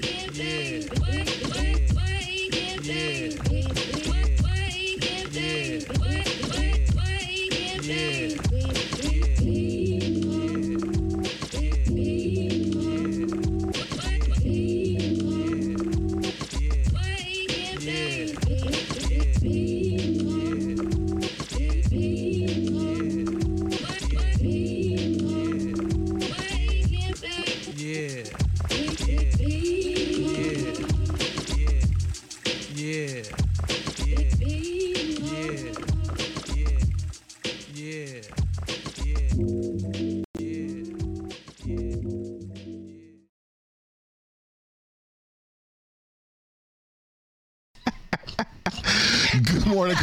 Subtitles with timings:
[0.00, 0.38] Yeah.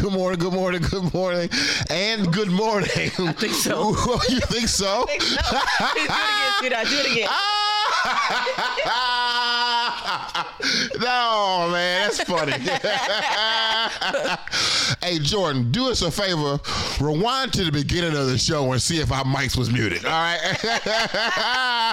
[0.06, 1.50] Good morning, good morning, good morning,
[1.90, 3.12] and good morning.
[3.18, 3.90] I think so.
[4.30, 5.08] you think so?
[5.10, 6.88] do it again, sweetheart.
[6.88, 7.28] Do it again.
[11.00, 12.52] no, man, that's funny.
[15.02, 16.60] hey, Jordan, do us a favor.
[17.00, 20.06] Rewind to the beginning of the show and see if our mics was muted.
[20.06, 20.40] All right.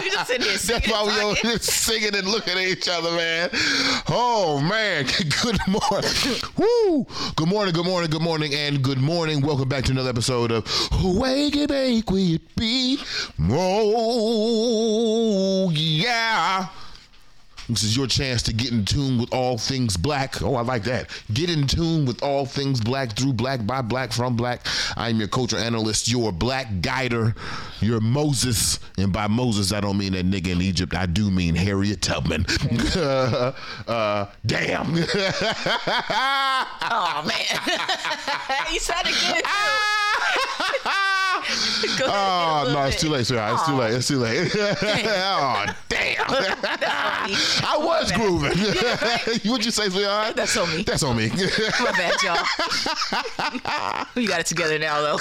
[0.03, 3.11] You just sitting here That's why we and just singing and looking at each other,
[3.13, 3.51] man.
[4.09, 5.05] Oh man,
[5.43, 6.11] good morning.
[6.57, 7.07] Woo!
[7.37, 9.43] Good morning, good morning, good morning, and good morning.
[9.43, 10.67] Welcome back to another episode of
[11.03, 12.99] Wake and Bake with B.
[13.51, 16.69] Oh yeah.
[17.73, 20.43] This is your chance to get in tune with all things black.
[20.43, 21.11] Oh, I like that.
[21.33, 24.67] Get in tune with all things black through black, by black, from black.
[24.97, 27.35] I'm your culture analyst, your black guider,
[27.81, 28.79] your Moses.
[28.99, 30.95] And by Moses, I don't mean that nigga in Egypt.
[30.95, 32.47] I do mean Harriet Tubman.
[32.97, 34.95] uh, damn.
[36.95, 37.37] Oh man,
[38.73, 39.45] you get it.
[39.45, 41.12] Go ahead,
[42.05, 43.55] Oh, no, it's too late, sweetheart.
[43.55, 43.95] It's too late.
[43.95, 44.51] It's too late.
[44.57, 46.25] oh, damn.
[46.29, 48.59] I was grooving.
[49.51, 50.37] What'd you say, sweetheart?
[50.37, 50.83] That's on me.
[50.83, 51.29] That's on me.
[51.29, 54.07] My bad, y'all.
[54.15, 55.19] we got it together now, though.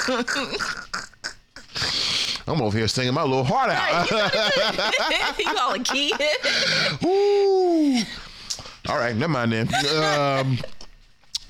[2.46, 4.10] I'm over here singing my little heart out.
[5.38, 6.14] you all a key.
[7.04, 8.02] Ooh.
[8.88, 9.68] All right, never mind then.
[10.02, 10.58] Um,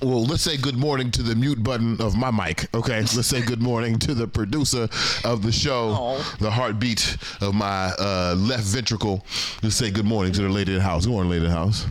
[0.03, 2.67] well, let's say good morning to the mute button of my mic.
[2.75, 4.87] Okay, let's say good morning to the producer
[5.23, 6.35] of the show, Aw.
[6.39, 9.25] the heartbeat of my uh, left ventricle.
[9.61, 11.05] Let's say good morning to the lady in the house.
[11.05, 11.85] Good morning, lady in the house.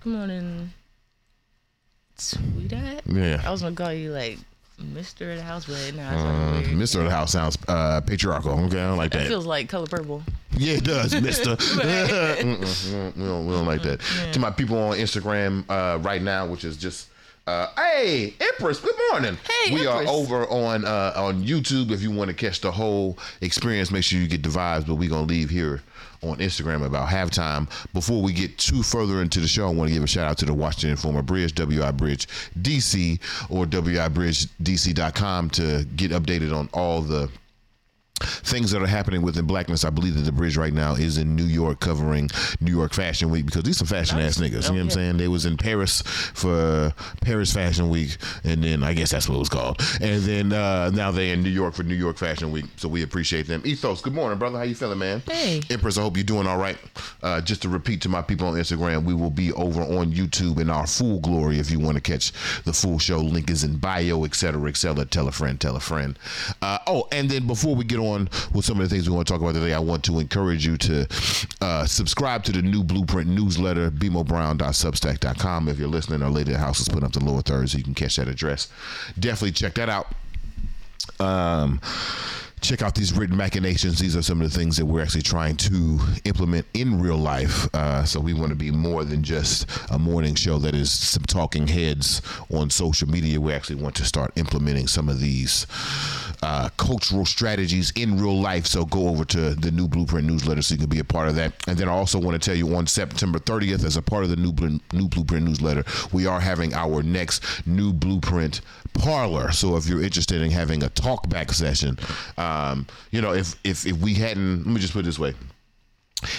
[0.00, 0.72] Good morning,
[2.16, 3.02] sweetheart.
[3.06, 3.42] Yeah.
[3.44, 4.38] I was gonna call you like
[4.78, 6.78] Mister of the House, but nah, it's Uh, like weird.
[6.78, 8.52] Mister of the house sounds uh, patriarchal.
[8.66, 9.26] Okay, I don't like that.
[9.26, 10.22] It feels like color purple.
[10.56, 11.50] Yeah, it does, Mister.
[11.78, 14.00] We, don't, we, don't, like that.
[14.32, 17.08] To my people on Instagram uh, right now, which is just.
[17.48, 18.78] Uh, hey, Empress.
[18.78, 19.38] Good morning.
[19.48, 20.06] Hey, we Empress.
[20.06, 21.90] are over on uh, on YouTube.
[21.90, 24.86] If you want to catch the whole experience, make sure you get the vibes.
[24.86, 25.80] But we're gonna leave here
[26.22, 27.66] on Instagram about halftime.
[27.94, 30.36] Before we get too further into the show, I want to give a shout out
[30.38, 32.28] to the Washington Informer Bridge, WI Bridge
[32.60, 37.30] DC, or WIBridgeDC.com to get updated on all the
[38.20, 39.84] things that are happening within blackness.
[39.84, 42.30] I believe that the bridge right now is in New York covering
[42.60, 44.64] New York Fashion Week because these some fashion ass niggas.
[44.64, 45.16] You know what I'm saying?
[45.18, 49.38] They was in Paris for Paris Fashion Week and then I guess that's what it
[49.38, 49.80] was called.
[50.00, 52.64] And then uh, now they in New York for New York Fashion Week.
[52.76, 53.62] So we appreciate them.
[53.64, 54.58] Ethos, good morning, brother.
[54.58, 55.22] How you feeling, man?
[55.26, 55.60] Hey.
[55.70, 56.78] Empress, I hope you're doing all right.
[57.22, 60.60] Uh, just to repeat to my people on Instagram, we will be over on YouTube
[60.60, 62.32] in our full glory if you want to catch
[62.64, 63.18] the full show.
[63.18, 65.04] Link is in bio, et cetera, et cetera.
[65.04, 66.18] Tell a friend, tell a friend.
[66.62, 68.07] Uh, oh, and then before we get on
[68.54, 70.66] with some of the things we want to talk about today, I want to encourage
[70.66, 71.06] you to
[71.60, 75.68] uh, subscribe to the new Blueprint newsletter, bmobrown.substack.com.
[75.68, 77.84] If you're listening, our lady the house is putting up the lower third, so you
[77.84, 78.68] can catch that address.
[79.18, 80.12] Definitely check that out
[81.20, 81.80] um,
[82.60, 83.98] check out these written machinations.
[83.98, 87.72] These are some of the things that we're actually trying to implement in real life.
[87.74, 91.22] Uh, so we want to be more than just a morning show that is some
[91.24, 93.40] talking heads on social media.
[93.40, 95.66] We actually want to start implementing some of these
[96.42, 98.66] uh, cultural strategies in real life.
[98.66, 101.34] So go over to the new Blueprint newsletter so you can be a part of
[101.36, 101.52] that.
[101.66, 104.30] And then I also want to tell you on September 30th, as a part of
[104.30, 108.60] the new Blu- new Blueprint newsletter, we are having our next new Blueprint
[108.98, 109.52] parlor.
[109.52, 111.98] So if you're interested in having a talk back session,
[112.36, 115.34] um, you know, if if if we hadn't, let me just put it this way,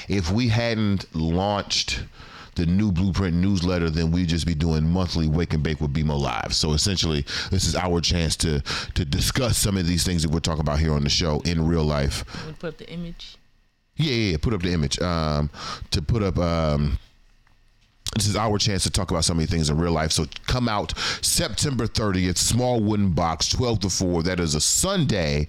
[0.08, 2.04] if we hadn't launched
[2.56, 6.20] the new blueprint newsletter then we'd just be doing monthly wake and bake with bmo
[6.20, 7.22] live so essentially
[7.52, 8.60] this is our chance to
[8.96, 11.66] to discuss some of these things that we're talking about here on the show in
[11.66, 13.38] real life We put up the image.
[13.96, 14.38] yeah, yeah, yeah.
[14.42, 15.00] Put up the image.
[15.00, 15.50] Um,
[15.92, 16.98] to put up um,
[18.16, 20.12] this is our chance to talk about some of these things in real life.
[20.12, 24.24] So come out September 30th, small wooden box, 12 to 4.
[24.24, 25.48] That is a Sunday.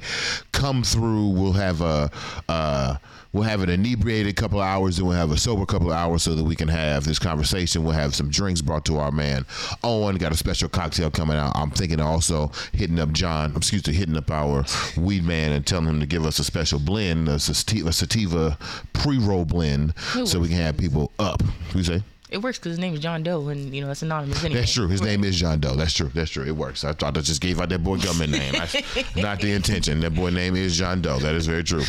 [0.53, 1.29] Come through.
[1.29, 2.11] We'll have a.
[2.49, 2.97] Uh,
[3.33, 6.25] We'll have an inebriated couple of hours, and we'll have a sober couple of hours
[6.25, 7.85] so that we can have this conversation.
[7.85, 9.47] We'll have some drinks brought to our man
[9.85, 10.17] Owen.
[10.17, 11.53] Got a special cocktail coming out.
[11.55, 14.65] I'm thinking also hitting up John, excuse me, hitting up our
[14.97, 18.59] weed man and telling him to give us a special blend, a sativa, sativa
[18.95, 21.41] pre-roll blend, so we can have people up.
[21.43, 22.03] What you say?
[22.31, 24.61] It works because his name is John Doe, and you know that's anonymous anyway.
[24.61, 24.87] That's true.
[24.89, 25.75] His name is John Doe.
[25.75, 26.11] That's true.
[26.15, 26.45] That's true.
[26.45, 26.85] It works.
[26.85, 28.53] I thought I just gave out that boy government name.
[28.53, 28.77] That's
[29.17, 30.01] not the intention.
[30.01, 31.19] That boy name is John Doe.
[31.19, 31.83] That is very true.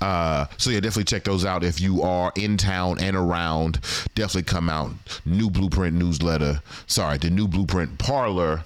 [0.00, 3.80] Uh, so yeah, definitely check those out if you are in town and around.
[4.14, 4.92] Definitely come out.
[5.24, 6.60] New Blueprint newsletter.
[6.86, 8.64] Sorry, the new Blueprint parlor,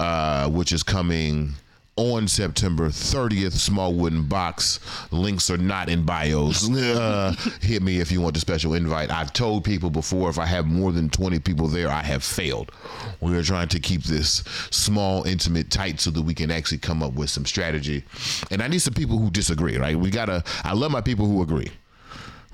[0.00, 1.54] uh, which is coming
[1.96, 3.52] on September 30th.
[3.52, 4.80] Small wooden box.
[5.10, 6.68] Links are not in bios.
[7.04, 9.10] Uh, hit me if you want the special invite.
[9.10, 12.72] I've told people before if I have more than 20 people there, I have failed.
[13.20, 17.02] We are trying to keep this small, intimate, tight so that we can actually come
[17.02, 18.04] up with some strategy.
[18.50, 19.96] And I need some people who disagree, right?
[19.98, 21.70] We gotta, I love my people who agree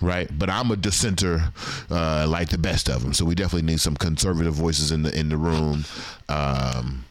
[0.00, 0.30] right?
[0.38, 1.52] But I'm a dissenter,
[1.90, 3.12] uh, like the best of them.
[3.12, 5.84] So we definitely need some conservative voices in the in the room.
[6.28, 7.04] Um,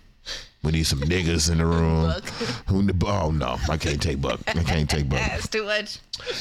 [0.63, 2.09] we need some niggas in the room.
[2.67, 4.39] Who- Oh no, I can't take Buck.
[4.47, 5.19] I can't take Buck.
[5.27, 5.99] That's too much.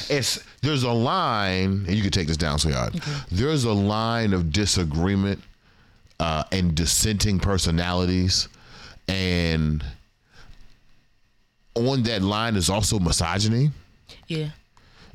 [0.09, 2.95] It's there's a line, and you can take this down, sweetheart.
[3.31, 5.41] There's a line of disagreement
[6.19, 8.49] uh, and dissenting personalities,
[9.07, 9.83] and
[11.75, 13.71] on that line is also misogyny
[14.27, 14.49] Yeah.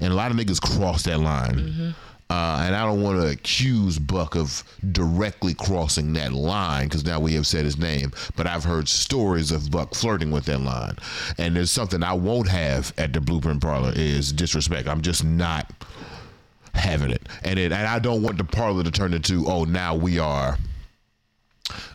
[0.01, 1.95] and a lot of niggas cross that line.
[2.35, 7.21] Uh, and I don't want to accuse Buck of directly crossing that line because now
[7.21, 8.11] we have said his name.
[8.35, 10.97] But I've heard stories of Buck flirting with that line,
[11.39, 14.89] and there's something I won't have at the Blueprint Parlor is disrespect.
[14.89, 15.71] I'm just not
[16.75, 19.95] having it, and it, and I don't want the parlor to turn into oh now
[19.95, 20.59] we are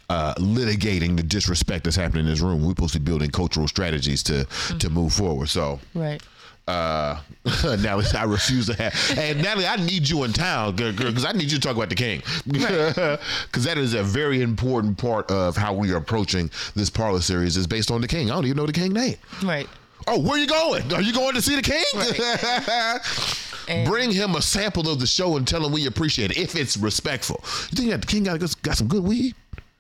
[0.10, 2.64] uh, litigating the disrespect that's happening in this room.
[2.64, 4.46] We're supposed to be building cultural strategies to
[4.80, 5.50] to move forward.
[5.50, 6.22] So Right.
[6.70, 7.20] Uh,
[7.78, 9.18] Natalie, I refuse to have.
[9.18, 11.90] And Natalie, I need you in town, girl, because I need you to talk about
[11.90, 12.96] the king, because
[13.66, 17.58] that is a very important part of how we are approaching this parlor series.
[17.58, 18.30] Is based on the king.
[18.30, 19.16] I don't even know the king name.
[19.44, 19.68] Right.
[20.08, 20.94] Oh, where you going?
[20.94, 21.84] Are you going to see the king?
[23.70, 26.56] And- Bring him a sample of the show and tell him we appreciate it if
[26.56, 27.40] it's respectful.
[27.70, 29.36] You think that the king got got some good weed?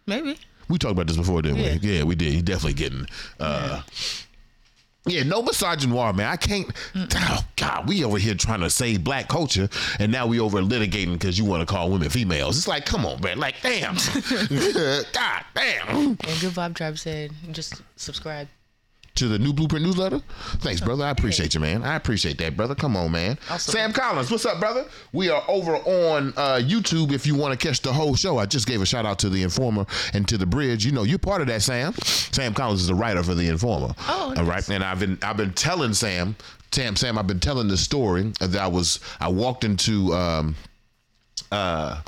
[0.05, 0.37] Maybe.
[0.69, 1.77] We talked about this before, didn't Yeah.
[1.81, 1.97] we?
[1.97, 2.31] Yeah, we did.
[2.33, 3.07] He definitely getting.
[3.39, 3.81] Uh, yeah.
[5.09, 6.27] No misogynoir, man.
[6.27, 6.71] I can't.
[6.95, 9.69] Oh God, we over here trying to save black culture,
[9.99, 12.57] and now we over litigating because you want to call women females.
[12.57, 13.39] It's like, come on, man.
[13.39, 13.95] Like, damn.
[15.13, 15.89] God damn.
[15.89, 18.47] And Good Vibe Tribe said, just subscribe.
[19.19, 20.21] To the new Blueprint newsletter.
[20.59, 21.03] Thanks, brother.
[21.03, 21.83] I appreciate you, man.
[21.83, 22.73] I appreciate that, brother.
[22.73, 23.37] Come on, man.
[23.49, 24.85] Also- Sam Collins, what's up, brother?
[25.11, 27.11] We are over on uh, YouTube.
[27.11, 29.29] If you want to catch the whole show, I just gave a shout out to
[29.29, 30.85] the Informer and to the Bridge.
[30.85, 31.93] You know, you're part of that, Sam.
[32.05, 33.93] Sam Collins is the writer for the Informer.
[34.07, 34.65] Oh, all right.
[34.69, 36.37] And I've been I've been telling Sam,
[36.71, 37.17] Sam, Sam.
[37.17, 40.55] I've been telling the story that I was I walked into um,
[41.51, 41.99] uh,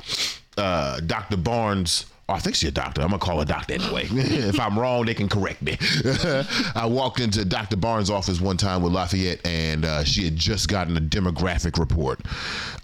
[0.56, 1.36] uh, Dr.
[1.36, 2.06] Barnes.
[2.28, 3.02] Oh, I think she's a doctor.
[3.02, 4.06] I'm gonna call her doctor anyway.
[4.10, 5.76] if I'm wrong, they can correct me.
[6.74, 7.76] I walked into Dr.
[7.76, 12.20] Barnes' office one time with Lafayette, and uh, she had just gotten a demographic report.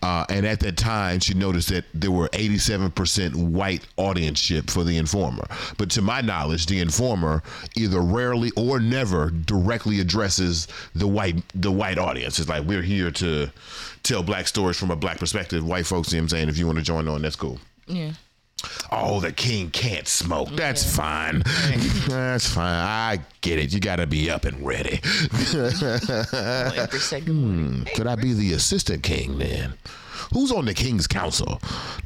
[0.03, 4.97] Uh, and at that time, she noticed that there were 87% white audienceship for the
[4.97, 5.47] Informer.
[5.77, 7.43] But to my knowledge, the Informer
[7.77, 12.41] either rarely or never directly addresses the white the white audience.
[12.41, 13.51] It's like we're here to
[14.03, 15.65] tell black stories from a black perspective.
[15.65, 16.49] White folks, you know what I'm saying?
[16.49, 17.61] If you want to join on, that's cool.
[17.87, 18.13] Yeah.
[18.91, 20.49] Oh, the king can't smoke.
[20.53, 21.43] That's fine.
[22.09, 22.85] That's fine.
[22.85, 23.73] I get it.
[23.73, 25.01] You got to be up and ready.
[25.55, 27.87] Empress said good morning.
[27.95, 29.75] Could I be the assistant king then?
[30.33, 31.61] Who's on the king's council?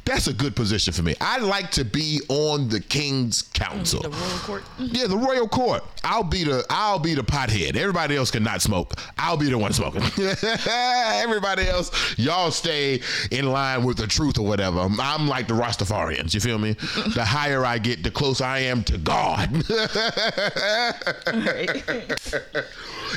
[0.05, 1.15] That's a good position for me.
[1.21, 4.01] I'd like to be on the king's council.
[4.01, 4.63] The royal court.
[4.63, 4.95] Mm-hmm.
[4.95, 5.83] Yeah, the royal court.
[6.03, 7.75] I'll be the I'll be the pothead.
[7.75, 8.93] Everybody else cannot smoke.
[9.17, 10.03] I'll be the one smoking.
[10.67, 13.01] Everybody else, y'all stay
[13.31, 14.79] in line with the truth or whatever.
[14.79, 16.33] I'm, I'm like the Rastafarians.
[16.33, 16.75] You feel me?
[17.13, 19.49] The higher I get, the closer I am to God.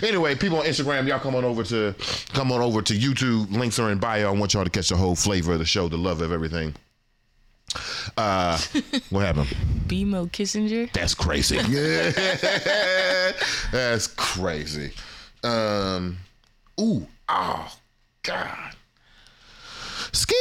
[0.02, 1.94] anyway, people on Instagram, y'all come on over to
[2.32, 3.50] come on over to YouTube.
[3.52, 4.28] Links are in bio.
[4.28, 6.74] I want y'all to catch the whole flavor of the show, the love of everything.
[8.16, 8.58] Uh,
[9.10, 9.48] what happened?
[9.86, 10.90] BMO Kissinger.
[10.92, 11.58] That's crazy.
[13.72, 14.92] That's crazy.
[15.44, 16.16] Um,
[16.80, 17.76] ooh, oh,
[18.22, 18.74] God.
[20.12, 20.34] Ski.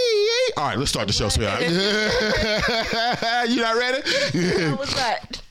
[0.55, 1.63] All right, let's start the show, sweetheart.
[1.63, 4.69] you not ready?
[4.69, 5.41] What was that?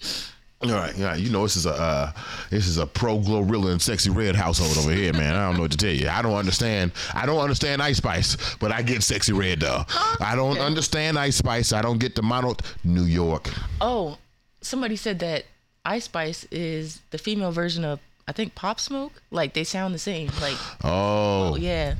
[0.70, 2.12] All right, yeah, you know this is a uh,
[2.50, 5.34] this is a pro Glorilla and Sexy Redd household over here, man.
[5.34, 6.08] I don't know what to tell you.
[6.08, 6.92] I don't understand.
[7.14, 9.84] I don't understand Ice Spice, but I get Sexy Redd though.
[10.20, 11.72] I don't understand Ice Spice.
[11.72, 12.56] I don't get the mono.
[12.84, 13.50] New York.
[13.80, 14.18] Oh,
[14.60, 15.44] somebody said that
[15.84, 19.12] Ice Spice is the female version of I think Pop Smoke.
[19.30, 20.30] Like they sound the same.
[20.40, 21.94] Like Oh, yeah.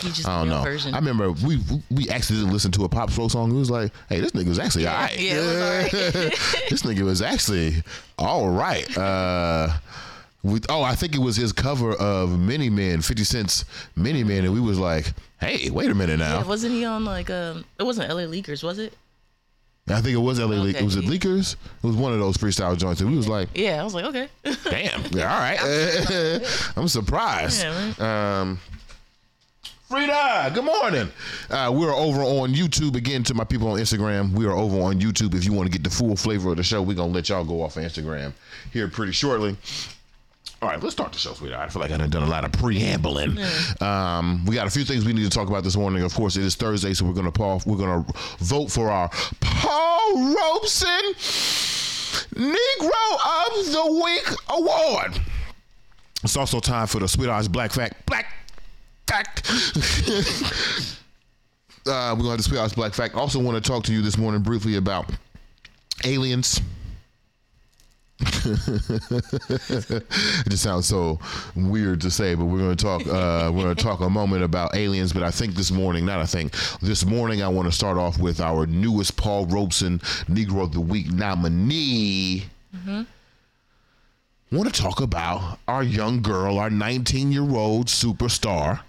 [0.00, 0.62] Just I don't know.
[0.62, 0.94] version.
[0.94, 1.58] I remember we
[1.90, 3.50] we accidentally listened to a Pop Smoke song.
[3.50, 5.18] It was like, hey, this nigga was actually all right.
[5.18, 6.30] yeah, it all right.
[6.70, 7.82] this nigga was actually
[8.18, 8.96] all right.
[8.96, 9.68] Uh,
[10.42, 13.64] we, oh, I think it was his cover of Many Men, 50 Cent's
[13.94, 16.38] Many Men, and we was like, hey, wait a minute now.
[16.38, 17.64] yeah, wasn't he on like um?
[17.78, 18.94] It wasn't LA Leakers, was it?
[19.88, 20.54] I think it was LA.
[20.68, 20.84] Okay.
[20.84, 21.54] Was it Leakers?
[21.82, 23.00] It was one of those freestyle joints.
[23.00, 24.28] And we was like, Yeah, I was like, okay.
[24.64, 25.58] damn, all right.
[26.76, 27.64] I'm surprised.
[27.64, 28.40] Yeah.
[28.40, 28.60] Um,
[29.90, 31.10] Frida, good morning.
[31.50, 33.24] Uh, we're over on YouTube again.
[33.24, 35.34] To my people on Instagram, we are over on YouTube.
[35.34, 37.44] If you want to get the full flavor of the show, we're gonna let y'all
[37.44, 38.32] go off of Instagram
[38.72, 39.56] here pretty shortly.
[40.62, 41.68] All right, let's start the show, sweetheart.
[41.68, 43.36] I feel like I done done a lot of preambling.
[43.80, 46.04] Um, we got a few things we need to talk about this morning.
[46.04, 48.06] Of course, it is Thursday, so we're gonna Paul, we're gonna
[48.38, 51.14] vote for our Paul Robeson
[52.36, 55.20] Negro of the Week award.
[56.22, 58.06] It's also time for the Sweethearts Black Fact.
[58.06, 58.26] Black
[59.10, 59.42] Fact.
[61.86, 63.16] uh, we're going to have the Sweethearts Black Fact.
[63.16, 65.10] Also, want to talk to you this morning briefly about
[66.04, 66.60] aliens.
[68.20, 70.04] it
[70.48, 71.18] just sounds so
[71.56, 73.00] weird to say, but we're going to talk.
[73.02, 75.12] Uh, we're going to talk a moment about aliens.
[75.12, 78.16] But I think this morning, not I think this morning, I want to start off
[78.20, 79.98] with our newest Paul Robeson
[80.28, 82.44] Negro of the Week nominee
[84.52, 88.80] want to talk about our young girl, our 19 year old superstar,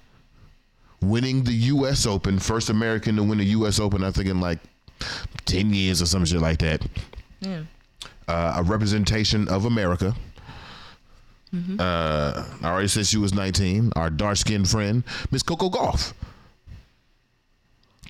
[1.01, 2.05] winning the U.S.
[2.05, 3.79] Open, first American to win the U.S.
[3.79, 4.60] Open, I think in like
[5.46, 6.86] 10 years or some shit like that.
[7.39, 7.63] Yeah.
[8.27, 10.15] Uh, a representation of America.
[11.53, 11.77] Mm-hmm.
[11.79, 13.91] Uh, I already said she was 19.
[13.96, 16.13] Our dark skinned friend, Miss Coco Gauff.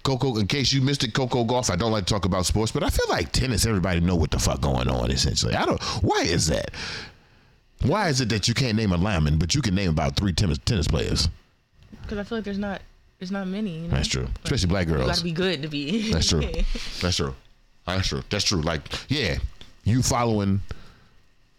[0.03, 1.69] Coco, in case you missed it, Coco Gauff.
[1.69, 3.65] I don't like to talk about sports, but I feel like tennis.
[3.65, 5.11] Everybody know what the fuck going on.
[5.11, 5.81] Essentially, I don't.
[6.03, 6.71] Why is that?
[7.83, 10.33] Why is it that you can't name a lineman, but you can name about three
[10.33, 11.29] tennis tennis players?
[12.01, 12.81] Because I feel like there's not
[13.19, 13.71] there's not many.
[13.71, 13.95] You know?
[13.95, 15.07] That's true, especially black You girls.
[15.07, 16.11] gotta be good to be.
[16.11, 16.41] That's true.
[17.01, 17.35] That's true.
[17.85, 18.21] That's true.
[18.29, 18.61] That's true.
[18.61, 19.37] Like, yeah,
[19.83, 20.61] you following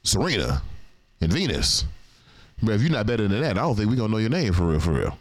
[0.02, 0.62] Serena
[1.20, 1.84] and Venus.
[2.62, 4.52] But if you're not better than that, I don't think we're gonna know your name
[4.52, 5.18] for real, for real.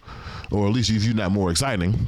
[0.52, 2.08] Or at least if you're not more exciting.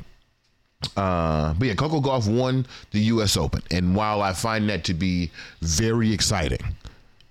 [0.98, 3.38] Uh, but yeah, Coco Gauff won the U.S.
[3.38, 5.32] Open, and while I find that to be
[5.62, 6.60] very exciting,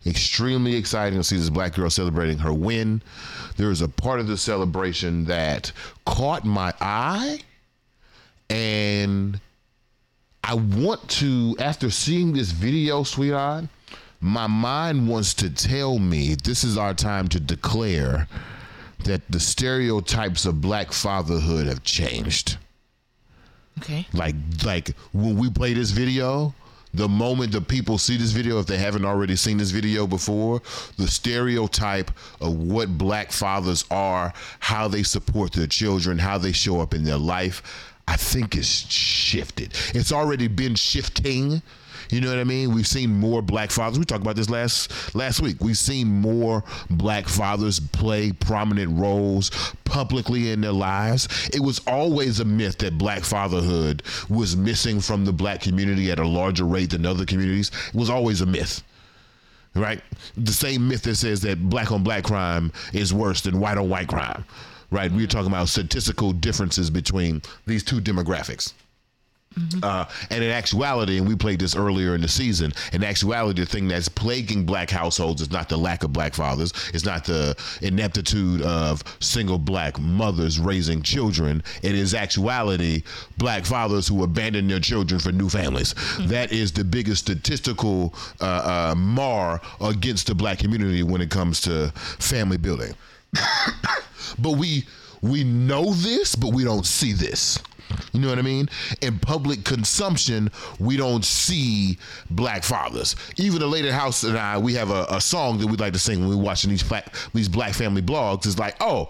[0.06, 3.02] extremely exciting to see this black girl celebrating her win,
[3.56, 5.72] there is a part of the celebration that
[6.04, 7.40] caught my eye,
[8.50, 9.40] and
[10.44, 13.64] I want to, after seeing this video, sweetheart,
[14.20, 18.28] my mind wants to tell me this is our time to declare
[19.04, 22.56] that the stereotypes of black fatherhood have changed.
[23.78, 24.06] Okay.
[24.12, 26.54] Like, like when we play this video,
[26.94, 30.60] the moment the people see this video, if they haven't already seen this video before,
[30.98, 36.80] the stereotype of what black fathers are, how they support their children, how they show
[36.80, 37.62] up in their life,
[38.06, 39.74] I think is shifted.
[39.94, 41.62] It's already been shifting.
[42.12, 42.74] You know what I mean?
[42.74, 43.98] We've seen more black fathers.
[43.98, 45.56] We talked about this last last week.
[45.60, 49.50] We've seen more black fathers play prominent roles
[49.84, 51.26] publicly in their lives.
[51.54, 56.18] It was always a myth that black fatherhood was missing from the black community at
[56.18, 57.70] a larger rate than other communities.
[57.88, 58.82] It was always a myth.
[59.74, 60.02] Right?
[60.36, 63.88] The same myth that says that black on black crime is worse than white on
[63.88, 64.44] white crime.
[64.90, 65.10] Right?
[65.10, 68.74] We're talking about statistical differences between these two demographics.
[69.82, 73.66] Uh, and in actuality, and we played this earlier in the season, in actuality, the
[73.66, 77.56] thing that's plaguing black households is not the lack of black fathers, it's not the
[77.80, 81.62] ineptitude of single black mothers raising children.
[81.82, 83.02] It is actuality
[83.38, 85.94] black fathers who abandon their children for new families.
[86.20, 91.60] That is the biggest statistical uh, uh, mar against the black community when it comes
[91.62, 92.94] to family building.
[94.38, 94.84] but we
[95.22, 97.58] we know this, but we don't see this.
[98.12, 98.68] You know what I mean?
[99.00, 101.98] In public consumption, we don't see
[102.30, 103.16] black fathers.
[103.36, 105.98] Even the Lady House and I, we have a, a song that we like to
[105.98, 108.46] sing when we're watching these black these black family blogs.
[108.46, 109.08] It's like, oh,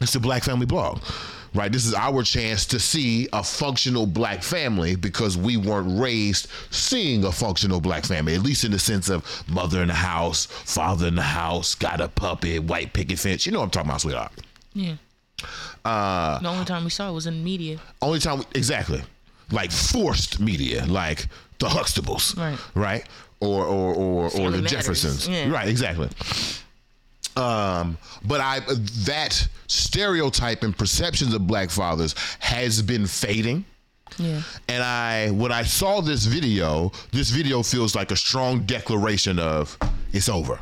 [0.00, 1.00] it's a black family blog.
[1.54, 6.48] Right, this is our chance to see a functional black family because we weren't raised
[6.70, 10.46] seeing a functional black family, at least in the sense of mother in the house,
[10.46, 13.44] father in the house, got a puppy, white picket fence.
[13.44, 14.32] You know what I'm talking about, sweetheart.
[14.72, 14.94] Yeah.
[15.84, 17.78] Uh, The only time we saw it was in media.
[18.00, 19.02] Only time, exactly,
[19.50, 22.58] like forced media, like the Huxtables, Right.
[22.74, 23.04] right,
[23.40, 24.70] or or or, or the Matters.
[24.70, 25.48] Jeffersons, Yeah.
[25.50, 26.08] right, exactly.
[27.36, 28.60] Um, but I
[29.06, 33.64] that stereotype and perceptions of black fathers has been fading.
[34.18, 34.42] Yeah.
[34.68, 39.78] And I, when I saw this video, this video feels like a strong declaration of
[40.12, 40.60] it's over.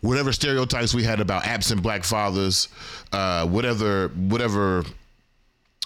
[0.00, 2.68] Whatever stereotypes we had about absent black fathers,
[3.12, 4.84] uh, whatever, whatever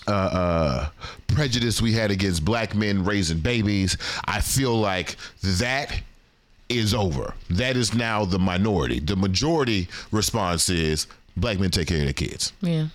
[0.07, 0.89] uh, uh,
[1.29, 6.03] prejudice we had against black men raising babies, I feel like that
[6.69, 7.33] is over.
[7.51, 9.01] That is now the minority.
[9.01, 12.89] The majority response is black men take care of their kids Yeah.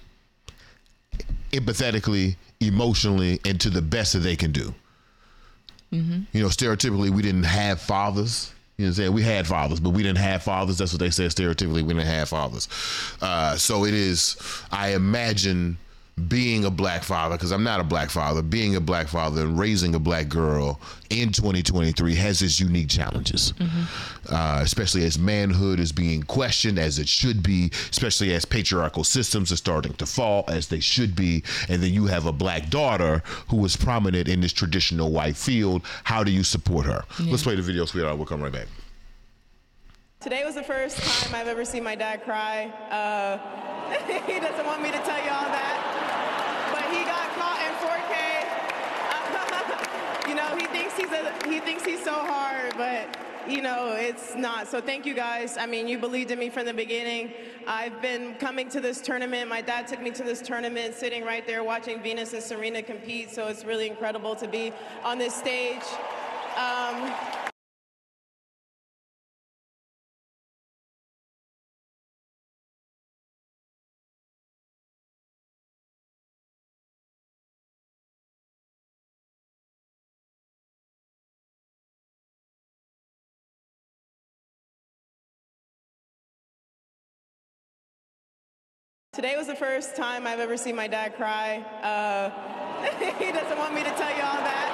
[1.51, 4.74] empathetically, emotionally, and to the best that they can do.
[5.89, 8.51] You know, stereotypically, we didn't have fathers.
[8.77, 9.13] You know what I'm saying?
[9.13, 10.77] We had fathers, but we didn't have fathers.
[10.77, 11.81] That's what they said stereotypically.
[11.81, 12.67] We didn't have fathers.
[13.19, 14.38] Uh, so it is,
[14.72, 15.79] I imagine
[16.27, 19.59] being a black father, because I'm not a black father, being a black father and
[19.59, 23.53] raising a black girl in 2023 has its unique challenges,
[24.29, 29.51] uh, especially as manhood is being questioned as it should be, especially as patriarchal systems
[29.51, 31.43] are starting to fall as they should be.
[31.69, 35.83] And then you have a black daughter who is prominent in this traditional white field.
[36.03, 37.03] How do you support her?
[37.19, 38.17] Let's play the video, sweetheart.
[38.17, 38.67] We'll come right back.
[40.19, 42.65] Today was the first time I've ever seen my dad cry.
[42.89, 43.38] Uh,
[44.27, 45.77] he doesn't want me to tell you all that,
[46.74, 48.17] but he got caught in 4K.
[50.27, 50.57] you know,
[51.09, 54.67] he thinks he's he thinks he's so hard, but you know, it's not.
[54.67, 55.57] So thank you guys.
[55.57, 57.31] I mean, you believed in me from the beginning.
[57.65, 59.49] I've been coming to this tournament.
[59.49, 63.31] My dad took me to this tournament, sitting right there watching Venus and Serena compete.
[63.31, 64.73] So it's really incredible to be
[65.03, 65.83] on this stage.
[66.57, 67.13] Um,
[89.17, 91.65] Today was the first time I've ever seen my dad cry.
[91.81, 92.29] Uh,
[93.17, 94.69] he doesn't want me to tell you all that,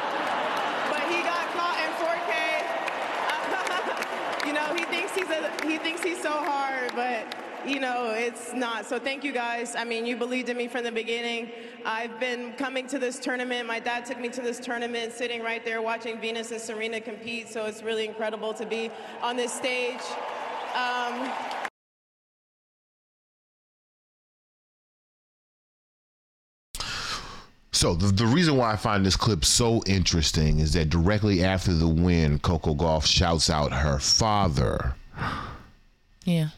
[0.91, 2.35] but he got caught in 4K.
[4.47, 7.33] you know, he thinks he's a, he thinks he's so hard, but
[7.65, 8.85] you know, it's not.
[8.85, 9.77] So thank you guys.
[9.77, 11.49] I mean, you believed in me from the beginning.
[11.85, 13.65] I've been coming to this tournament.
[13.65, 17.47] My dad took me to this tournament, sitting right there watching Venus and Serena compete.
[17.47, 20.01] So it's really incredible to be on this stage.
[20.75, 21.31] Um,
[27.73, 31.73] So the, the reason why I find this clip so interesting is that directly after
[31.73, 34.95] the win, Coco Gauff shouts out her father,
[36.23, 36.49] Yeah.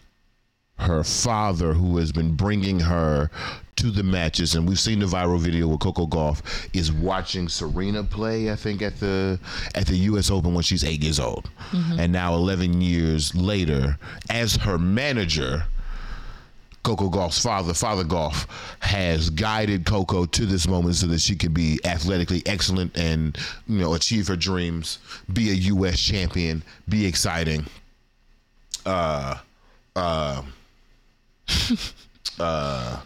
[0.77, 3.31] her father who has been bringing her
[3.77, 6.41] to the matches, and we've seen the viral video where Coco Gauff
[6.73, 8.51] is watching Serena play.
[8.51, 9.39] I think at the
[9.73, 10.29] at the U.S.
[10.29, 11.99] Open when she's eight years old, mm-hmm.
[11.99, 13.97] and now 11 years later,
[14.29, 15.65] as her manager.
[16.85, 18.47] Coco Gauff's father, Father Gauff,
[18.79, 23.35] has guided Coco to this moment so that she can be athletically excellent and
[23.67, 24.99] you know achieve her dreams,
[25.33, 25.99] be a U.S.
[25.99, 27.65] champion, be exciting.
[28.85, 29.39] Uh,
[29.95, 30.43] uh,
[32.39, 32.99] uh,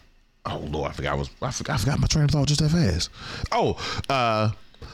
[0.45, 2.59] oh Lord, I forgot I was I forgot, I forgot my train of thought just
[2.59, 3.09] that fast.
[3.53, 3.77] Oh,
[4.09, 4.51] uh.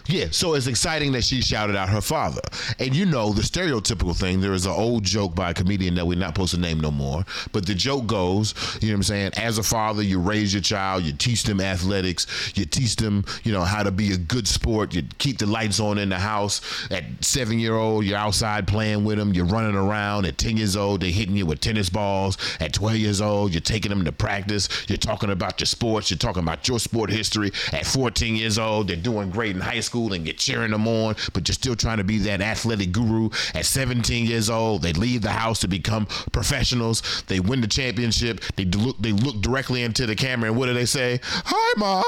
[0.07, 2.41] Yeah, so it's exciting that she shouted out her father.
[2.77, 6.05] And you know, the stereotypical thing, there is an old joke by a comedian that
[6.05, 7.25] we're not supposed to name no more.
[7.51, 9.31] But the joke goes, you know what I'm saying?
[9.37, 13.51] As a father, you raise your child, you teach them athletics, you teach them, you
[13.51, 16.61] know, how to be a good sport, you keep the lights on in the house.
[16.91, 20.25] At seven year old, you're outside playing with them, you're running around.
[20.25, 22.37] At 10 years old, they're hitting you with tennis balls.
[22.59, 26.17] At 12 years old, you're taking them to practice, you're talking about your sports, you're
[26.17, 27.51] talking about your sport history.
[27.73, 31.15] At 14 years old, they're doing great in high school and you're cheering them on,
[31.33, 33.29] but you're still trying to be that athletic guru.
[33.53, 37.23] At 17 years old, they leave the house to become professionals.
[37.27, 38.41] They win the championship.
[38.55, 41.19] They look they look directly into the camera and what do they say?
[41.23, 42.03] Hi, mom.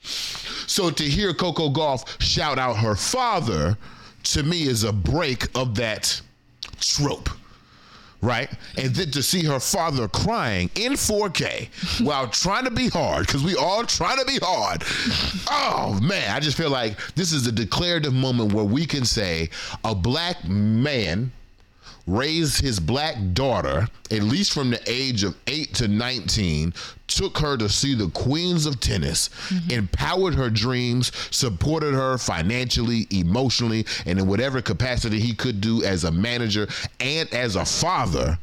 [0.02, 3.76] so to hear Coco Gauff shout out her father,
[4.24, 6.20] to me is a break of that
[6.80, 7.30] trope
[8.22, 8.50] right?
[8.76, 13.42] And then to see her father crying in 4K while trying to be hard, because
[13.44, 14.82] we all trying to be hard.
[15.50, 19.50] Oh man, I just feel like this is a declarative moment where we can say
[19.84, 21.32] a black man
[22.06, 26.72] raised his black daughter, at least from the age of 8 to 19,
[27.08, 29.70] took her to see the queens of tennis, mm-hmm.
[29.70, 36.04] empowered her dreams, supported her financially, emotionally, and in whatever capacity he could do as
[36.04, 36.68] a manager
[37.00, 38.38] and as a father.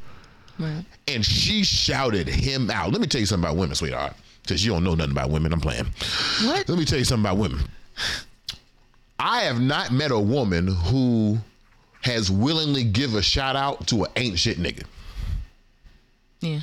[0.60, 0.84] Right.
[1.08, 2.92] And she shouted him out.
[2.92, 4.14] Let me tell you something about women, sweetheart.
[4.44, 5.86] because you don't know nothing about women, I'm playing.
[6.44, 6.68] What?
[6.68, 7.62] Let me tell you something about women.
[9.20, 11.38] I have not met a woman who
[12.04, 14.84] has willingly give a shout out to an ain't shit nigga.
[16.42, 16.60] Yeah.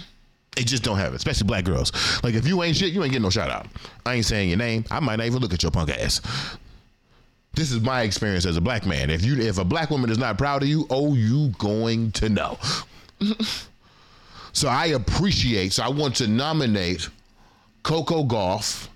[0.57, 1.93] They just don't have it, especially black girls.
[2.23, 3.67] Like if you ain't shit, you ain't getting no shout out.
[4.05, 4.85] I ain't saying your name.
[4.91, 6.21] I might not even look at your punk ass.
[7.55, 9.11] This is my experience as a black man.
[9.11, 12.29] If you if a black woman is not proud of you, oh, you going to
[12.29, 12.59] know.
[14.53, 15.73] so I appreciate.
[15.73, 17.09] So I want to nominate
[17.83, 18.89] Coco Gauff,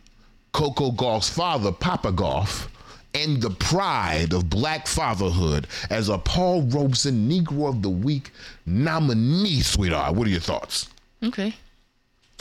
[0.53, 2.69] Coco Gauff's father, Papa Gauff,
[3.15, 8.31] and the pride of black fatherhood as a Paul Robeson Negro of the Week
[8.67, 10.15] nominee, sweetheart.
[10.15, 10.89] What are your thoughts?
[11.23, 11.55] Okay.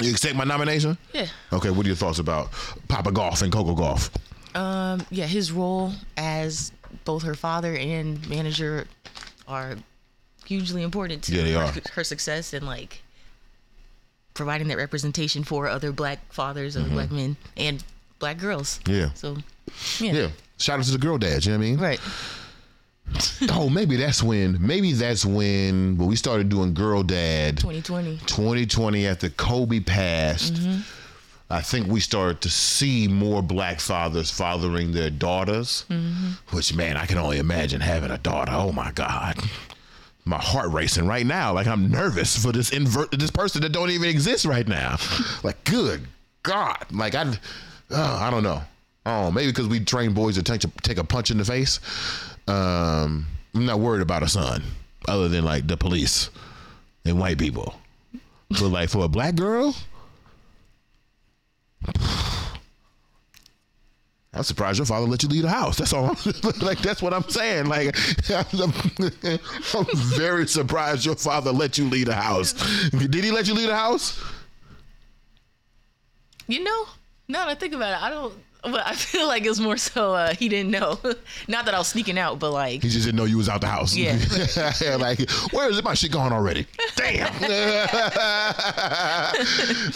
[0.01, 0.97] You accept my nomination?
[1.13, 1.27] Yeah.
[1.51, 2.51] Okay, what are your thoughts about
[2.87, 4.09] Papa Gauff and Coco Gauff?
[4.55, 5.05] Um.
[5.09, 5.25] Yeah.
[5.27, 6.71] His role as
[7.05, 8.87] both her father and manager
[9.47, 9.75] are
[10.45, 13.01] hugely important to Yeah, her, her success and like
[14.33, 17.83] providing that representation for other black fathers of black men and
[18.19, 18.79] black girls.
[18.83, 18.99] Mm-hmm.
[18.99, 19.13] Yeah.
[19.13, 19.37] So.
[19.99, 20.13] Yeah.
[20.13, 20.27] Yeah.
[20.63, 21.77] Shout out to the girl dads, you know what I mean?
[21.77, 21.99] Right.
[23.51, 28.17] Oh, maybe that's when maybe that's when when we started doing girl dad 2020.
[28.25, 30.57] 2020 after Kobe passed.
[31.49, 35.85] I think we started to see more black fathers fathering their daughters,
[36.51, 38.53] which man, I can only imagine having a daughter.
[38.55, 39.37] Oh my God.
[40.25, 41.51] My heart racing right now.
[41.53, 44.95] Like I'm nervous for this invert this person that don't even exist right now.
[45.43, 46.07] like, good
[46.41, 46.85] God.
[46.89, 47.23] Like I
[47.91, 48.61] uh, I don't know.
[49.05, 51.79] Oh, maybe because we train boys to take, take a punch in the face.
[52.47, 54.63] Um, I'm not worried about a son,
[55.07, 56.29] other than like the police
[57.05, 57.75] and white people.
[58.49, 59.75] But like for a black girl,
[64.35, 65.77] I'm surprised your father let you leave the house.
[65.77, 66.07] That's all.
[66.61, 67.67] like that's what I'm saying.
[67.67, 67.95] Like
[68.29, 68.73] I'm,
[69.73, 69.85] I'm
[70.17, 72.53] very surprised your father let you leave the house.
[72.89, 74.19] Did he let you leave the house?
[76.47, 76.85] You know,
[77.27, 78.33] now that I think about it, I don't.
[78.63, 80.99] But I feel like it was more so uh, he didn't know.
[81.47, 83.61] Not that I was sneaking out, but like He just didn't know you was out
[83.61, 83.95] the house.
[83.95, 84.17] Yeah.
[84.99, 85.83] like, where is it?
[85.83, 86.65] My shit gone already.
[86.95, 87.33] Damn.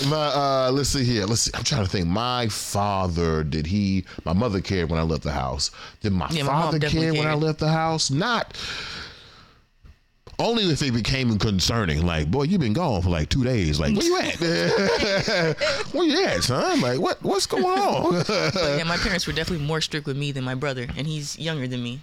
[0.09, 1.25] my, uh, let's see here.
[1.25, 1.51] Let's see.
[1.53, 2.07] I'm trying to think.
[2.07, 5.71] My father, did he, my mother cared when I left the house.
[6.01, 8.11] Did my Yeah, my father care definitely when I left the house?
[8.11, 8.57] Not.
[10.39, 12.05] Only if it became concerning.
[12.05, 13.79] Like, boy, you've been gone for like two days.
[13.79, 14.35] Like, where you at?
[15.93, 16.79] where you at, son?
[16.79, 17.21] Like, what?
[17.23, 18.23] What's going on?
[18.77, 21.67] Yeah, my parents were definitely more strict with me than my brother, and he's younger
[21.67, 22.01] than me,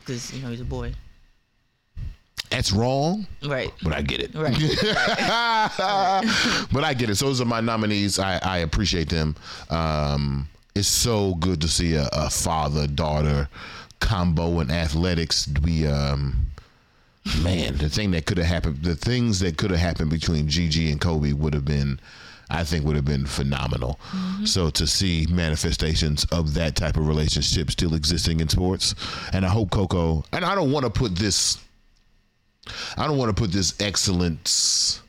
[0.00, 0.94] because you know he's a boy.
[2.50, 3.26] That's wrong.
[3.44, 3.72] Right.
[3.82, 4.34] But I get it.
[4.34, 4.52] Right.
[6.72, 7.16] but I get it.
[7.16, 8.18] So those are my nominees.
[8.18, 9.36] I, I appreciate them.
[9.70, 13.48] Um, it's so good to see a, a father daughter
[14.00, 15.48] combo in athletics.
[15.62, 16.46] We um,
[17.42, 20.90] man, the thing that could have happened, the things that could have happened between Gigi
[20.90, 22.00] and Kobe would have been.
[22.50, 24.00] I think would have been phenomenal.
[24.10, 24.46] Mm-hmm.
[24.46, 28.94] So to see manifestations of that type of relationship still existing in sports,
[29.34, 30.24] and I hope Coco.
[30.32, 31.58] And I don't want to put this
[32.96, 35.02] I don't want to put this excellence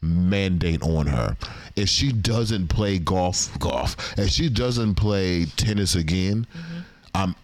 [0.00, 1.36] mandate on her.
[1.76, 3.96] If she doesn't play golf, golf.
[4.18, 6.80] If she doesn't play tennis again, mm-hmm.
[7.14, 7.34] I'm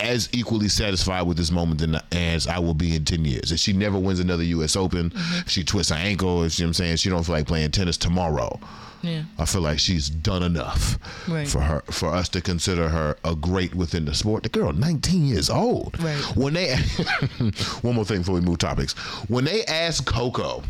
[0.00, 3.52] as equally satisfied with this moment than as I will be in ten years.
[3.52, 4.76] If she never wins another U.S.
[4.76, 7.34] Open, if she twists her ankle, if you know what I'm saying, she don't feel
[7.36, 8.58] like playing tennis tomorrow.
[9.02, 9.24] Yeah.
[9.38, 11.46] I feel like she's done enough Right.
[11.46, 14.44] for her for us to consider her a great within the sport.
[14.44, 16.02] The girl, 19 years old.
[16.02, 16.16] Right.
[16.36, 16.74] When they
[17.82, 18.92] one more thing before we move topics.
[19.28, 20.62] When they asked Coco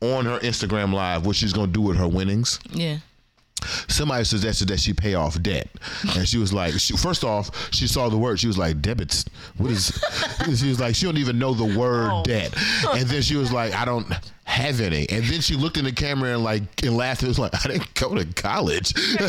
[0.00, 2.98] on her Instagram live what she's gonna do with her winnings, Yeah.
[3.88, 5.68] Somebody suggested that she pay off debt,
[6.16, 9.24] and she was like, she, first off, she saw the word, she was like, debits.
[9.56, 9.86] What is?
[10.58, 12.22] she was like, she don't even know the word Oh.
[12.24, 12.54] debt,
[12.94, 14.06] and then she was like, I don't
[14.44, 17.22] have any, and then she looked in the camera and like and laughed.
[17.22, 18.94] It was like, I didn't go to college.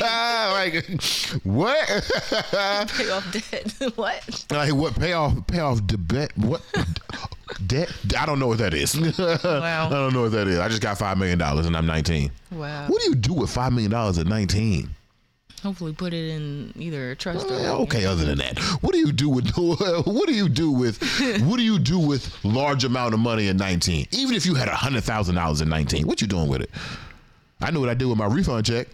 [0.00, 0.84] like
[1.44, 1.86] what?
[2.96, 3.92] Pay off debt.
[3.96, 4.46] what?
[4.50, 4.98] like what?
[4.98, 5.46] Pay off?
[5.46, 6.32] Pay off debt?
[6.36, 6.62] What?
[7.66, 7.92] Debt?
[8.18, 8.94] I don't know what that is.
[9.18, 10.58] I don't know what that is.
[10.58, 12.30] I just got five million dollars and I'm 19.
[12.52, 12.86] Wow.
[12.88, 14.88] What do you do with five million dollars at 19?
[15.62, 17.54] Hopefully, put it in either a trust or.
[17.54, 21.00] Okay, other than that, what do you do with what do you do with
[21.44, 24.08] what do you do with large amount of money at 19?
[24.10, 26.70] Even if you had a hundred thousand dollars at 19, what you doing with it?
[27.60, 28.88] I know what I did with my refund check.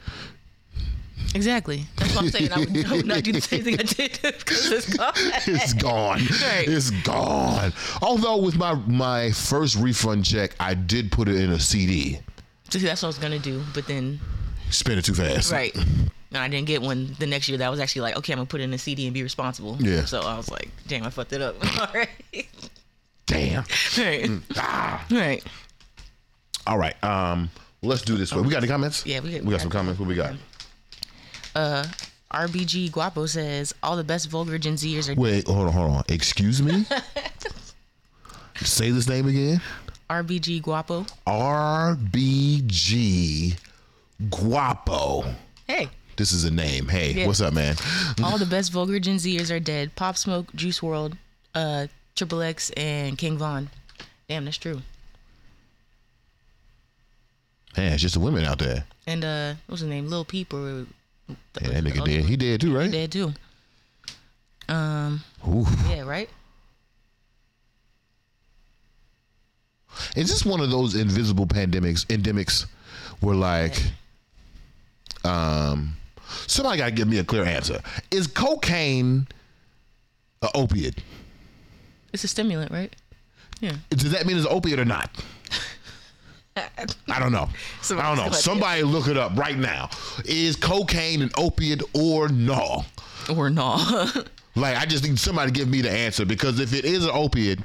[1.35, 1.85] Exactly.
[1.97, 2.53] That's what I'm saying.
[2.53, 5.13] I would, I would not do the same thing I did because it's gone.
[5.17, 6.19] It's gone.
[6.43, 6.65] Right.
[6.67, 7.73] It's gone.
[8.03, 12.19] Although with my my first refund check, I did put it in a CD.
[12.71, 14.21] See, that's what I was gonna do, but then
[14.71, 15.51] Spend it too fast.
[15.51, 17.57] right, and I didn't get one the next year.
[17.59, 19.77] That was actually like, okay, I'm gonna put it in a CD and be responsible.
[19.81, 20.05] Yeah.
[20.05, 21.57] So I was like, damn, I fucked it up.
[21.81, 22.09] All right.
[23.27, 23.65] Damn.
[23.99, 24.31] right.
[24.57, 25.07] Ah.
[25.11, 25.43] Right.
[26.67, 27.03] All right.
[27.05, 28.35] Um, Let's do this.
[28.35, 28.43] Way.
[28.43, 29.07] We got the comments?
[29.07, 30.01] Yeah, we got- we got some comments.
[30.01, 30.35] What we got?
[31.55, 36.03] RBG Guapo says all the best vulgar Gen Zers are Wait, hold on, hold on.
[36.09, 36.85] Excuse me.
[38.63, 39.61] Say this name again.
[40.11, 41.05] RBG Guapo.
[42.27, 43.57] RBG
[44.31, 45.35] Guapo.
[45.67, 46.89] Hey, This is a name.
[46.89, 47.27] Hey, Yeah.
[47.29, 47.77] what's up, man?
[48.23, 49.95] all the best vulgar Gen Zers are dead.
[49.97, 51.17] Pop Smoke, Juice WRLD,
[51.55, 53.71] uh, Triple X, and King Von.
[54.29, 54.83] Damn, that's true.
[57.77, 58.85] Man, it's just the women out there.
[59.07, 60.09] And uh, what's the name?
[60.09, 60.87] Lil Peep or
[61.29, 62.25] Yeah, that nigga dead.
[62.25, 62.91] He dead too, right?
[62.91, 63.33] dead too.
[64.69, 65.67] Um, Ooh.
[65.89, 66.29] yeah, right.
[70.17, 72.67] Is this one of those invisible pandemics, endemics,
[73.21, 73.81] where like,
[75.25, 75.97] um,
[76.47, 77.81] somebody got to give me a clear answer.
[78.11, 79.27] Is cocaine
[80.43, 81.03] an opiate?
[82.13, 82.95] It's a stimulant, right?
[83.61, 83.73] Yeah.
[83.91, 85.11] Does that mean it's an opiate or not?
[87.09, 87.49] I don't know.
[87.83, 88.33] Somebody- I don't know.
[88.33, 89.91] somebody- look it up right now.
[90.25, 92.85] Is cocaine an opiate or no?
[93.35, 93.77] Or no.
[94.57, 97.13] Like, I just need somebody to give me the answer because if it is an
[97.13, 97.61] opiate,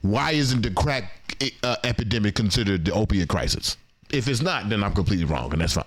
[0.00, 3.76] why isn't the crack uh, epidemic considered the opiate crisis?
[4.10, 5.84] If it's not, then I'm completely wrong, and that's fine.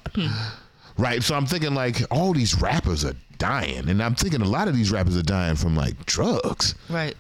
[1.00, 1.24] Right?
[1.24, 4.76] So I'm thinking like all these rappers are dying, and I'm thinking a lot of
[4.76, 6.76] these rappers are dying from like drugs.
[6.92, 7.16] right.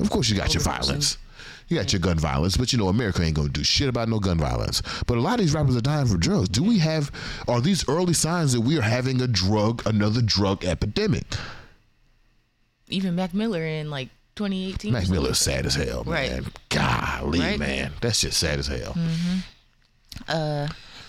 [0.00, 1.18] Of course, you got your violence.
[1.68, 4.18] You got your gun violence, but you know America ain't gonna do shit about no
[4.18, 4.80] gun violence.
[5.06, 6.48] But a lot of these rappers are dying from drugs.
[6.48, 7.10] Do we have?
[7.46, 11.26] Are these early signs that we are having a drug, another drug epidemic?
[12.88, 14.92] Even Mac Miller in like 2018.
[14.94, 16.30] Mac Miller's sad as hell, Right.
[16.30, 16.46] man.
[16.70, 17.58] Golly, Right?
[17.58, 18.94] man, that's just sad as hell.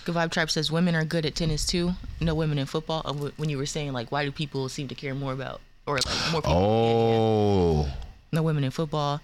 [0.04, 1.92] Good Vibe Tribe says women are good at tennis too.
[2.20, 3.02] No women in football.
[3.04, 5.96] Uh, When you were saying like, why do people seem to care more about or
[5.96, 6.56] like more people?
[6.56, 7.88] Oh,
[8.32, 9.20] No women in football.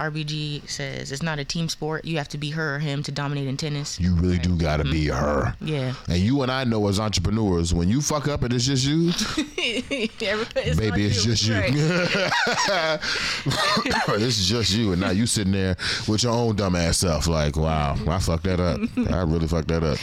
[0.00, 2.06] RBG says it's not a team sport.
[2.06, 4.00] You have to be her or him to dominate in tennis.
[4.00, 5.24] you really do gotta be mm-hmm.
[5.24, 5.54] her.
[5.60, 5.92] Yeah.
[6.08, 9.08] And you and I know as entrepreneurs, when you fuck up and it's just you,
[10.26, 11.54] Everybody- baby, it's just you.
[11.54, 11.70] Right.
[14.22, 15.76] it's just you, and now you sitting there
[16.08, 17.26] with your own dumbass self.
[17.26, 18.80] Like, wow, I fucked that up.
[19.12, 19.98] I really fucked that up.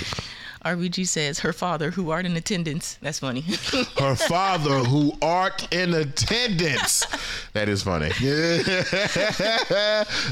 [0.68, 2.98] RBG says her father, who aren't in attendance.
[3.02, 3.42] That's funny.
[3.98, 7.06] Her father, who art in attendance.
[7.54, 8.10] That is funny.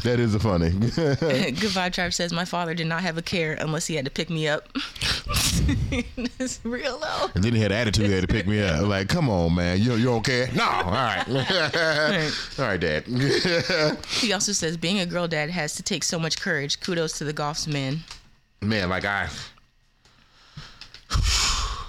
[0.04, 0.70] that is funny.
[0.80, 4.12] Good Vibe Tribe says my father did not have a care unless he had to
[4.12, 4.68] pick me up.
[6.38, 7.30] It's real though.
[7.34, 8.08] And then he had attitude.
[8.08, 8.86] He had to pick me up.
[8.86, 9.80] Like, come on, man.
[9.80, 10.50] You you okay?
[10.54, 10.66] No.
[10.66, 11.26] All right.
[12.60, 13.06] All right, Dad.
[14.20, 16.82] He also says being a girl dad has to take so much courage.
[16.82, 18.02] Kudos to the Gauff's men.
[18.62, 19.30] man, like I.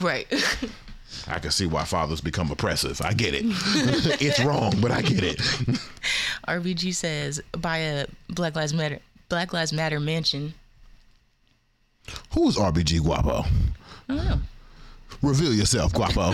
[0.00, 0.32] Right.
[1.26, 3.00] I can see why fathers become oppressive.
[3.02, 3.42] I get it.
[4.20, 5.38] it's wrong, but I get it.
[6.48, 10.54] RBG says buy a Black Lives Matter Black Lives Matter mansion.
[12.32, 13.44] Who's RBG Guapo?
[14.08, 14.40] I don't know.
[15.20, 16.32] Reveal yourself, Guapo.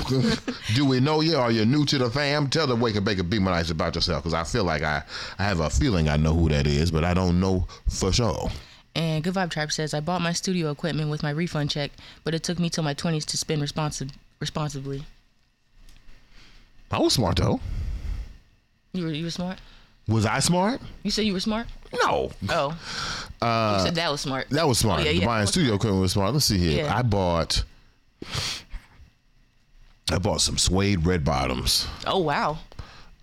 [0.74, 1.36] Do we know you?
[1.36, 2.48] Are you new to the fam?
[2.48, 5.02] Tell the Wake and Bake and Be Nice about yourself, because I feel like I,
[5.38, 8.50] I have a feeling I know who that is, but I don't know for sure.
[8.96, 11.90] And Good Vibe Tribe says I bought my studio equipment with my refund check,
[12.22, 15.04] but it took me till my twenties to spend responsi- responsibly.
[16.90, 17.60] I was smart though.
[18.92, 19.58] You were you were smart.
[20.06, 20.80] Was I smart?
[21.02, 21.66] You said you were smart.
[22.04, 22.30] No.
[22.50, 22.78] Oh,
[23.40, 24.48] uh, you said that was smart.
[24.50, 25.00] That was smart.
[25.00, 25.26] Oh, yeah, yeah.
[25.26, 26.32] Buying studio equipment was smart.
[26.32, 26.84] Let's see here.
[26.84, 26.96] Yeah.
[26.96, 27.64] I bought.
[30.12, 31.88] I bought some suede red bottoms.
[32.06, 32.58] Oh wow.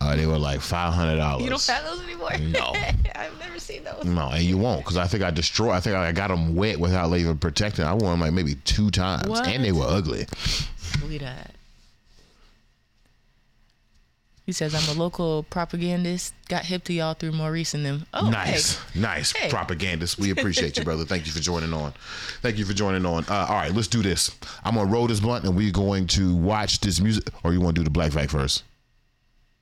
[0.02, 1.44] Uh, they were like five hundred dollars.
[1.44, 2.32] You don't have those anymore.
[2.40, 2.74] No.
[3.16, 4.04] I've never seen those.
[4.04, 5.72] No, and you won't, because I think I destroyed.
[5.74, 7.86] I think I got them wet without even protecting.
[7.86, 9.48] I wore them like maybe two times, What?
[9.48, 10.26] and they were ugly.
[11.20, 11.52] That.
[14.46, 16.34] He says I'm a local propagandist.
[16.50, 18.06] Got hip to y'all through Maurice and them.
[18.14, 19.00] Oh, nice, hey.
[19.00, 19.50] nice Hey.
[19.50, 20.18] propagandist.
[20.18, 21.06] We appreciate you, brother.
[21.06, 21.94] Thank you for joining on.
[22.42, 23.24] Thank you for joining on.
[23.30, 24.32] Uh, all right, let's do this.
[24.64, 27.26] I'm gonna roll this blunt, and we're going to watch this music.
[27.44, 28.64] Or you want to do the black fact first?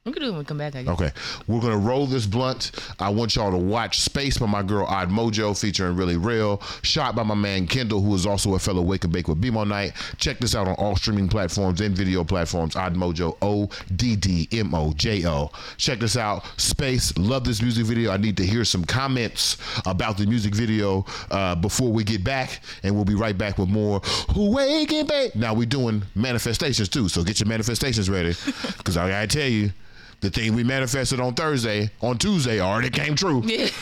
[0.09, 0.75] We can do it when we come back.
[0.75, 0.93] I guess.
[0.93, 1.11] Okay,
[1.45, 2.71] we're gonna roll this blunt.
[2.97, 7.15] I want y'all to watch Space by my girl Odd Mojo, featuring Really Real, shot
[7.15, 9.69] by my man Kendall, who is also a fellow Wake and Bake with Beam on
[9.69, 9.93] Night.
[10.17, 12.75] Check this out on all streaming platforms and video platforms.
[12.75, 15.51] Odd Mojo, O D D M O J O.
[15.77, 16.43] Check this out.
[16.57, 18.11] Space, love this music video.
[18.11, 22.61] I need to hear some comments about the music video uh, before we get back,
[22.81, 24.01] and we'll be right back with more
[24.35, 25.35] Wake and Bake.
[25.35, 28.33] Now we're doing manifestations too, so get your manifestations ready,
[28.77, 29.71] because I gotta tell you.
[30.21, 33.41] The thing we manifested on Thursday, on Tuesday, already came true.
[33.45, 33.67] Yeah.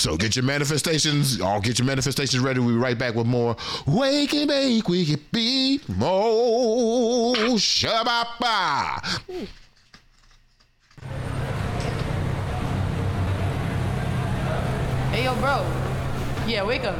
[0.00, 2.58] So get your manifestations, all get your manifestations ready.
[2.58, 3.54] We'll be right back with more
[3.86, 8.24] Wake and Bake, we can be more Shabba.
[15.10, 15.66] Hey yo, bro.
[16.46, 16.96] Yeah, wake up.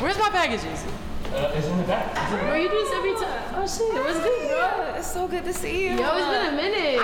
[0.00, 0.64] Where's my packages?
[0.64, 2.10] Uh, it's in the back.
[2.10, 3.54] It's in the Bro, you do this every time.
[3.56, 4.94] Oh shit, what's good, bro?
[4.96, 5.90] It's so good to see you.
[5.90, 7.00] Yo, it's been a minute.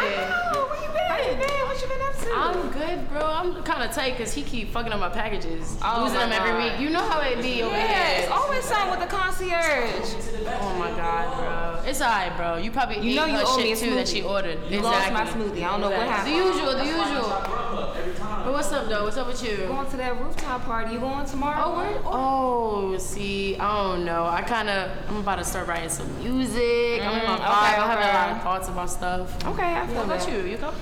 [0.54, 0.85] Oh,
[1.16, 1.46] where you been?
[1.46, 2.30] Man, what you been up to?
[2.34, 3.20] I'm good, bro.
[3.24, 6.62] I'm kind of tight because he keep fucking up my packages, Oh losing them every
[6.62, 6.80] week.
[6.80, 8.22] You know how it be over yeah, here.
[8.22, 10.14] it's always something with the concierge.
[10.60, 11.36] Oh my god,
[11.82, 11.88] bro.
[11.90, 12.56] It's alright, bro.
[12.56, 14.58] You probably You know you owe me shit a too that she ordered.
[14.70, 15.58] You lost my smoothie.
[15.62, 16.34] I don't know what happened.
[16.34, 17.28] The usual, the usual.
[18.46, 19.02] But what's up, though?
[19.04, 19.56] What's up with you?
[19.66, 20.92] Going to that rooftop party.
[20.94, 21.62] You going tomorrow?
[21.64, 22.00] Oh, where?
[22.04, 24.24] Oh, see, I don't know.
[24.24, 27.00] I kind of, I'm about to start writing some music.
[27.02, 27.40] I'm in my Mm, vibe.
[27.40, 29.46] okay, I have a lot of thoughts about stuff.
[29.46, 30.42] Okay, I feel What about you?
[30.48, 30.74] You come?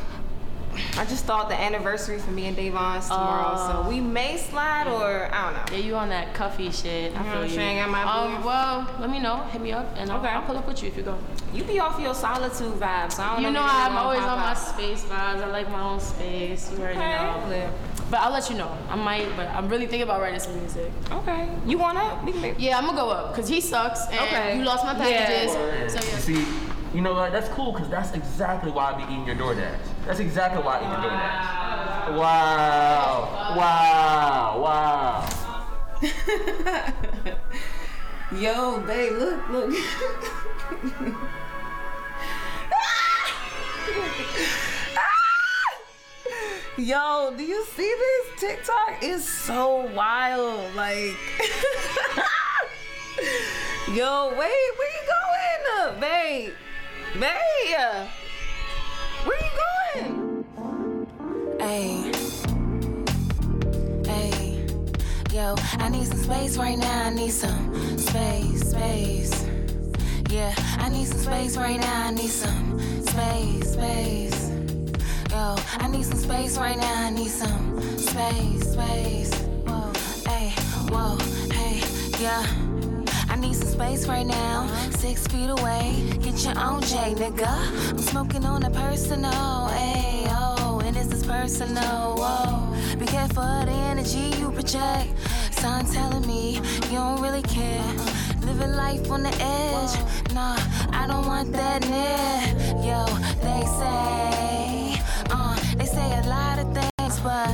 [0.99, 5.29] I just thought the anniversary for me and Davon's tomorrow, so we may slide or
[5.33, 5.77] I don't know.
[5.79, 7.13] Yeah, you on that cuffy shit.
[7.15, 7.55] I know feel what I'm you.
[7.55, 7.77] saying?
[7.79, 8.45] Got my um, booth.
[8.45, 9.37] well, let me know.
[9.53, 10.29] Hit me up, and I'll, Okay.
[10.29, 11.19] I'll pull up with you if you go.
[11.53, 13.13] You be off your solitude vibes.
[13.15, 13.49] so I don't know.
[13.49, 15.43] You know if I'm gonna always on my space vibes.
[15.43, 16.71] I like my own space.
[16.73, 17.43] You already know.
[17.47, 17.69] Okay.
[18.11, 18.77] But I'll let you know.
[18.91, 20.91] I might, but I'm really thinking about writing some music.
[21.11, 21.49] Okay.
[21.67, 22.23] You want up?
[22.25, 22.55] We can.
[22.59, 24.59] Yeah, I'm gonna go up because he sucks and Okay.
[24.59, 25.25] you lost my Yeah.
[25.27, 25.53] packages.
[26.03, 26.47] So You see,
[26.95, 27.33] you know what?
[27.33, 29.79] That's cool because that's exactly why I be eating your DoorDash.
[30.07, 32.17] That's exactly why eat your DoorDash.
[32.19, 33.55] Wow.
[33.57, 34.61] Wow.
[34.61, 35.29] Wow.
[38.41, 39.75] Yo, babe, look, look.
[46.77, 48.41] Yo, do you see this?
[48.41, 50.75] TikTok is so wild.
[50.75, 51.15] Like,
[53.95, 56.53] yo, wait, where you going, babe?
[57.21, 58.09] Babe,
[65.35, 67.07] Yo, I need some space right now.
[67.07, 69.45] I need some space, space.
[70.31, 72.07] Yeah, I need some space right now.
[72.07, 74.51] I need some space, space.
[75.33, 77.07] Yo, I need some space right now.
[77.07, 79.35] I need some space, space.
[79.67, 79.91] Whoa,
[80.31, 80.51] hey,
[80.93, 81.19] whoa,
[81.53, 81.83] hey,
[82.23, 82.47] yeah.
[83.29, 84.69] I need some space right now.
[84.93, 86.17] Six feet away.
[86.21, 87.91] Get your own J, nigga.
[87.91, 92.74] I'm smoking on a personal, hey, oh, and this is personal, whoa.
[92.99, 95.09] Be careful of the energy you project.
[95.51, 97.83] Sign telling me you don't really care.
[98.43, 100.33] Living life on the edge.
[100.33, 100.57] Nah,
[100.93, 102.39] I don't want that near.
[102.87, 103.05] Yo,
[103.43, 107.49] they say, uh, they say a lot of things, but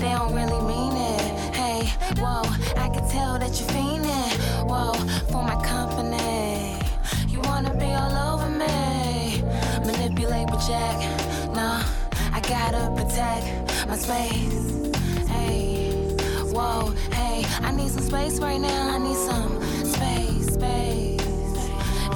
[0.00, 1.54] they don't really mean it.
[1.54, 1.80] Hey,
[2.16, 2.40] whoa,
[2.80, 4.32] I can tell that you're fiending.
[4.66, 4.94] Whoa,
[5.30, 6.78] for my company.
[7.28, 9.42] You wanna be all over me.
[9.84, 11.00] Manipulate, project.
[11.54, 11.82] Nah,
[12.32, 14.88] I gotta protect my space.
[15.26, 15.90] Hey,
[16.52, 18.94] whoa, hey, I need some space right now.
[18.94, 21.20] I need some space, space.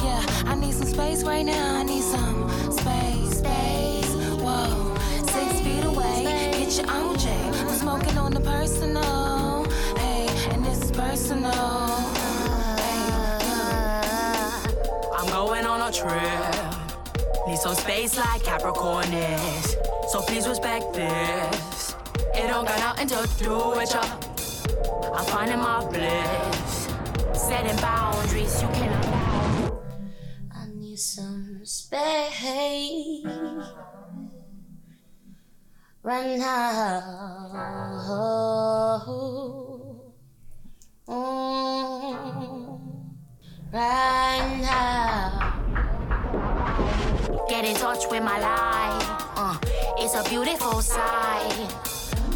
[0.04, 1.80] Yeah, I need some space right now.
[1.80, 4.14] I need some space, space.
[4.40, 4.94] Whoa,
[5.26, 6.22] six feet away.
[6.52, 7.28] Get your own J.
[7.42, 9.64] I'm smoking on the personal.
[9.96, 11.88] Hey, and this is personal.
[12.82, 13.06] Hey.
[15.18, 16.54] I'm going on a trip.
[17.48, 19.83] Need some space like Capricorn is.
[20.14, 21.96] So please respect this.
[22.36, 24.00] It don't got nothing to do with ya.
[25.12, 26.88] I'm finding my bliss.
[27.32, 29.74] Setting boundaries you cannot.
[30.54, 33.26] I need some space
[36.04, 37.74] right now.
[41.08, 41.90] Mm,
[43.72, 45.54] right now.
[47.48, 49.22] Get in touch with my life.
[49.36, 49.58] Uh,
[49.98, 51.68] it's a beautiful sight.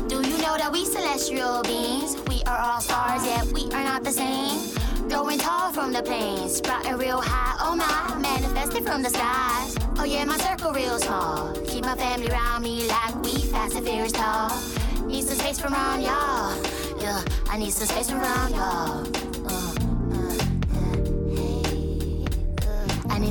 [0.06, 2.16] Do you know that we celestial beings?
[2.28, 4.60] We are all stars, yet we are not the same.
[5.08, 7.56] Growing tall from the plains, sprouting real high.
[7.58, 9.76] Oh my, manifested from the skies.
[9.98, 11.54] Oh yeah, my circle real small.
[11.66, 14.50] Keep my family around me like we fast and furious tall.
[15.06, 16.54] Need some space from around y'all.
[17.00, 19.06] Yeah, I need some space from around y'all.
[19.48, 19.67] Uh,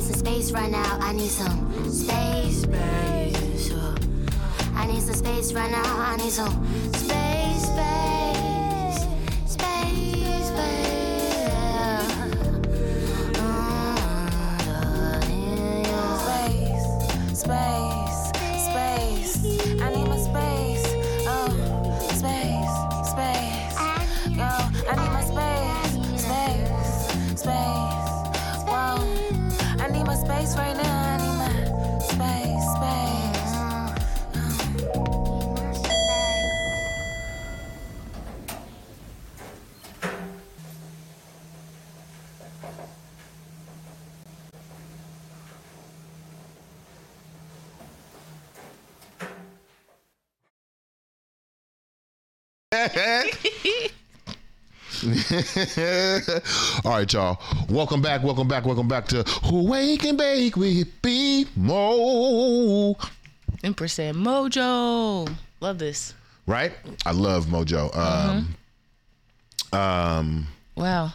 [0.08, 0.98] some space right now.
[1.00, 3.72] I need some space, space.
[4.74, 5.98] I need some space right now.
[5.98, 8.47] I need some space, space,
[56.84, 57.40] All right, y'all.
[57.68, 58.22] Welcome back.
[58.22, 58.64] Welcome back.
[58.64, 62.96] Welcome back to Who Wake and Bake with B Mo.
[63.64, 65.28] Empress and Mojo.
[65.60, 66.14] Love this.
[66.46, 66.72] Right?
[67.04, 67.92] I love Mojo.
[67.96, 68.54] Um,
[69.72, 69.76] mm-hmm.
[69.76, 71.12] um Wow.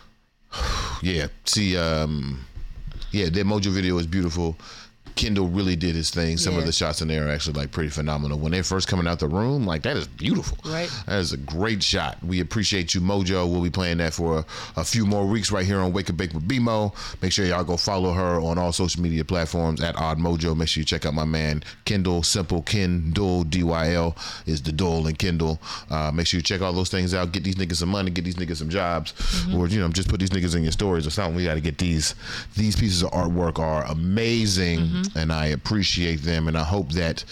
[1.02, 1.28] Yeah.
[1.46, 2.46] See, um,
[3.12, 4.58] yeah, their Mojo video is beautiful.
[5.16, 6.38] Kendall really did his thing.
[6.38, 8.40] Some of the shots in there are actually like pretty phenomenal.
[8.40, 10.58] When they're first coming out the room, like that is beautiful.
[10.66, 10.90] Right.
[11.06, 12.18] That is a great shot.
[12.24, 13.50] We appreciate you, Mojo.
[13.50, 14.46] We'll be playing that for a,
[14.78, 16.94] a few more weeks right here on Wake and Bake with BeMo.
[17.22, 20.56] Make sure y'all go follow her on all social media platforms at Odd Mojo.
[20.56, 24.72] Make sure you check out my man Kendall, Simple Kendall, D Y L is the
[24.72, 25.60] Dole and Kendall.
[25.90, 27.32] Uh, make sure you check all those things out.
[27.32, 28.12] Get these niggas some money.
[28.12, 29.14] Get these niggas some jobs,
[29.54, 31.36] or you know, just put these niggas in your stories or something.
[31.36, 32.16] We got to get these.
[32.56, 36.48] These pieces of artwork are amazing, and I appreciate them.
[36.48, 37.24] And I hope that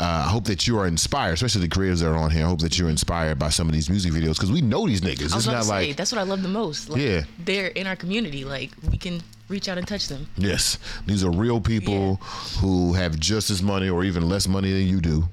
[0.00, 2.44] uh, I hope that you are inspired, especially the creators that are on here.
[2.44, 5.00] I hope that you're inspired by some of these music videos because we know these
[5.00, 5.34] niggas.
[5.34, 6.88] It's not say, like that's what I love the most.
[6.88, 7.22] Like, Yeah.
[7.38, 8.44] They're in our community.
[8.44, 10.26] Like, we can reach out and touch them.
[10.36, 12.16] Yes, these are real people
[12.60, 15.24] who have just as money or even less money than you do,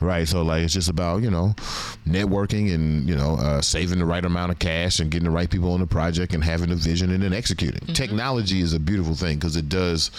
[0.00, 0.26] right?
[0.26, 1.54] So like, it's just about you know,
[2.06, 5.48] networking and you know, uh, saving the right amount of cash and getting the right
[5.48, 7.94] people on the project and having a vision and then executing.
[7.94, 10.10] Technology is a beautiful thing because it does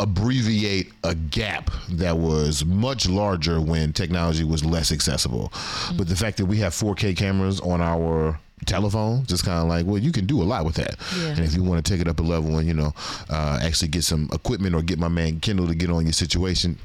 [0.00, 5.52] abbreviate a gap that was much larger when technology was less accessible.
[5.96, 9.86] But the fact that we have 4K cameras on our telephone just kind of like
[9.86, 11.28] well you can do a lot with that Yeah.
[11.28, 12.92] and if you want to take it up a level and you know
[13.30, 16.76] uh, actually get some equipment or get my man kendall to get on your situation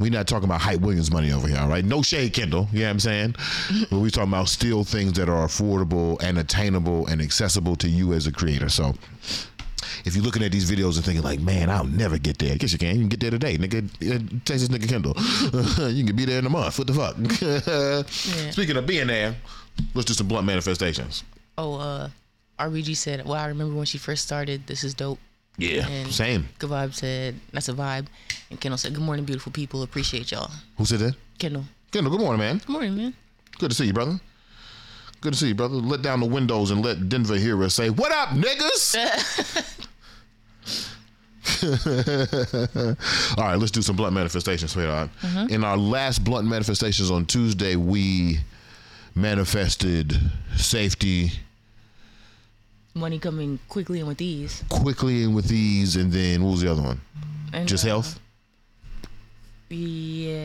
[0.00, 1.84] we're not talking about Hype Williams money over here, all right?
[1.84, 2.68] No shade, Kendall.
[2.72, 3.34] You know what I'm saying?
[3.90, 8.12] but we're talking about still things that are affordable and attainable and accessible to you
[8.12, 8.68] as a creator.
[8.68, 8.94] So
[10.04, 12.52] if you're looking at these videos and thinking like, man, I'll never get there.
[12.52, 12.94] I guess you can.
[12.96, 13.84] You can get there today, nigga.
[13.84, 15.14] Uh, Text this nigga Kendall.
[15.90, 16.78] you can be there in a month.
[16.78, 17.16] What the fuck?
[18.52, 19.34] Speaking of being there,
[19.94, 21.24] let's do some blunt manifestations.
[21.56, 22.08] Oh, uh,
[22.58, 25.18] RBG said, well, I remember when she first started, this is dope.
[25.56, 26.48] Yeah, And same.
[26.60, 28.06] Good Vibe said, that's a vibe.
[28.48, 29.82] And Kendall said, good morning, beautiful people.
[29.82, 30.52] Appreciate y'all.
[30.76, 31.16] Who said that?
[31.38, 31.64] Kendall.
[31.90, 32.58] Kendall, good morning, man.
[32.58, 33.14] Good morning, man.
[33.58, 34.20] Good to see you, brother.
[35.20, 35.74] Good to see you, brother.
[35.74, 39.74] Let down the windows and let Denver hear us say, What up, niggas?
[43.38, 45.10] All right, let's do some blunt manifestations, sweetheart.
[45.50, 48.38] In our last blunt manifestations on Tuesday, we
[49.14, 50.14] manifested
[50.56, 51.32] safety
[52.94, 54.64] Money coming quickly and with ease.
[54.68, 57.00] quickly and with ease, and then what was the other one?
[57.52, 58.18] And, Just uh, health?
[59.68, 60.38] Yeah.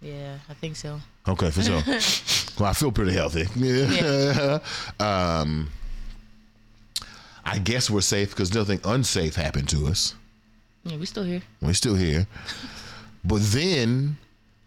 [0.00, 1.00] Yeah, I think so.
[1.28, 1.82] Okay, for sure.
[2.58, 3.46] well, I feel pretty healthy.
[3.54, 4.58] Yeah.
[5.00, 5.70] um,
[7.44, 10.14] I guess we're safe because nothing unsafe happened to us.
[10.84, 11.42] Yeah, we still here.
[11.60, 12.26] We're still here.
[13.24, 14.16] But then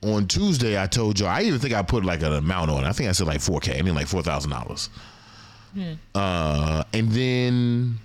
[0.03, 2.87] on Tuesday, I told you, I even think I put like an amount on it.
[2.87, 3.79] I think I said like 4K.
[3.79, 4.89] I mean, like $4,000.
[5.75, 5.95] Yeah.
[6.13, 7.97] Uh, and then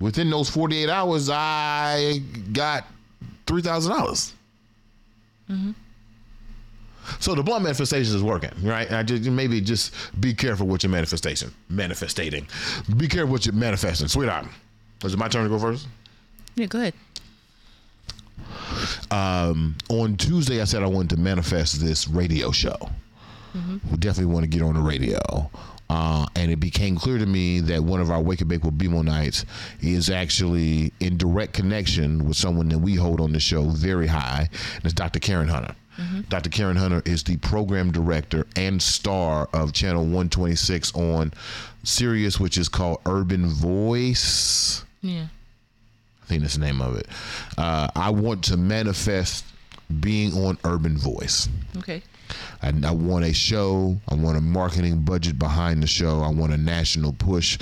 [0.00, 2.20] within those 48 hours, I
[2.52, 2.84] got
[3.46, 3.92] 3,000.
[3.92, 4.32] dollars
[5.50, 5.70] Mm-hmm.
[7.20, 8.90] So the blunt manifestation is working, right?
[8.92, 12.46] I just maybe just be careful with your manifestation, manifestating.
[12.96, 14.46] Be careful with your manifesting, sweetheart.
[15.04, 15.86] Is it my turn to go first?
[16.54, 16.94] Yeah, go ahead.
[19.10, 22.76] Um, on Tuesday, I said I wanted to manifest this radio show.
[23.90, 25.18] We definitely want to get on the radio.
[25.88, 28.76] Uh, and it became clear to me that one of our Wake and Bake with
[28.76, 29.44] BeMo nights
[29.80, 34.48] is actually in direct connection with someone that we hold on the show very high,
[34.74, 35.20] and it's Dr.
[35.20, 35.74] Karen Hunter.
[36.28, 36.50] Dr.
[36.50, 41.32] Karen Hunter is the program director and star of Channel 126 on
[41.84, 44.14] Sirius, which is called Urban View.
[45.02, 45.26] Yeah.
[46.22, 47.06] I think that's the name of it.
[47.56, 49.44] Uh, I want to manifest
[50.00, 51.16] being on Urban View.
[51.78, 52.02] Okay.
[52.62, 53.96] I, I want a show.
[54.08, 56.20] I want a marketing budget behind the show.
[56.20, 57.58] I want a national push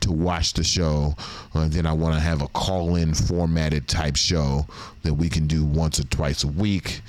[0.00, 1.14] to watch the show.
[1.54, 4.66] And then I want to have a call in formatted type show
[5.02, 7.00] that we can do once or twice a week.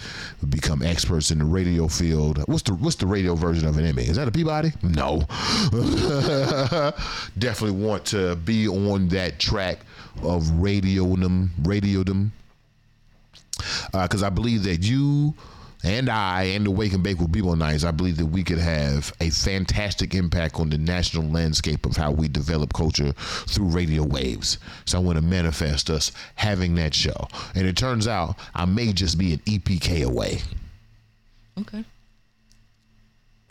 [0.49, 2.43] Become experts in the radio field.
[2.47, 4.03] What's the what's the radio version of an Emmy?
[4.03, 4.71] Is that a Peabody?
[4.83, 5.23] No.
[7.37, 9.79] Definitely want to be on that track
[10.23, 12.31] of radiodom, radiodom
[13.93, 15.33] uh, because I believe that you
[15.85, 18.57] and I and the Wake and Bake with People Nights, I believe that we could
[18.57, 24.03] have a fantastic impact on the national landscape of how we develop culture through radio
[24.03, 24.57] waves.
[24.85, 27.27] So I want to manifest us having that show.
[27.53, 30.41] And it turns out I may just be an EPK away.
[31.61, 31.85] Okay.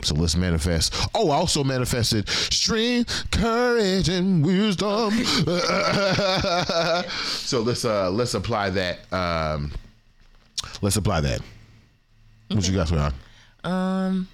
[0.01, 0.93] So let's manifest.
[1.15, 5.11] Oh, I also manifested strength, courage, and wisdom.
[7.23, 9.13] so let's uh let's apply that.
[9.13, 9.71] Um
[10.81, 11.39] let's apply that.
[12.49, 13.13] What you got, sweetheart?
[13.63, 14.27] Um,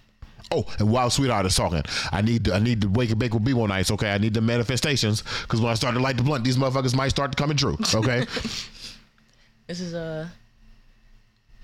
[0.53, 1.81] Oh, and while Sweetheart is talking,
[2.11, 3.89] I need to, I need to wake and bake with B1 nights.
[3.89, 6.93] Okay, I need the manifestations because when I start to light the blunt, these motherfuckers
[6.93, 7.77] might start coming true.
[7.95, 8.25] Okay,
[9.67, 10.29] this is a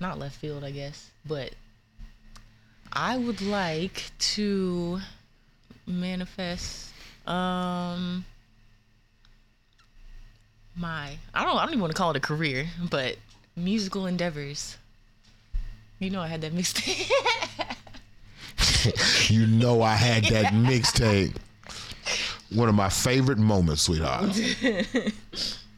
[0.00, 1.52] not left field, I guess, but
[2.90, 5.00] I would like to
[5.86, 6.90] manifest
[7.26, 8.24] um
[10.74, 13.16] my I don't I don't even want to call it a career, but
[13.54, 14.77] musical endeavors.
[15.98, 17.10] You know I had that mixtape.
[19.30, 21.36] you know I had that mixtape.
[22.54, 24.30] One of my favorite moments, sweetheart.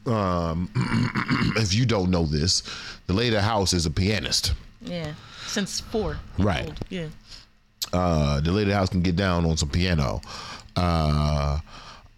[0.07, 0.71] Um,
[1.57, 2.63] if you don't know this,
[3.07, 4.55] the lady of the house is a pianist.
[4.81, 5.13] yeah,
[5.47, 6.17] since four.
[6.39, 6.67] Right.
[6.69, 7.09] old, Yeah.
[7.93, 10.21] uh, the lady of the house can get down on some piano,
[10.77, 11.59] uh,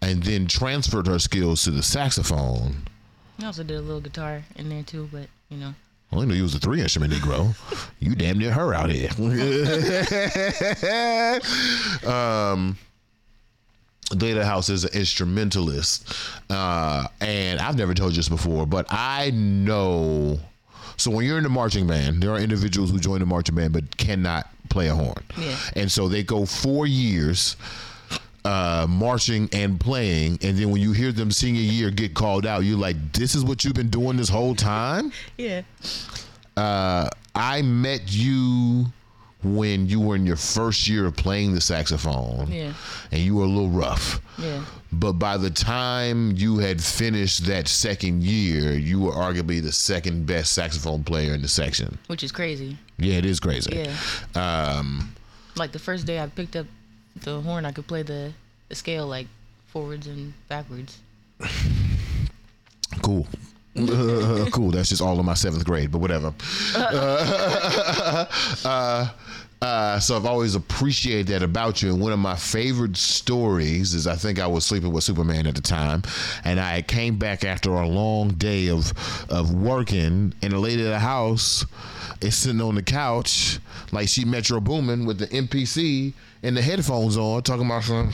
[0.01, 2.83] and then transferred her skills to the saxophone.
[3.39, 5.73] I also did a little guitar in there too, but you know.
[6.13, 7.55] I only knew you was a three instrument Negro.
[7.99, 9.09] you damn near her out here.
[12.07, 12.77] um,
[14.11, 16.13] the lady of the house is an instrumentalist,
[16.51, 20.39] uh, and I've never told you this before, but I know.
[20.97, 23.73] So when you're in the marching band, there are individuals who join the marching band
[23.73, 25.23] but cannot play a horn.
[25.35, 25.57] Yeah.
[25.75, 27.55] And so they go four years
[28.45, 32.63] uh, marching and playing, and then when you hear them senior year get called out,
[32.63, 35.61] you're like, "This is what you've been doing this whole time." Yeah.
[36.55, 38.85] Uh, I met you
[39.43, 42.73] when you were in your first year of playing the saxophone, Yeah.
[43.11, 44.21] and you were a little rough.
[44.37, 44.63] Yeah.
[44.91, 50.25] But by the time you had finished that second year, you were arguably the second
[50.27, 51.97] best saxophone player in the section.
[52.07, 52.77] Which is crazy.
[52.99, 53.83] Yeah, it is crazy.
[54.35, 54.75] Yeah.
[54.79, 55.13] Um,
[55.55, 56.67] Like the first day I picked up
[57.15, 58.33] the horn, I could play the,
[58.69, 59.27] the scale like
[59.67, 60.99] forwards and backwards.
[63.01, 63.27] cool.
[64.51, 64.69] cool.
[64.71, 66.33] That's just all of my seventh grade, but whatever.
[66.75, 68.25] Uh,
[68.65, 69.09] uh,
[69.63, 71.89] uh, so I've always appreciated that about you.
[71.89, 75.55] And one of my favorite stories is I think I was sleeping with Superman at
[75.55, 76.03] the time,
[76.43, 78.93] and I came back after a long day of
[79.29, 81.65] of working, and the lady at the house
[82.21, 83.59] is sitting on the couch
[83.91, 86.13] like she Metro Boomin with the MPC
[86.43, 88.13] and the headphones on, talking about some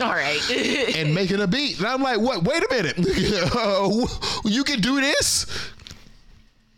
[0.00, 0.40] All right.
[0.96, 1.78] and making a beat.
[1.78, 2.42] And I'm like, what?
[2.44, 2.98] Wait a minute.
[4.44, 5.46] you can do this?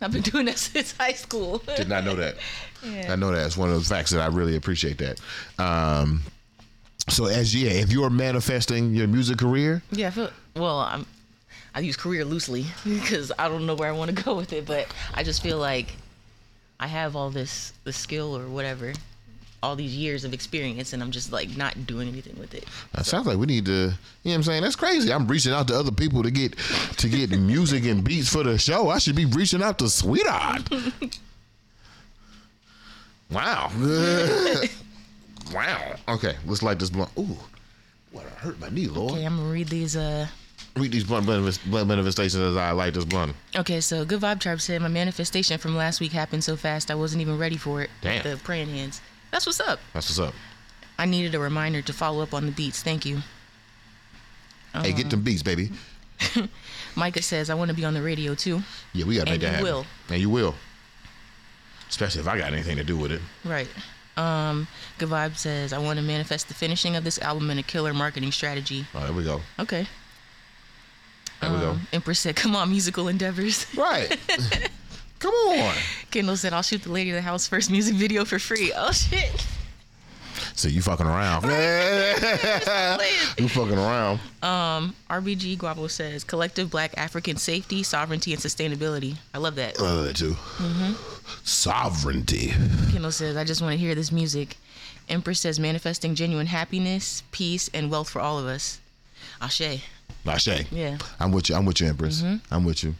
[0.00, 1.58] I've been doing that since high school.
[1.76, 2.36] Did not know that.
[2.82, 3.12] Yeah.
[3.12, 3.46] I know that.
[3.46, 5.18] It's one of those facts that I really appreciate that.
[5.58, 6.22] Um,
[7.08, 10.78] so as yeah, if you're manifesting your music career, Yeah, I feel well.
[10.80, 11.06] I'm
[11.74, 14.64] I use career loosely because I don't know where I want to go with it,
[14.64, 15.88] but I just feel like
[16.78, 18.92] I have all this the skill or whatever,
[19.64, 22.64] all these years of experience, and I'm just like not doing anything with it.
[22.94, 23.72] that sounds like we need to.
[23.72, 23.90] You know
[24.22, 24.62] what I'm saying?
[24.62, 25.12] That's crazy.
[25.12, 26.56] I'm reaching out to other people to get
[26.98, 28.90] to get music and beats for the show.
[28.90, 30.68] I should be reaching out to Sweetheart.
[33.30, 33.70] Wow.
[35.52, 35.96] wow.
[36.08, 37.10] Okay, let's light this blunt.
[37.18, 37.36] Ooh,
[38.12, 38.24] what?
[38.26, 39.12] I hurt my knee, Lord.
[39.12, 39.96] Okay, I'm gonna read these.
[39.96, 40.26] Uh,
[40.76, 43.34] Read these blunt manifestations as I light this blunt.
[43.54, 46.96] okay, so good vibe tribe said my manifestation from last week happened so fast I
[46.96, 47.90] wasn't even ready for it.
[48.02, 48.24] Damn.
[48.24, 49.00] The praying hands.
[49.34, 49.80] That's what's up.
[49.92, 50.32] That's what's up.
[50.96, 52.84] I needed a reminder to follow up on the beats.
[52.84, 53.18] Thank you.
[54.72, 55.72] Hey, get them beats, baby.
[56.94, 58.62] Micah says I want to be on the radio too.
[58.92, 59.64] Yeah, we gotta make And that you happen.
[59.64, 59.86] will.
[60.08, 60.54] And you will.
[61.88, 63.20] Especially if I got anything to do with it.
[63.44, 63.66] Right.
[64.16, 64.68] Um,
[64.98, 67.92] Good Vibe says, I want to manifest the finishing of this album in a killer
[67.92, 68.86] marketing strategy.
[68.94, 69.40] Oh, there we go.
[69.58, 69.88] Okay.
[71.40, 71.70] There we go.
[71.70, 73.66] Um, Empress said, come on, musical endeavors.
[73.76, 74.16] Right.
[75.24, 75.74] Come on.
[76.10, 78.72] Kendall said, I'll shoot the lady of the house first music video for free.
[78.76, 79.46] Oh, shit.
[80.54, 81.44] So you fucking around.
[83.38, 84.20] you fucking around.
[84.42, 89.16] Um, RBG Guavo says, collective black African safety, sovereignty, and sustainability.
[89.32, 89.78] I love that.
[89.80, 90.34] I love that too.
[90.34, 90.92] hmm
[91.42, 92.52] Sovereignty.
[92.92, 94.56] Kendall says, I just want to hear this music.
[95.08, 98.80] Empress says, manifesting genuine happiness, peace, and wealth for all of us.
[99.40, 99.82] Ashe.
[100.26, 100.70] Ashe.
[100.70, 100.98] Yeah.
[101.18, 101.54] I'm with you.
[101.56, 102.22] I'm with you, Empress.
[102.22, 102.40] Mhm.
[102.50, 102.94] I'm with you.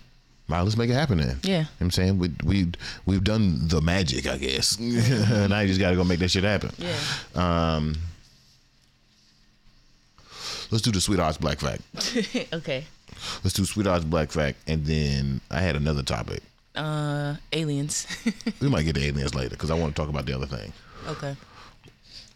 [0.51, 1.38] All right, let's make it happen then.
[1.42, 1.51] Yeah.
[1.53, 2.18] You know what I'm saying?
[2.18, 2.72] We we
[3.07, 4.78] we've done the magic, I guess.
[4.80, 6.70] now you just gotta go make that shit happen.
[6.78, 6.97] Yeah.
[7.34, 7.95] Um
[10.70, 11.82] Let's do the sweethearts black fact.
[12.53, 12.84] okay.
[13.42, 16.42] Let's do sweethearts black fact and then I had another topic.
[16.74, 18.07] Uh, aliens.
[18.61, 20.72] We might get to aliens later because I want to talk about the other thing.
[21.09, 21.36] okay.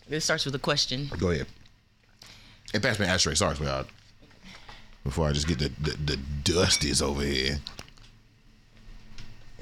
[0.09, 1.11] It starts with a question.
[1.19, 1.47] Go ahead.
[2.73, 3.35] Hey, pass me an ashtray.
[3.35, 3.87] Sorry, sweetheart.
[5.05, 7.59] Before I just get the, the, the dusties over here.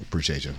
[0.01, 0.53] Appreciate you.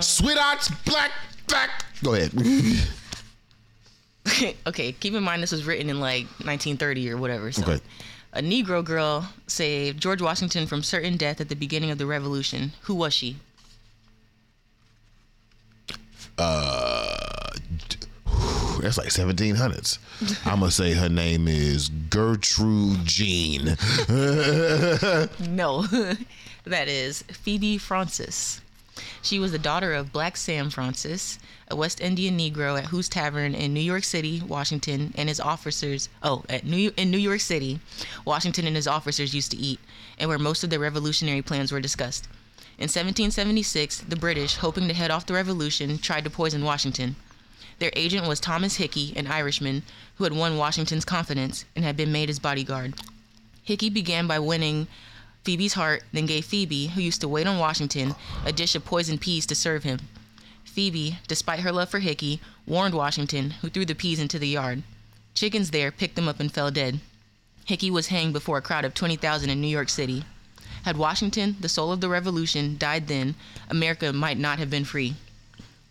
[0.00, 1.10] Sweethearts, black,
[1.48, 1.84] black.
[2.02, 2.32] Go ahead.
[4.66, 7.52] okay, keep in mind this was written in like 1930 or whatever.
[7.52, 7.62] So.
[7.62, 7.80] Okay.
[8.34, 12.72] A Negro girl saved George Washington from certain death at the beginning of the Revolution.
[12.82, 13.36] Who was she?
[16.38, 17.50] uh,
[18.80, 19.98] that's like 1700s.
[20.46, 23.76] I'm gonna say her name is Gertrude Jean.
[25.48, 25.86] No,
[26.64, 28.60] that is Phoebe Fraunces.
[29.22, 31.38] She was the daughter of Black Sam Fraunces,
[31.68, 36.08] a West Indian Negro at whose tavern in New York City, Washington, and his officers.
[36.22, 37.80] Oh, at New in New York City,
[38.24, 39.80] Washington and his officers used to eat,
[40.18, 42.26] and where most of their revolutionary plans were discussed.
[42.78, 47.16] In 1776, the British, hoping to head off the revolution, tried to poison Washington.
[47.78, 49.82] Their agent was Thomas Hickey, an Irishman
[50.16, 52.94] who had won Washington's confidence and had been made his bodyguard.
[53.62, 54.88] Hickey began by winning
[55.44, 58.14] Phoebe's heart, then gave Phoebe, who used to wait on Washington,
[58.44, 59.98] a dish of poisoned peas to serve him.
[60.64, 64.84] Phoebe, despite her love for Hickey, warned Washington, who threw the peas into the yard.
[65.34, 67.00] Chickens there picked them up and fell dead.
[67.64, 70.24] Hickey was hanged before a crowd of 20,000 in New York City.
[70.84, 73.34] Had Washington, the soul of the revolution, died then,
[73.68, 75.14] America might not have been free.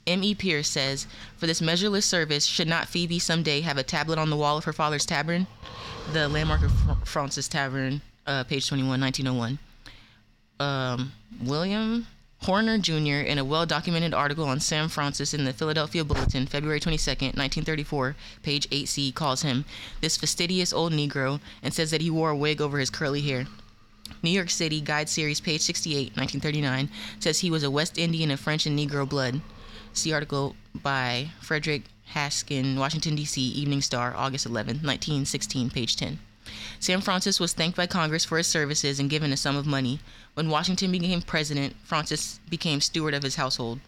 [0.08, 0.34] M.E.
[0.34, 4.36] Pierce says, For this measureless service, should not Phoebe someday have a tablet on the
[4.36, 5.48] wall of her father's tavern?
[6.12, 9.60] The landmark of Fr- Fraunces Tavern, uh, page 21, 1901.
[10.60, 11.12] Um,
[11.44, 12.08] William
[12.44, 16.80] Horner Jr., in a well documented article on Sam Fraunces in the Philadelphia Bulletin, February
[16.80, 19.64] 22nd, 1934, page 8c, calls him
[20.02, 23.46] this fastidious old Negro and says that he wore a wig over his curly hair.
[24.24, 28.40] New York City Guide Series, page 68, 1939, says he was a West Indian of
[28.40, 29.42] French and Negro blood.
[29.94, 36.20] See article by Frederick Haskin, Washington, D.C., Evening Star, August 11, 1916, page 10.
[36.80, 40.00] Sam Fraunces was thanked by Congress for his services and given a sum of money.
[40.34, 43.80] When Washington became president, Fraunces became steward of his household.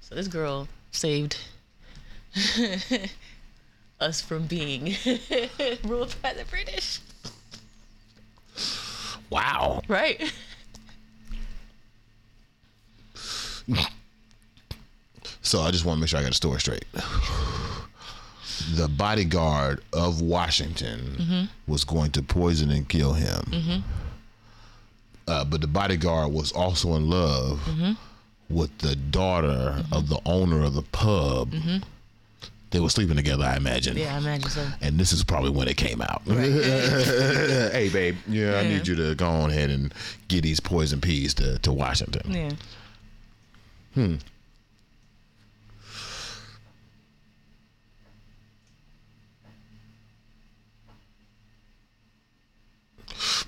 [0.00, 1.38] So this girl saved
[4.00, 4.96] us from being
[5.84, 7.00] ruled by the British.
[9.30, 9.82] Wow.
[9.86, 10.32] Right?
[15.42, 16.84] So I just want to make sure I got the story straight.
[18.76, 21.70] The bodyguard of Washington mm-hmm.
[21.70, 23.42] was going to poison and kill him.
[23.46, 23.78] Mm-hmm.
[25.26, 27.92] Uh, but the bodyguard was also in love mm-hmm.
[28.48, 31.52] with the daughter of the owner of the pub.
[32.70, 33.96] They were sleeping together, I imagine.
[33.96, 34.66] Yeah, I imagine so.
[34.80, 36.22] And this is probably when it came out.
[36.26, 39.92] hey, babe, yeah, I need you to go on ahead and
[40.28, 42.30] get these poison peas to, to Washington.
[42.30, 42.50] Yeah.
[43.94, 44.14] Hmm.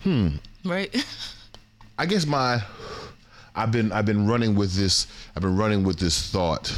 [0.03, 0.28] Hmm.
[0.64, 0.94] Right?
[1.98, 2.62] I guess my
[3.55, 6.74] I've been I've been running with this I've been running with this thought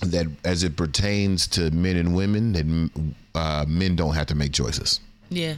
[0.00, 2.90] that as it pertains to men and women that
[3.34, 5.00] uh, men don't have to make choices.
[5.30, 5.54] Yeah.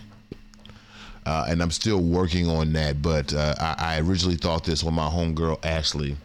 [1.24, 3.03] Uh, and I'm still working on that.
[3.03, 6.16] But uh, I, I originally thought this when my homegirl Ashley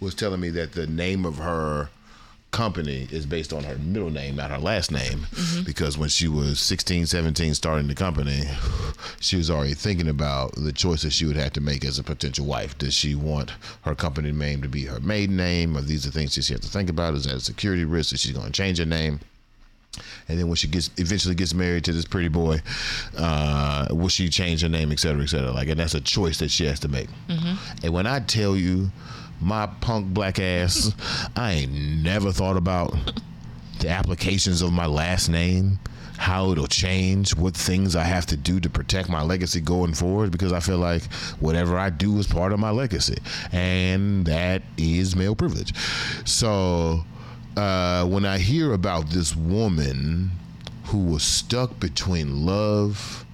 [0.00, 1.90] was telling me that the name of her
[2.52, 5.26] company is based on her middle name, not her last name.
[5.64, 8.42] Because when she was 16, 17, starting the company,
[9.20, 12.46] she was already thinking about the choices she would have to make as a potential
[12.46, 12.76] wife.
[12.78, 15.76] Does she want her company name to be her maiden name?
[15.76, 17.14] Or these are things that she has to think about?
[17.14, 18.12] Is that a security risk?
[18.12, 19.20] Is she going to change her name?
[20.28, 22.60] And then when she gets eventually gets married to this pretty boy,
[23.16, 25.50] uh, will she change her name, et cetera, et cetera?
[25.50, 27.08] Like, and that's a choice that she has to make.
[27.82, 28.90] And when I tell you,
[29.42, 30.92] my punk black ass,
[31.36, 32.94] I ain't never thought about
[33.80, 35.78] the applications of my last name,
[36.18, 40.30] how it'll change, what things I have to do to protect my legacy going forward.
[40.30, 41.04] Because I feel like
[41.40, 43.18] whatever I do is part of my legacy,
[43.50, 45.74] and that is male privilege.
[46.24, 47.04] So
[47.56, 50.30] uh, when I hear about this woman
[50.84, 53.24] who was stuck between love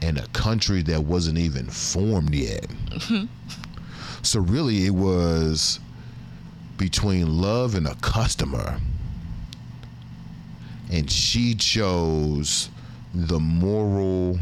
[0.00, 2.66] and a country that wasn't even formed yet.
[4.22, 5.80] So really, it was
[6.78, 8.78] between love and a customer,
[10.90, 12.70] and she chose
[13.14, 14.38] the moral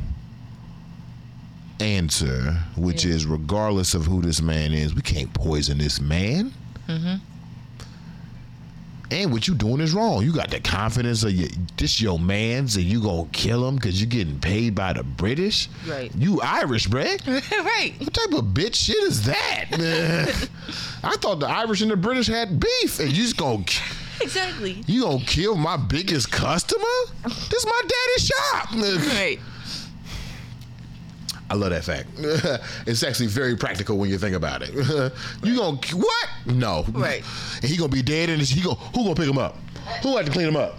[1.80, 6.52] answer, which is regardless of who this man is, we can't poison this man.
[6.86, 7.16] Mm-hmm.
[9.10, 10.22] And what you doing is wrong.
[10.22, 14.00] You got the confidence of your, this your man's, and you gonna kill him because
[14.00, 15.68] you getting paid by the British.
[15.88, 16.14] Right.
[16.14, 17.26] You Irish, bruh.
[17.64, 17.94] right.
[17.98, 19.66] What type of bitch shit is that?
[21.02, 23.64] I thought the Irish and the British had beef, and you just gonna
[24.20, 24.82] Exactly.
[24.86, 26.84] you gonna kill my biggest customer?
[27.24, 28.72] This is my daddy's shop.
[29.14, 29.40] Right.
[31.50, 32.08] I love that fact.
[32.86, 34.72] it's actually very practical when you think about it.
[35.42, 36.28] you gonna what?
[36.46, 36.84] No.
[36.92, 37.24] Right.
[37.56, 39.56] And he gonna be dead, and he gonna who gonna pick him up?
[40.02, 40.76] Who had to clean him up?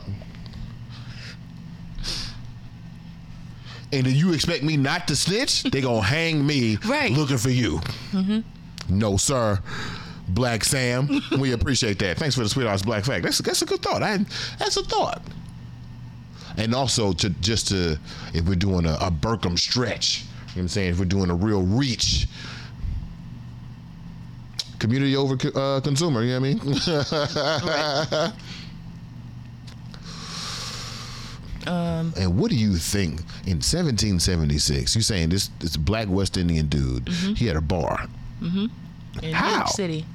[3.93, 5.63] And then you expect me not to snitch?
[5.71, 7.11] They gonna hang me Right.
[7.11, 7.79] looking for you.
[8.11, 8.39] Mm-hmm.
[8.97, 9.59] No, sir.
[10.29, 12.17] Black Sam, we appreciate that.
[12.17, 13.23] Thanks for the sweethearts black fact.
[13.23, 14.01] That's that's a good thought.
[14.01, 14.19] I
[14.57, 15.21] that's a thought.
[16.55, 17.99] And also to just to
[18.33, 20.23] if we're doing a, a Burkham stretch,
[20.55, 20.91] know what I'm saying?
[20.91, 22.27] If we're doing a real reach,
[24.79, 28.33] community over uh, consumer, you know what I mean?
[31.67, 34.95] Um, And what do you think in 1776?
[34.95, 37.05] You're saying this this black West Indian dude?
[37.05, 37.37] Mhm.
[37.37, 38.07] He had a bar.
[38.41, 38.65] mm-hmm.
[39.21, 39.55] In New How?
[39.57, 40.05] York City.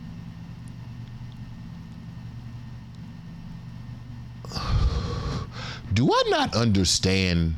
[5.93, 7.57] Do I not understand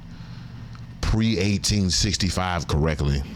[1.08, 3.22] pre 1865 correctly?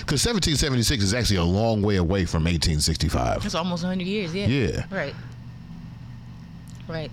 [0.00, 3.42] Because 1776 is actually a long way away from 1865.
[3.42, 4.34] That's almost 100 years.
[4.34, 4.46] Yeah.
[4.48, 4.84] Yeah.
[4.90, 5.14] Right.
[6.88, 7.10] Right.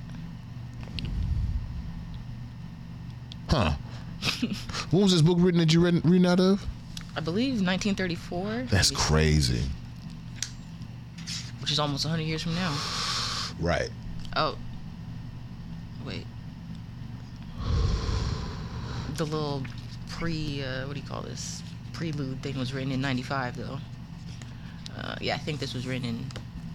[3.48, 3.74] Huh.
[4.90, 6.66] what was this book written that you read reading out of?
[7.16, 8.64] I believe 1934.
[8.72, 9.62] That's crazy.
[11.62, 12.76] Which is almost 100 years from now.
[13.60, 13.92] Right.
[14.36, 14.58] Oh.
[16.08, 16.26] Wait.
[19.16, 19.64] The little
[20.10, 21.62] pre, uh, what do you call this?
[21.94, 23.80] Prelude thing was written in 95, though.
[24.98, 26.16] Uh, yeah, I think this was written in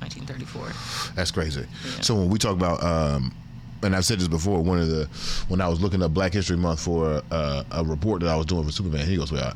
[0.00, 1.14] 1934.
[1.14, 1.64] That's crazy.
[2.00, 3.34] So when we talk about, um,
[3.82, 5.06] and I've said this before, one of the
[5.48, 8.46] when I was looking up Black History Month for uh, a report that I was
[8.46, 9.52] doing for Superman, he goes, "Well."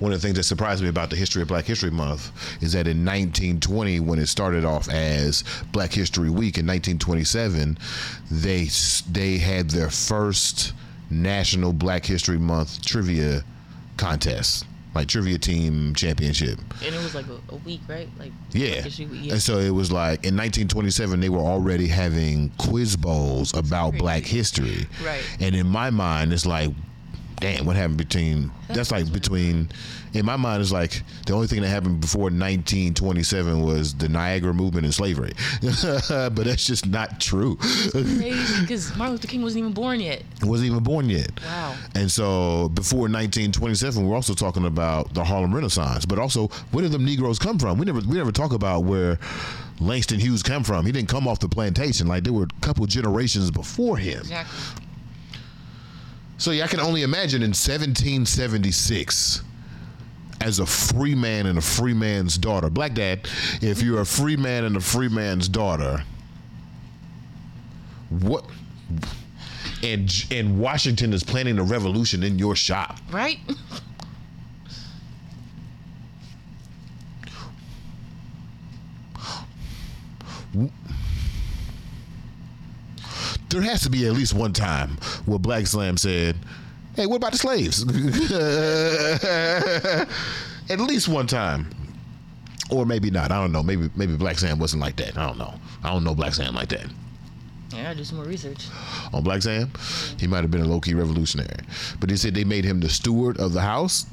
[0.00, 2.72] One of the things that surprised me about the history of Black History Month is
[2.72, 7.78] that in 1920, when it started off as Black History Week in 1927,
[8.30, 8.68] they
[9.08, 10.72] they had their first
[11.22, 13.42] National Black History Month trivia
[13.96, 16.58] contest, like trivia team championship.
[16.84, 18.08] And it was like a, a week, right?
[18.18, 18.84] Like Yeah.
[18.84, 23.94] Week, And so it was like in 1927, they were already having quiz bowls about
[23.96, 24.86] black history.
[25.04, 25.22] Right.
[25.40, 26.70] And in my mind, it's like,
[27.36, 29.68] damn, what happened between, that's like between,
[30.12, 34.54] in my mind, it's like the only thing that happened before 1927 was the Niagara
[34.54, 35.32] movement and slavery.
[35.62, 37.56] but that's just not true.
[37.56, 40.22] Crazy, because Martin Luther King wasn't even born yet.
[40.42, 41.30] wasn't even born yet.
[41.44, 41.74] Wow.
[41.94, 46.04] And so before 1927, we're also talking about the Harlem Renaissance.
[46.06, 47.78] But also, where did them Negroes come from?
[47.78, 49.18] We never we never talk about where
[49.80, 50.86] Langston Hughes come from.
[50.86, 52.06] He didn't come off the plantation.
[52.06, 54.20] Like there were a couple generations before him.
[54.20, 54.83] Exactly.
[56.36, 59.42] So yeah, I can only imagine in 1776
[60.40, 62.68] as a free man and a free man's daughter.
[62.68, 63.28] Black dad,
[63.62, 66.02] if you're a free man and a free man's daughter,
[68.10, 68.44] what
[69.82, 72.98] and and Washington is planning a revolution in your shop.
[73.10, 73.38] Right?
[83.54, 86.34] There has to be at least one time where Black Slam said,
[86.96, 87.82] "Hey, what about the slaves?"
[90.70, 91.70] at least one time,
[92.68, 93.30] or maybe not.
[93.30, 93.62] I don't know.
[93.62, 95.16] Maybe maybe Black Sam wasn't like that.
[95.16, 95.54] I don't know.
[95.84, 96.86] I don't know Black Sam like that.
[97.72, 98.66] Yeah, do some more research.
[99.12, 99.70] On Black Sam,
[100.18, 101.60] he might have been a low key revolutionary,
[102.00, 104.06] but they said they made him the steward of the house.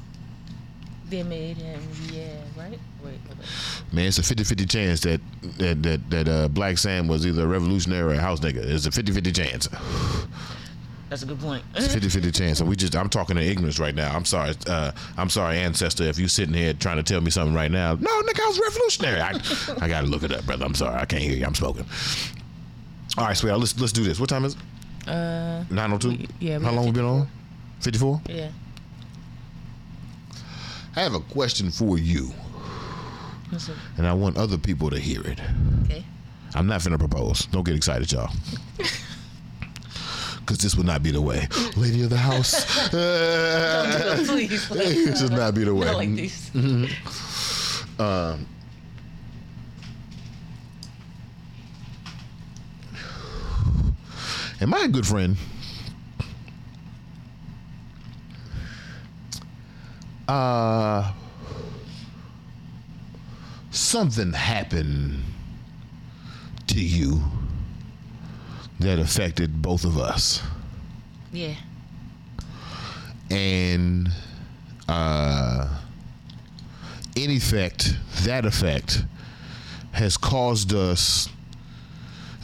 [1.10, 1.80] They made him,
[2.12, 2.78] yeah, right?
[3.04, 3.18] Wait.
[3.92, 5.20] Man, it's a 50-50 chance that
[5.58, 8.56] that that, that uh, Black Sam was either a revolutionary or a house nigga.
[8.64, 9.68] It's a 50-50 chance.
[11.08, 11.62] That's a good point.
[11.74, 12.58] It's a 50-50 chance.
[12.58, 14.14] So we just I'm talking in ignorance right now.
[14.14, 14.54] I'm sorry.
[14.66, 17.94] Uh, I'm sorry, ancestor, if you're sitting here trying to tell me something right now.
[17.94, 19.20] No, nigga, I was revolutionary.
[19.20, 20.64] I, I gotta look it up, brother.
[20.64, 20.96] I'm sorry.
[20.96, 21.44] I can't hear you.
[21.44, 21.84] I'm smoking.
[23.18, 24.18] All right, sweetheart, let's let's do this.
[24.18, 24.60] What time is it?
[25.08, 26.26] Uh, 902?
[26.40, 27.28] yeah, How long we been on?
[27.80, 28.22] 54?
[28.28, 28.50] yeah.
[30.94, 32.30] I have a question for you,
[33.52, 33.76] Up?
[33.98, 35.38] and I want other people to hear it.
[35.84, 36.04] Okay.
[36.54, 37.46] I'm not finna propose.
[37.46, 38.30] Don't get excited, y'all.
[40.40, 41.46] Because this would not be the way.
[41.76, 42.64] Lady of the house.
[42.90, 44.68] Don't do it, please.
[44.70, 45.86] this will not be the way.
[45.86, 46.50] Not like this.
[46.50, 48.00] Mhm.
[48.00, 48.46] Um,
[54.60, 55.36] and my good friend,
[60.28, 61.12] uh,
[63.72, 65.22] something happened
[66.68, 67.20] to you
[68.80, 70.42] that affected both of us
[71.32, 71.54] Yeah.
[73.30, 74.08] and
[74.88, 75.68] uh,
[77.16, 79.02] in effect, that effect
[79.92, 81.28] has caused us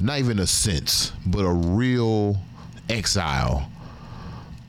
[0.01, 2.37] not even a sense, but a real
[2.89, 3.68] exile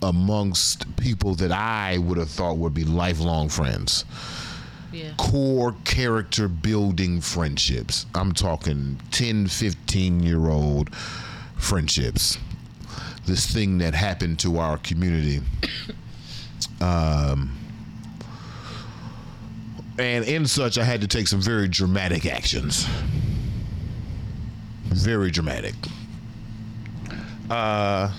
[0.01, 4.05] amongst people that I would have thought would be lifelong friends.
[4.91, 5.11] Yeah.
[5.17, 8.05] Core character building friendships.
[8.15, 10.93] I'm talking 10, 15 year old
[11.57, 12.37] friendships.
[13.25, 15.41] This thing that happened to our community
[16.81, 17.55] um,
[19.99, 22.87] and in such, I had to take some very dramatic actions.
[24.85, 25.75] Very dramatic.
[27.49, 28.11] Uh,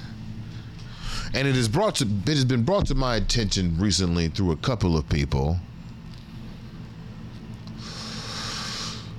[1.32, 4.56] and it is brought to it has been brought to my attention recently through a
[4.56, 5.56] couple of people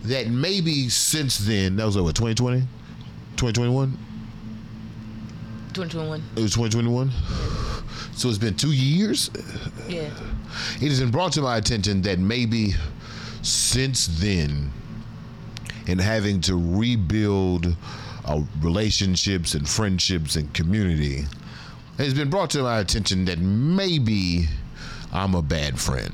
[0.03, 2.61] that maybe since then that was over 2020
[3.37, 3.91] 2021
[5.73, 6.21] 2021.
[6.35, 7.11] it was 2021
[8.13, 9.29] so it's been two years
[9.87, 10.09] Yeah.
[10.81, 12.73] it has been brought to my attention that maybe
[13.43, 14.71] since then,
[15.87, 17.75] in having to rebuild
[18.25, 21.25] uh, relationships and friendships and community,
[21.97, 24.45] it has been brought to my attention that maybe
[25.11, 26.13] I'm a bad friend.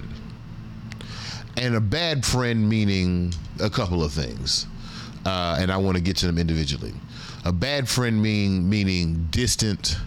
[1.58, 4.68] And a bad friend meaning a couple of things.
[5.26, 6.94] Uh, and I want to get to them individually.
[7.46, 9.98] A bad friend mean, meaning distant,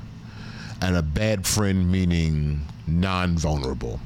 [0.80, 4.00] and a bad friend meaning non vulnerable.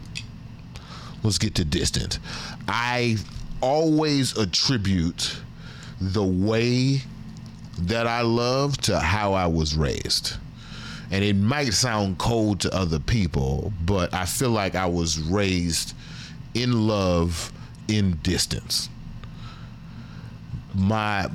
[1.22, 2.18] Let's get to distant.
[2.66, 3.18] I
[3.60, 5.36] always attribute
[6.00, 7.02] the way
[7.78, 10.34] that I love to how I was raised.
[11.10, 15.94] And it might sound cold to other people, but I feel like I was raised
[16.54, 17.52] in love
[17.88, 18.88] in distance.
[20.74, 21.28] My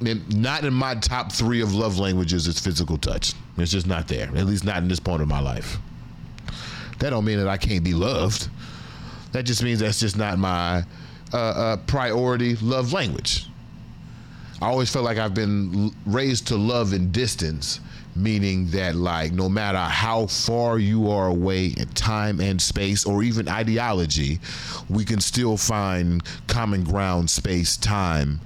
[0.00, 3.34] not in my top 3 of love languages is physical touch.
[3.58, 4.28] It's just not there.
[4.34, 5.76] At least not in this point of my life.
[7.00, 8.48] That don't mean that I can't be loved.
[9.32, 10.84] That just means that's just not my
[11.32, 13.46] uh, uh, priority love language.
[14.62, 17.80] I always felt like I've been raised to love in distance,
[18.16, 23.22] meaning that like no matter how far you are away in time and space, or
[23.22, 24.40] even ideology,
[24.88, 28.40] we can still find common ground, space, time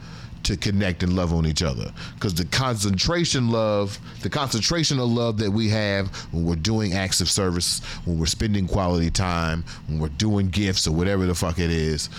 [0.44, 1.90] to connect and love on each other.
[2.14, 7.20] Because the concentration love, the concentration of love that we have when we're doing acts
[7.20, 11.58] of service, when we're spending quality time, when we're doing gifts or whatever the fuck
[11.58, 12.10] it is,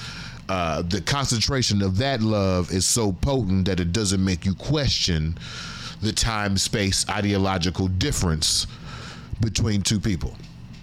[0.49, 5.37] uh, the concentration of that love is so potent that it doesn't make you question
[6.05, 8.67] the time space ideological difference
[9.41, 10.35] between two people.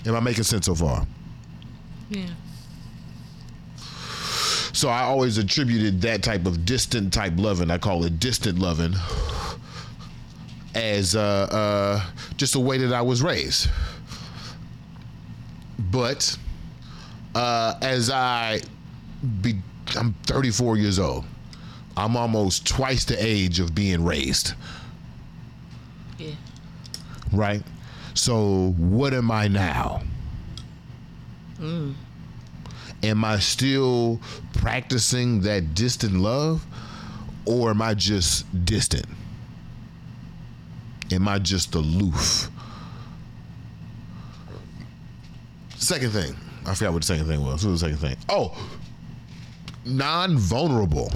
[0.04, 1.06] Am I making sense so far?
[2.10, 2.28] Yeah.
[4.72, 8.94] So I always attributed that type of distant type loving, I call it distant loving,
[10.74, 13.68] as uh, uh, just the way that I was raised.
[15.90, 16.36] But
[17.34, 18.60] uh, as I
[19.42, 19.56] be,
[19.96, 21.24] I'm 34 years old.
[21.96, 24.54] I'm almost twice the age of being raised.
[27.32, 27.62] Right?
[28.14, 30.02] So what am I now?
[31.58, 31.94] Mm.
[33.04, 34.20] am I still
[34.54, 36.66] practicing that distant love
[37.46, 39.06] or am I just distant?
[41.12, 42.50] Am I just aloof?
[45.76, 46.34] Second thing,
[46.66, 47.64] I forgot what the second thing was.
[47.64, 48.16] What was the second thing?
[48.28, 48.56] Oh,
[49.84, 51.12] non vulnerable.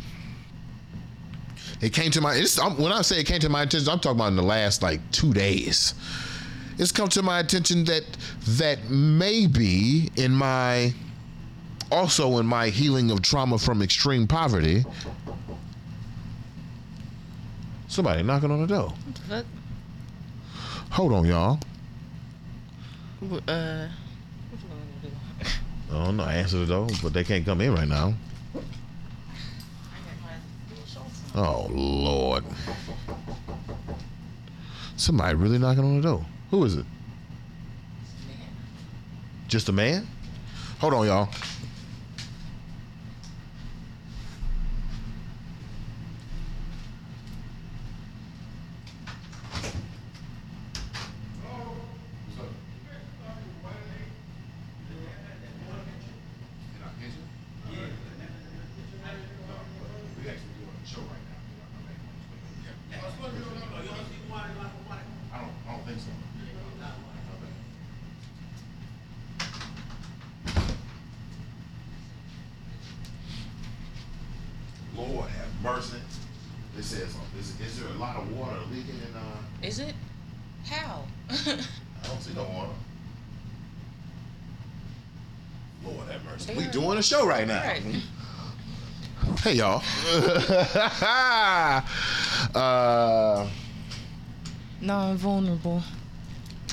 [1.81, 4.01] It came to my, it's, um, when I say it came to my attention, I'm
[4.01, 5.95] talking about in the last like two days.
[6.79, 8.05] It's come to my attention that
[8.59, 10.93] that maybe in my
[11.91, 14.85] also in my healing of trauma from extreme poverty,
[17.89, 18.93] somebody knocking on the door.
[19.29, 19.47] What?
[20.91, 21.59] Hold on, y'all.
[23.49, 23.89] Uh.
[25.89, 26.25] I don't know.
[26.25, 28.15] Answer the door, but they can't come in right now.
[31.39, 32.45] Oh Lord!
[34.97, 36.25] Somebody really knocking on the door.
[36.51, 36.87] Who is it?
[39.47, 40.07] Just a man?
[40.81, 41.29] Hold on, y'all.
[65.67, 66.11] I don't think so.
[74.97, 75.99] Lord have mercy.
[76.79, 79.95] It says, is, is there a lot of water leaking in, uh, Is it?
[80.69, 81.03] How?
[81.31, 81.35] I
[82.07, 82.71] don't see no water.
[85.85, 86.53] Lord have mercy.
[86.53, 87.63] They We are- doing a show right now.
[87.63, 87.83] Right.
[89.41, 89.83] Hey y'all.
[92.55, 93.49] uh,
[94.81, 95.83] Non-vulnerable.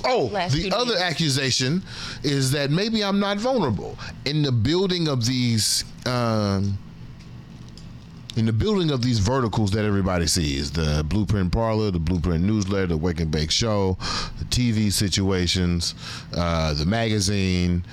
[0.05, 1.01] oh, Last the other days.
[1.01, 1.81] accusation
[2.21, 6.77] is that maybe I'm not vulnerable in the building of these um,
[8.35, 12.87] in the building of these verticals that everybody sees the blueprint parlor the blueprint newsletter
[12.87, 13.95] the wake and bake show
[14.39, 15.93] the tv situations
[16.35, 17.83] uh, the magazine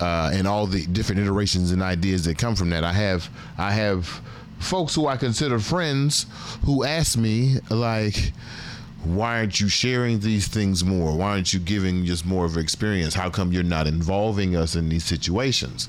[0.00, 2.84] uh, and all the different iterations and ideas that come from that.
[2.84, 3.28] I have
[3.58, 4.20] i have
[4.58, 6.26] folks who i consider friends
[6.64, 8.32] who ask me like
[9.04, 11.16] why aren't you sharing these things more?
[11.16, 13.14] Why aren't you giving just more of an experience?
[13.14, 15.88] How come you're not involving us in these situations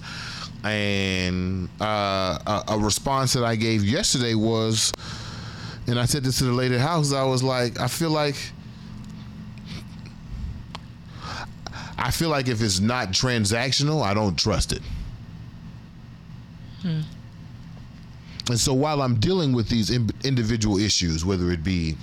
[0.64, 4.92] and uh, a, a response that I gave yesterday was,
[5.88, 7.14] and I said this to the lady at the house.
[7.14, 8.36] I was like, I feel like,
[11.98, 14.82] I feel like if it's not transactional, I don't trust it.
[16.82, 17.02] Hmm.
[18.50, 21.96] And so while I'm dealing with these in- individual issues, whether it be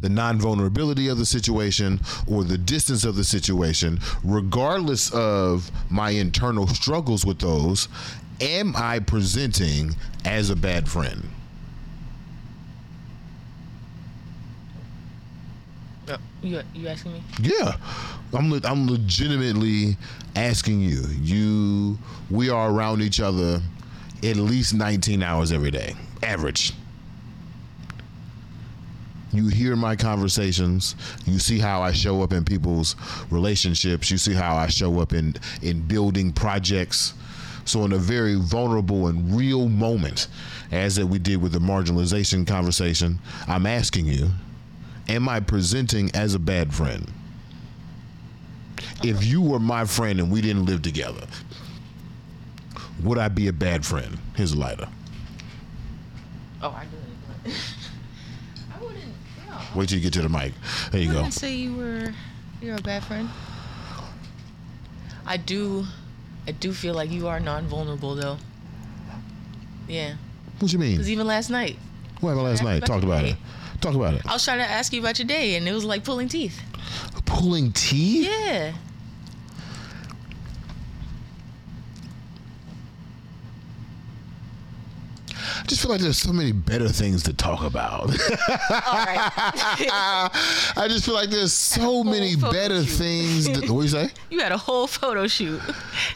[0.00, 6.10] the non vulnerability of the situation or the distance of the situation, regardless of my
[6.10, 7.88] internal struggles with those,
[8.40, 9.94] am I presenting
[10.24, 11.28] as a bad friend?
[16.08, 17.22] Uh, You you asking me?
[17.40, 17.76] Yeah,
[18.32, 19.96] I'm le- I'm legitimately
[20.34, 21.02] asking you.
[21.20, 21.98] You,
[22.30, 23.60] we are around each other
[24.24, 26.72] at least 19 hours every day, average.
[29.32, 30.94] You hear my conversations.
[31.24, 32.96] You see how I show up in people's
[33.30, 34.10] relationships.
[34.10, 37.14] You see how I show up in in building projects.
[37.64, 40.28] So in a very vulnerable and real moment,
[40.70, 44.30] as that we did with the marginalization conversation, I'm asking you,
[45.08, 47.10] am I presenting as a bad friend?
[49.04, 51.26] If you were my friend and we didn't live together,
[53.02, 54.18] would I be a bad friend?
[54.34, 54.88] Here's a lighter.
[56.62, 57.52] Oh, I do.
[58.72, 59.02] I wouldn't.
[59.48, 59.58] No.
[59.74, 60.52] Wait till you get to the mic.
[60.90, 61.18] There you I go.
[61.18, 62.12] wouldn't say you were
[62.60, 63.28] you're a bad friend.
[65.24, 65.84] I do,
[66.46, 68.36] I do feel like you are non-vulnerable though.
[69.88, 70.14] Yeah,
[70.58, 70.92] What you mean?
[70.92, 71.76] because even last night,
[72.20, 72.80] What happened last night?
[72.80, 73.36] Back Talk about it.
[73.80, 74.22] Talk about it.
[74.26, 76.60] I was trying to ask you about your day, and it was like pulling teeth.
[77.24, 78.26] Pulling teeth?
[78.28, 78.74] Yeah.
[85.62, 88.10] I just feel like there's so many better things to talk about.
[90.76, 92.90] I just feel like there's so many better shoot.
[92.98, 93.48] things.
[93.48, 94.10] To, what you say?
[94.30, 95.60] You had a whole photo shoot.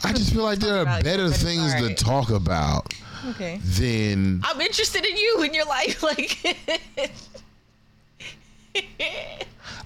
[0.03, 2.93] I just feel like there are better things to talk about
[3.29, 3.59] Okay.
[3.63, 6.37] than I'm interested in you in your life, like.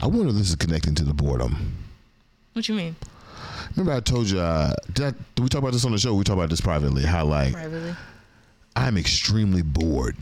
[0.02, 1.74] I wonder if this is connecting to the boredom.
[2.54, 2.96] what you mean?
[3.76, 6.14] Remember I told you, uh, did, I, did we talk about this on the show?
[6.16, 7.04] We talked about this privately.
[7.04, 7.96] How like Privately.
[8.76, 10.16] I'm extremely bored.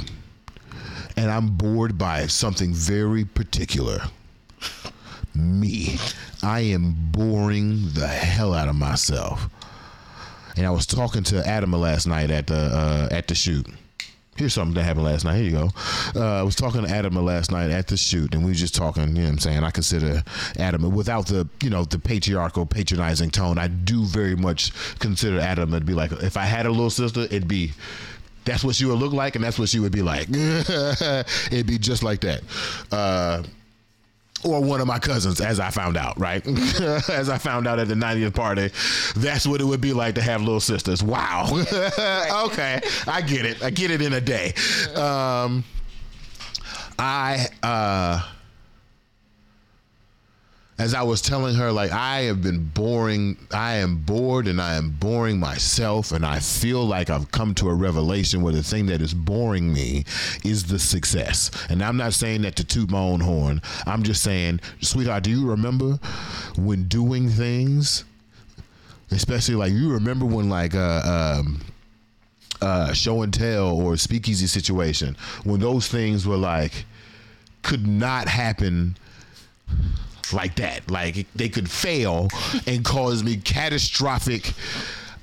[1.15, 4.01] And I'm bored by something very particular.
[5.35, 5.97] Me.
[6.41, 9.49] I am boring the hell out of myself.
[10.57, 13.67] And I was talking to Adama last night at the uh, at the shoot.
[14.35, 15.35] Here's something that happened last night.
[15.35, 15.69] Here you go.
[16.15, 18.73] Uh, I was talking to Adama last night at the shoot, and we were just
[18.73, 19.07] talking.
[19.09, 19.63] You know what I'm saying?
[19.65, 20.23] I consider
[20.55, 25.79] Adama, without the you know the patriarchal, patronizing tone, I do very much consider Adama
[25.79, 27.73] to be like, if I had a little sister, it'd be
[28.45, 30.27] that's what she would look like, and that's what she would be like.
[31.51, 32.41] It'd be just like that.
[32.91, 33.43] Uh,
[34.43, 36.45] or one of my cousins, as I found out, right?
[37.09, 38.69] as I found out at the 90th party,
[39.15, 41.03] that's what it would be like to have little sisters.
[41.03, 41.47] Wow.
[42.45, 43.61] okay, I get it.
[43.63, 44.53] I get it in a day.
[44.95, 45.63] Um,
[46.97, 48.25] I, uh,
[50.79, 53.37] as I was telling her, like, I have been boring.
[53.51, 56.13] I am bored and I am boring myself.
[56.13, 59.73] And I feel like I've come to a revelation where the thing that is boring
[59.73, 60.05] me
[60.45, 61.51] is the success.
[61.69, 63.61] And I'm not saying that to toot my own horn.
[63.85, 65.99] I'm just saying, sweetheart, do you remember
[66.57, 68.05] when doing things,
[69.11, 71.59] especially like you remember when, like, uh, um,
[72.61, 76.85] uh, show and tell or speakeasy situation, when those things were like,
[77.63, 78.95] could not happen
[80.33, 80.89] like that.
[80.89, 82.27] Like they could fail
[82.67, 84.53] and cause me catastrophic.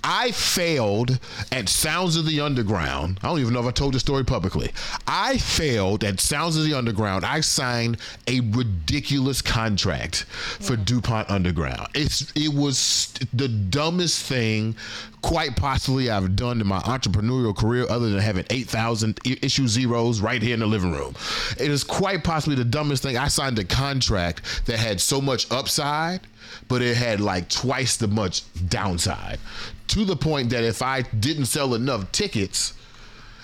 [0.08, 1.18] I failed
[1.50, 3.18] at Sounds of the Underground.
[3.24, 4.70] I don't even know if I told the story publicly.
[5.04, 7.24] I failed at Sounds of the Underground.
[7.24, 7.96] I signed
[8.28, 10.24] a ridiculous contract
[10.60, 11.88] for DuPont Underground.
[11.94, 14.76] It's it was the dumbest thing
[15.22, 20.40] quite possibly I've done in my entrepreneurial career other than having 8,000 issue zeros right
[20.40, 21.16] here in the living room.
[21.58, 23.16] It is quite possibly the dumbest thing.
[23.16, 26.20] I signed a contract that had so much upside,
[26.68, 29.40] but it had like twice the much downside.
[29.88, 32.74] To the point that if I didn't sell enough tickets,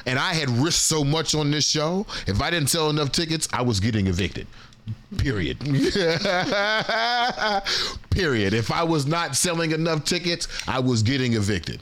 [0.07, 3.49] and I had risked so much on this show, if I didn't sell enough tickets,
[3.53, 4.47] I was getting evicted.
[5.18, 5.61] Period.
[8.11, 8.55] Period.
[8.55, 11.80] If I was not selling enough tickets, I was getting evicted.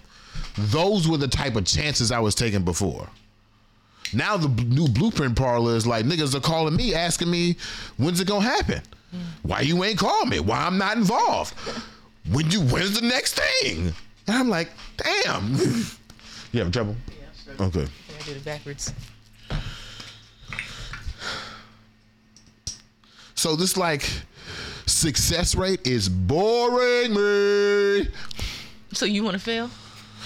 [0.57, 3.09] Those were the type of chances I was taking before.
[4.13, 7.57] Now the b- new blueprint parlor is like niggas are calling me asking me
[7.97, 8.83] when's it gonna happen?
[9.43, 10.41] Why you ain't call me?
[10.41, 11.55] Why I'm not involved?
[12.31, 13.95] When you when's the next thing?
[14.31, 15.55] And I'm like, damn.
[16.53, 16.95] you having trouble?
[17.09, 17.65] Yeah.
[17.67, 17.83] Okay.
[17.83, 18.95] I did it backwards.
[23.35, 24.09] So this like
[24.87, 28.09] success rate is boring me.
[28.93, 29.69] So you want to fail?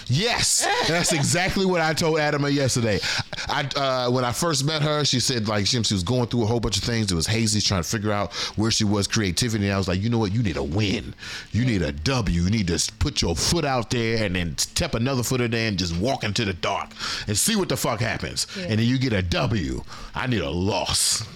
[0.07, 3.00] Yes, that's exactly what I told Adama yesterday.
[3.48, 6.42] I uh, when I first met her, she said like she, she was going through
[6.42, 7.11] a whole bunch of things.
[7.11, 9.64] It was hazy, trying to figure out where she was creativity.
[9.66, 10.32] And I was like, you know what?
[10.32, 11.14] You need a win.
[11.52, 12.42] You need a W.
[12.42, 15.68] You need to put your foot out there and then step another foot in there
[15.68, 16.90] and just walk into the dark
[17.26, 18.46] and see what the fuck happens.
[18.57, 18.64] Yeah.
[18.64, 19.82] And then you get a W.
[20.14, 21.26] I need a loss.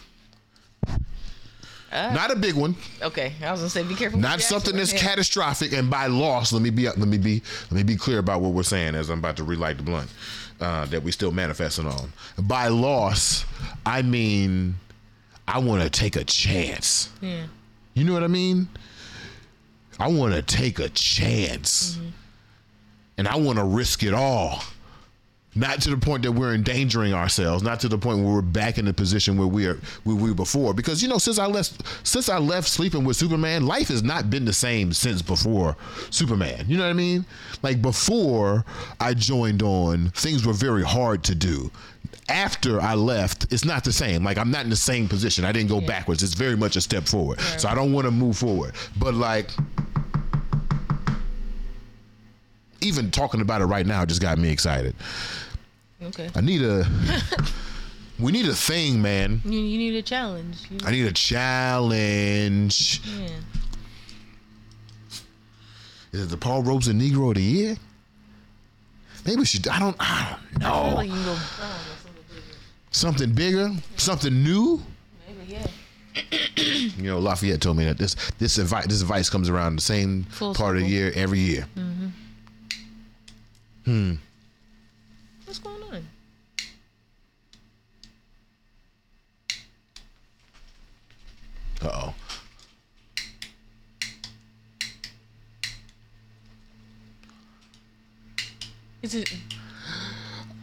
[1.93, 2.77] Not a big one.
[3.03, 4.19] Okay, I was gonna say be careful.
[4.19, 5.73] Not something that's catastrophic.
[5.73, 8.53] And by loss, let me be let me be let me be clear about what
[8.53, 10.11] we're saying as I'm about to relight the blunt
[10.61, 12.13] uh, that we still manifesting on.
[12.39, 13.45] By loss,
[13.87, 14.77] I mean
[15.47, 17.11] I want to take a chance.
[17.23, 17.45] Yeah.
[17.95, 18.69] You know what I mean?
[19.99, 21.99] I want to take a chance,
[23.17, 24.63] and I want to risk it all.
[25.55, 27.63] Not to the point that we're endangering ourselves.
[27.63, 30.29] Not to the point where we're back in the position where we are where we
[30.29, 30.75] were before.
[30.75, 34.31] Because you know, since I left, since I left sleeping with Superman, life has not
[34.31, 35.77] been the same since before
[36.11, 36.67] Superman.
[36.69, 37.25] You know what I mean?
[37.63, 38.65] Like before
[39.01, 41.71] I joined on, things were very hard to do.
[42.29, 44.23] After I left, it's not the same.
[44.23, 45.45] Like I'm not in the same position.
[45.47, 46.23] I didn't go backwards.
[46.23, 47.41] It's very much a step forward.
[47.57, 48.75] So I don't want to move forward.
[48.99, 49.51] But like
[52.81, 54.95] even talking about it right now just got me excited.
[56.03, 56.31] Okay.
[56.35, 56.87] I need a
[58.19, 59.41] we need a thing, man.
[59.45, 60.59] You, you need a challenge.
[60.85, 63.01] I need a challenge.
[63.19, 63.29] yeah.
[66.13, 67.77] Is it the Paul Robeson Negro of the Year?
[69.27, 69.69] Maybe we should.
[69.69, 69.97] I don't.
[70.01, 70.95] I don't I know.
[70.95, 71.37] like you can go.
[72.91, 74.81] Something bigger, something new.
[75.27, 75.67] Maybe yeah.
[76.99, 80.25] You know, Lafayette told me that this this advice this advice comes around the same
[80.25, 81.67] Full part of the year every year.
[81.77, 82.07] Mm-hmm.
[83.89, 84.17] Hmm.
[85.47, 86.07] What's going on?
[91.81, 92.15] Uh oh.
[99.01, 99.33] Is it?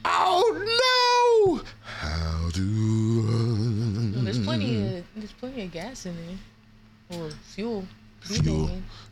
[0.06, 1.64] Oh no!
[1.82, 6.16] How do Well, there's plenty of there's plenty of gas in
[7.10, 7.88] there, or fuel.
[8.22, 8.70] fuel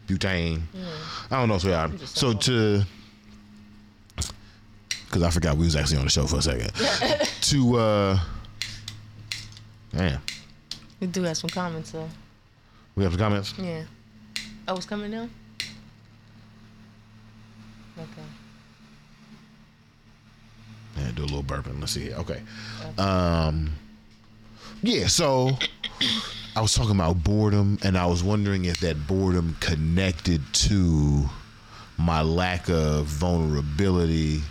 [0.08, 0.62] butane?
[0.72, 0.86] Yeah.
[1.32, 1.58] I don't know.
[1.58, 1.90] So yeah.
[2.06, 2.84] So to
[5.14, 6.72] because I forgot we was actually on the show for a second.
[7.42, 8.20] to uh,
[9.96, 10.20] damn,
[11.00, 12.10] We do have some comments though.
[12.96, 13.54] we have some comments.
[13.60, 13.84] Yeah.
[14.68, 15.30] Oh, it's coming now.
[18.00, 18.28] Okay.
[20.98, 21.80] Yeah, do a little burping.
[21.80, 22.06] Let's see.
[22.06, 22.16] Here.
[22.16, 22.42] Okay.
[22.98, 23.70] Um.
[24.82, 25.06] Yeah.
[25.06, 25.52] So
[26.56, 31.30] I was talking about boredom, and I was wondering if that boredom connected to
[32.00, 34.42] my lack of vulnerability.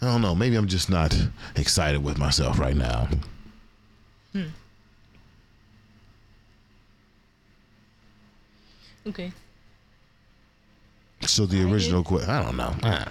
[0.00, 0.34] I don't know.
[0.34, 1.16] Maybe I'm just not
[1.56, 3.08] excited with myself right now.
[4.32, 4.42] Hmm.
[9.06, 9.32] Okay.
[11.22, 12.74] So the original question, I don't know.
[12.82, 13.08] I don't know.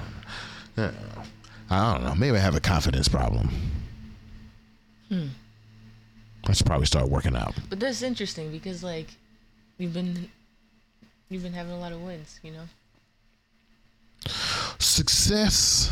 [0.77, 1.23] I don't know.
[1.69, 2.15] I don't know.
[2.15, 3.49] Maybe I have a confidence problem.
[5.09, 5.27] Hmm.
[6.47, 7.53] I should probably start working out.
[7.69, 9.07] But that's interesting because like
[9.77, 10.29] you've been
[11.29, 12.63] you've been having a lot of wins, you know.
[14.79, 15.91] Success.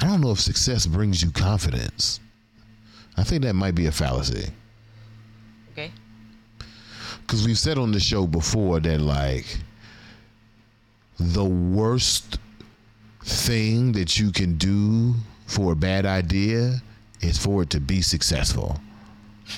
[0.00, 2.20] I don't know if success brings you confidence.
[3.18, 4.50] I think that might be a fallacy.
[5.72, 5.92] Okay.
[7.20, 9.58] Because we've said on the show before that, like,
[11.18, 12.38] the worst
[13.22, 15.14] thing that you can do
[15.46, 16.80] for a bad idea
[17.20, 18.80] is for it to be successful.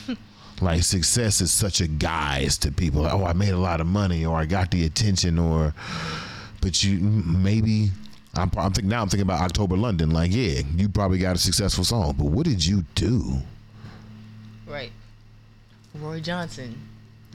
[0.61, 3.07] like, success is such a guise to people.
[3.07, 5.73] Oh, I made a lot of money, or I got the attention, or,
[6.61, 7.93] but you maybe.
[8.35, 9.03] I'm, I'm thinking now.
[9.03, 10.11] I'm thinking about October London.
[10.11, 13.39] Like, yeah, you probably got a successful song, but what did you do?
[14.67, 14.91] Right.
[15.95, 16.79] Roy Johnson.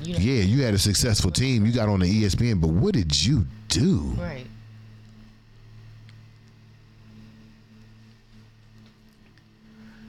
[0.01, 0.19] You know.
[0.19, 1.65] Yeah, you had a successful team.
[1.65, 4.15] You got on the ESPN, but what did you do?
[4.17, 4.47] Right.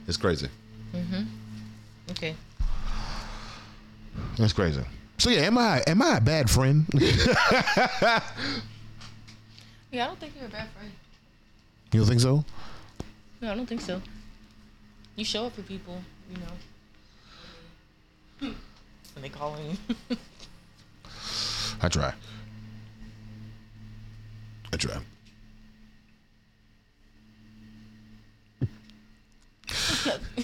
[0.07, 0.47] It's crazy.
[0.93, 1.25] Mm Mhm.
[2.11, 2.35] Okay.
[4.37, 4.81] That's crazy.
[5.19, 6.85] So yeah, am I am I a bad friend?
[9.91, 10.91] Yeah, I don't think you're a bad friend.
[11.91, 12.45] you don't think so?
[13.41, 14.01] No, I don't think so.
[15.15, 15.99] You show up for people,
[16.31, 18.53] you know.
[19.13, 19.75] When they call you.
[21.81, 22.13] I try.
[24.71, 24.91] I try.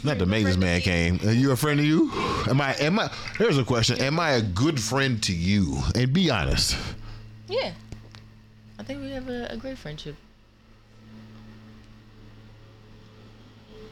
[0.04, 1.20] Not the maintenance man came.
[1.26, 2.12] Are you a friend to you?
[2.50, 2.74] Am I?
[2.76, 3.10] Am I?
[3.38, 4.02] Here's a question.
[4.02, 5.78] Am I a good friend to you?
[5.94, 6.76] And be honest.
[7.48, 7.72] Yeah.
[8.78, 10.16] I think we have a, a great friendship.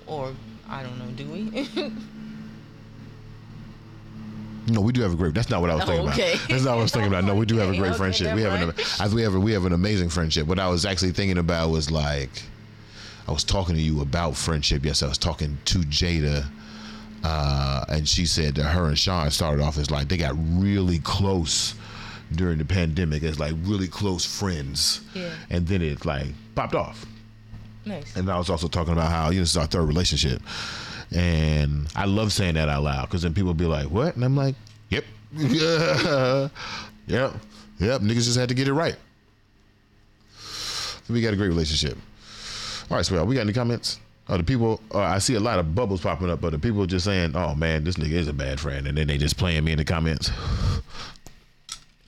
[0.05, 0.33] Or
[0.69, 1.67] I don't know, do we?
[4.67, 5.33] No, we do have a great.
[5.33, 6.33] That's not what I was Oh, thinking okay.
[6.35, 6.47] about.
[6.47, 7.25] That's not what I was thinking about.
[7.25, 8.33] No, we do have a great okay, friendship.
[8.33, 9.13] We have an.
[9.13, 10.47] We have a, we have an amazing friendship.
[10.47, 12.43] What I was actually thinking about was like,
[13.27, 14.85] I was talking to you about friendship.
[14.85, 16.45] Yes, I was talking to Jada,
[17.25, 20.99] uh, and she said that her and Sean started off as like they got really
[20.99, 21.75] close
[22.35, 25.01] during the pandemic as like really close friends.
[25.13, 25.31] Yeah.
[25.49, 27.05] And then it like popped off.
[27.85, 28.15] nice.
[28.15, 30.41] And I was also talking about how you know this is our third relationship,
[31.11, 34.35] and I love saying that out loud because then people be like, "What?" And I'm
[34.35, 34.55] like,
[34.89, 35.03] "Yep,
[35.37, 36.51] yep,
[37.07, 38.95] yep." Niggas just had to get it right.
[40.39, 41.97] So We got a great relationship.
[42.89, 43.25] All right, Swell.
[43.25, 43.99] We got any comments?
[44.29, 44.79] Oh, the people.
[44.93, 47.55] Uh, I see a lot of bubbles popping up, but the people just saying, "Oh
[47.55, 49.83] man, this nigga is a bad friend," and then they just playing me in the
[49.85, 50.31] comments.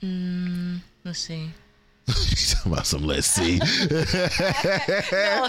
[0.02, 1.50] Mm, let's see.
[2.08, 3.04] you talking about some?
[3.04, 3.58] Let's see.
[3.58, 5.48] no, no,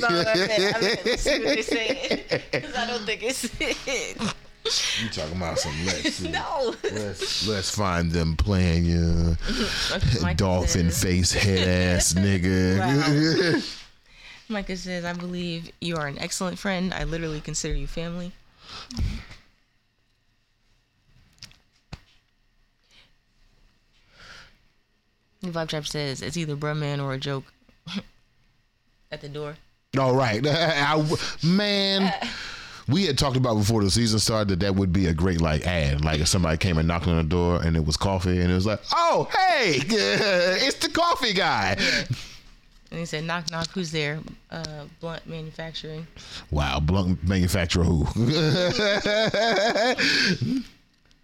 [0.00, 0.76] what I meant.
[0.76, 2.20] I meant let's see what they're saying.
[2.52, 4.16] Because I don't think it's it.
[5.02, 5.72] You talking about some?
[5.84, 6.30] Let's see.
[6.30, 6.74] No.
[6.84, 9.36] Let's let's find them playing you,
[10.36, 12.78] dolphin says- face head ass nigga.
[13.54, 13.60] Wow.
[14.48, 16.92] Micah says, I believe you are an excellent friend.
[16.92, 18.32] I literally consider you family.
[25.52, 27.44] Vibe Trap says, it's either bruh man or a joke
[29.12, 29.56] at the door.
[29.98, 32.12] All right, I- man.
[32.86, 35.66] We had talked about before the season started that that would be a great like
[35.66, 38.50] ad, like if somebody came and knocked on the door and it was coffee and
[38.50, 41.76] it was like, oh hey, it's the coffee guy.
[42.90, 44.20] And he said, knock, knock, who's there?
[44.50, 46.06] Uh, Blunt Manufacturing.
[46.50, 48.04] Wow, blunt manufacturer who?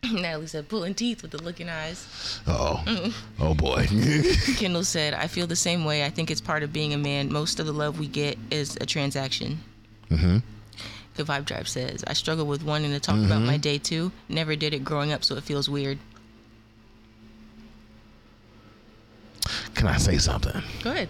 [0.13, 2.41] Natalie said, pulling teeth with the looking eyes.
[2.47, 3.87] oh, oh boy.
[4.57, 6.05] Kendall said, I feel the same way.
[6.05, 7.31] I think it's part of being a man.
[7.33, 9.61] Most of the love we get is a transaction.
[10.11, 10.39] mm-hmm.
[11.17, 13.47] Good Vibe Tribe says, I struggle with wanting to talk about Mhm.
[13.47, 14.11] my day too.
[14.29, 15.99] Never did it growing up, so it feels weird.
[19.75, 20.63] Can I say something?
[20.83, 21.09] Go ahead.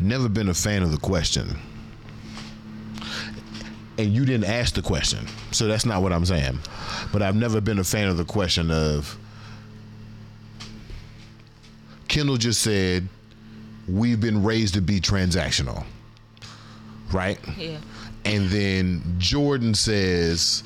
[0.00, 1.58] Never been a fan of the question.
[3.98, 5.26] And you didn't ask the question.
[5.50, 6.58] So that's not what I'm saying.
[7.12, 9.16] But I've never been a fan of the question of
[12.08, 13.08] Kendall just said,
[13.88, 15.84] We've been raised to be transactional.
[17.12, 17.38] Right?
[17.58, 17.78] Yeah.
[18.24, 20.62] And then Jordan says,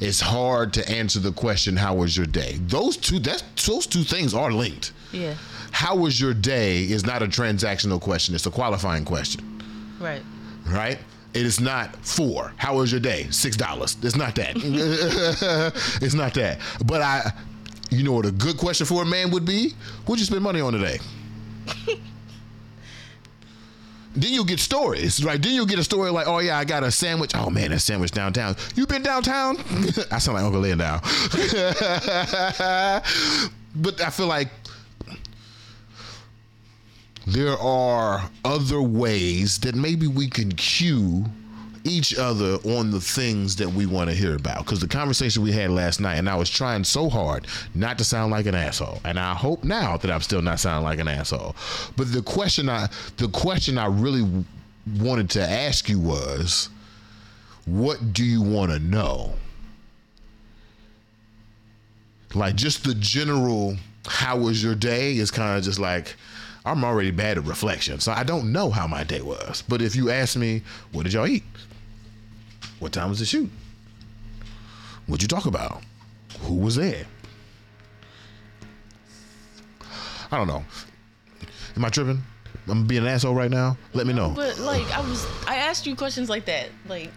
[0.00, 2.58] it's hard to answer the question, how was your day?
[2.66, 4.92] Those two that's those two things are linked.
[5.12, 5.34] Yeah.
[5.70, 9.62] How was your day is not a transactional question, it's a qualifying question,
[10.00, 10.22] Right.
[10.66, 10.98] right?
[11.36, 12.54] It is not four.
[12.56, 13.26] How was your day?
[13.30, 13.96] Six dollars.
[14.02, 14.56] It's not that.
[16.00, 16.58] it's not that.
[16.86, 17.32] But I
[17.90, 19.74] you know what a good question for a man would be?
[20.06, 20.98] What'd you spend money on today?
[24.16, 25.40] then you'll get stories, right?
[25.40, 27.32] Then you'll get a story like, oh yeah, I got a sandwich.
[27.34, 28.56] Oh man, a sandwich downtown.
[28.74, 29.58] You been downtown?
[30.10, 31.00] I sound like Uncle Lynn now.
[33.76, 34.48] but I feel like
[37.26, 41.24] there are other ways that maybe we can cue
[41.82, 44.64] each other on the things that we want to hear about.
[44.64, 48.04] Because the conversation we had last night, and I was trying so hard not to
[48.04, 51.08] sound like an asshole, and I hope now that I'm still not sounding like an
[51.08, 51.54] asshole.
[51.96, 54.44] But the question I, the question I really
[54.98, 56.70] wanted to ask you was,
[57.66, 59.32] what do you want to know?
[62.34, 63.76] Like just the general,
[64.06, 65.16] how was your day?
[65.16, 66.14] Is kind of just like.
[66.66, 69.62] I'm already bad at reflection, so I don't know how my day was.
[69.68, 70.62] But if you ask me,
[70.92, 71.44] what did y'all eat?
[72.80, 73.48] What time was the shoot?
[75.06, 75.82] What'd you talk about?
[76.40, 77.06] Who was there?
[80.32, 80.64] I don't know.
[81.76, 82.22] Am I tripping?
[82.68, 83.78] I'm being an asshole right now.
[83.94, 84.32] Let me know.
[84.34, 86.68] But like I was, I asked you questions like that.
[86.88, 87.12] Like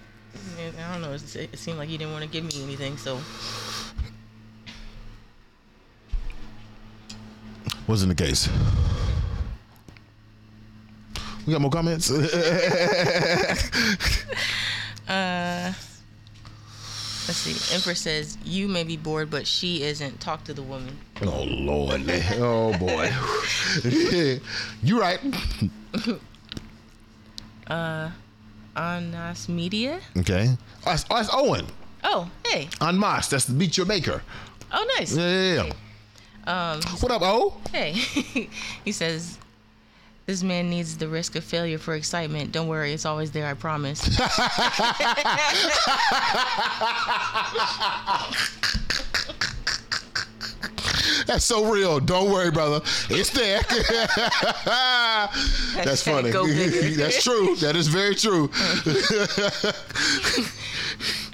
[0.77, 1.13] I don't know.
[1.13, 2.97] It, it seemed like you didn't want to give me anything.
[2.97, 3.19] So
[7.89, 8.47] Wasn't the case.
[11.49, 12.11] We got more comments.
[15.07, 15.73] Uh,
[17.27, 17.73] let's see.
[17.75, 20.19] Empress says you may be bored, but she isn't.
[20.19, 20.95] Talk to the woman.
[21.23, 22.03] oh Lord.
[22.37, 23.11] Oh boy.
[24.83, 25.19] you right.
[27.65, 28.11] Uh,
[28.75, 29.99] Anas Media.
[30.17, 30.55] Okay.
[30.85, 31.65] That's, oh, that's Owen
[32.03, 32.69] Oh, hey.
[32.81, 33.29] on Moss.
[33.29, 34.21] That's the Beat Your Maker.
[34.71, 35.15] Oh, nice.
[35.15, 35.71] Yeah, yeah,
[36.47, 36.71] yeah.
[36.73, 37.57] Um, What up, O?
[37.71, 37.91] hey.
[38.85, 39.37] he says
[40.29, 42.51] This man needs the risk of failure for excitement.
[42.51, 43.99] Don't worry, it's always there, I promise.
[51.25, 51.99] That's so real.
[51.99, 52.79] Don't worry, brother.
[53.09, 53.61] It's there.
[55.83, 56.29] That's funny.
[56.95, 57.55] That's true.
[57.55, 58.51] That is very true.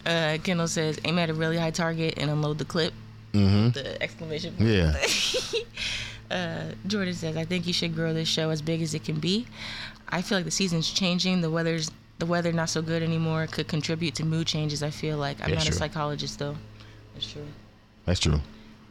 [0.05, 2.93] Uh, Kendall says, aim at a really high target and unload the clip.
[3.34, 4.69] hmm The exclamation point.
[4.69, 4.95] Yeah.
[6.31, 9.19] Uh, Jordan says, I think you should grow this show as big as it can
[9.19, 9.47] be.
[10.10, 11.41] I feel like the season's changing.
[11.41, 13.47] The weather's the weather not so good anymore.
[13.47, 14.81] Could contribute to mood changes.
[14.81, 16.56] I feel like I'm not a psychologist though.
[17.14, 17.45] That's true.
[18.06, 18.39] That's true.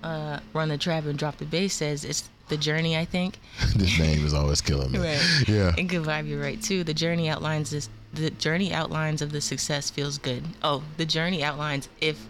[0.02, 2.96] Uh, Run the trap and drop the bass says it's the journey.
[2.96, 3.38] I think.
[3.76, 4.98] This name is always killing me.
[4.98, 5.48] Right.
[5.48, 5.72] Yeah.
[5.78, 6.28] And good vibe.
[6.28, 6.84] You're right too.
[6.84, 7.88] The journey outlines this.
[8.12, 10.44] The journey outlines of the success feels good.
[10.62, 12.24] Oh, the journey outlines if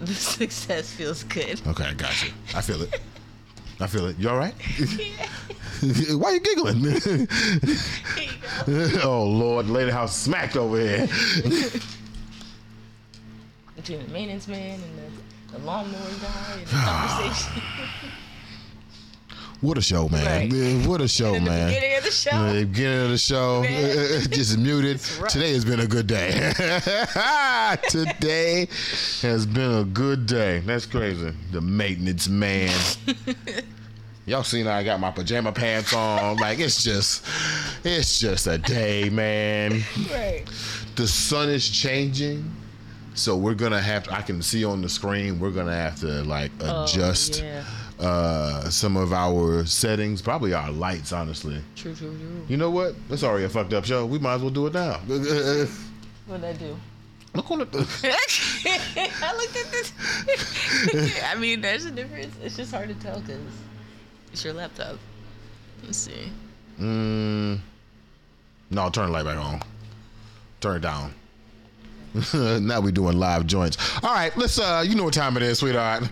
[0.00, 1.60] the success feels good.
[1.66, 2.32] Okay, I got you.
[2.54, 3.00] I feel it.
[3.80, 4.18] I feel it.
[4.18, 4.54] You all right?
[6.10, 6.86] Why are you giggling?
[9.02, 11.08] oh Lord, lady house smacked over here.
[13.76, 17.62] Between the maintenance man and the, the lawnmower guy and the conversation.
[19.64, 20.50] What a show, man!
[20.50, 20.86] Right.
[20.86, 21.68] What a show, In the man!
[21.68, 22.52] beginning of the show.
[22.52, 23.64] The beginning of the show,
[24.28, 25.00] just muted.
[25.30, 26.52] Today has been a good day.
[27.88, 28.68] Today
[29.22, 30.58] has been a good day.
[30.66, 31.32] That's crazy.
[31.50, 32.78] The maintenance man.
[34.26, 36.36] Y'all seen I got my pajama pants on.
[36.36, 37.24] Like it's just,
[37.84, 39.82] it's just a day, man.
[40.10, 40.42] right.
[40.96, 42.50] The sun is changing.
[43.14, 44.12] So we're gonna have to.
[44.12, 45.40] I can see on the screen.
[45.40, 47.64] We're gonna have to like oh, adjust Oh, yeah.
[48.04, 51.60] Uh, some of our settings, probably our lights, honestly.
[51.74, 52.44] True, true, true.
[52.48, 52.94] You know what?
[53.08, 54.04] It's already a fucked up show.
[54.04, 54.98] We might as well do it now.
[56.26, 56.76] What'd I do?
[57.34, 57.66] Look on the.
[59.22, 61.22] I looked at this.
[61.24, 62.34] I mean, there's a difference.
[62.42, 63.40] It's just hard to tell because
[64.32, 64.98] it's your laptop.
[65.82, 66.30] Let's see.
[66.78, 67.58] Mm,
[68.70, 69.62] no, turn the light back on.
[70.60, 71.14] Turn it down.
[72.32, 73.78] now we doing live joints.
[74.02, 74.58] All right, let's.
[74.60, 76.04] uh You know what time it is, sweetheart.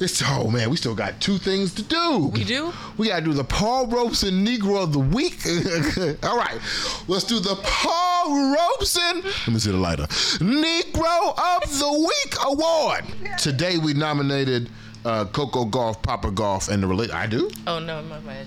[0.00, 2.30] It's oh man, we still got two things to do.
[2.32, 2.72] We do?
[2.98, 5.38] We gotta do the Paul Robeson Negro of the Week.
[6.24, 6.58] All right,
[7.06, 9.22] let's do the Paul Robeson.
[9.22, 10.04] Let me see the lighter.
[10.38, 13.04] Negro of the Week award.
[13.38, 14.68] Today we nominated
[15.04, 17.12] uh, Coco Gauff, Papa Gauff, and the relate.
[17.12, 17.50] I do.
[17.66, 18.46] Oh no, my bad.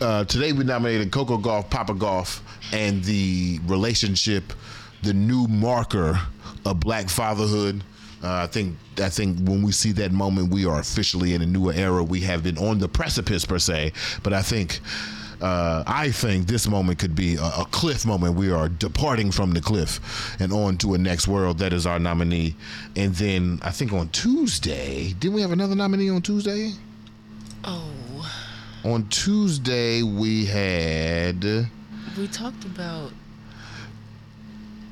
[0.00, 2.40] Uh, today we nominated Coco Gauff, Papa Gauff,
[2.72, 4.52] and the relationship,
[5.02, 6.20] the new marker
[6.66, 7.82] of Black fatherhood.
[8.22, 11.46] Uh, I think I think when we see that moment, we are officially in a
[11.46, 12.04] newer era.
[12.04, 13.92] We have been on the precipice per se,
[14.22, 14.80] but I think.
[15.40, 18.36] Uh, I think this moment could be a, a cliff moment.
[18.36, 21.58] We are departing from the cliff and on to a next world.
[21.58, 22.54] That is our nominee.
[22.94, 26.74] And then I think on Tuesday, didn't we have another nominee on Tuesday?
[27.64, 27.90] Oh,
[28.84, 31.42] On Tuesday, we had.
[32.16, 33.10] we talked about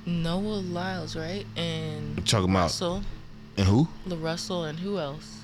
[0.04, 1.46] Noah Lyles, right?
[1.56, 3.02] And Talking about- Russell,
[3.60, 3.86] And who?
[4.06, 5.42] the Russell, and who else?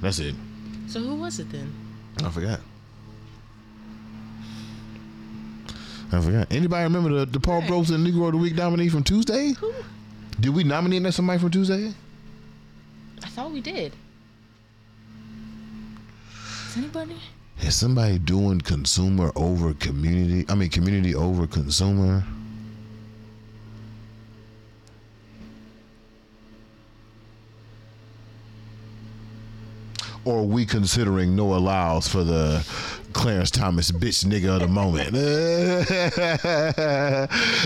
[0.00, 0.36] That's it.
[0.86, 1.74] So who was it then?
[2.24, 2.60] I forgot.
[6.12, 6.52] I forgot.
[6.52, 9.52] Anybody remember the, the Paul and Negro of the Week nominee from Tuesday?
[9.54, 9.74] Who?
[10.38, 11.92] Did we nominate that somebody from Tuesday?
[13.24, 13.92] I thought we did.
[16.68, 17.16] Is anybody?
[17.62, 20.46] Is somebody doing consumer over community?
[20.48, 22.22] I mean, community over consumer?
[30.26, 32.66] Or are we considering Noah Lyles for the
[33.12, 35.14] Clarence Thomas bitch nigga of the moment?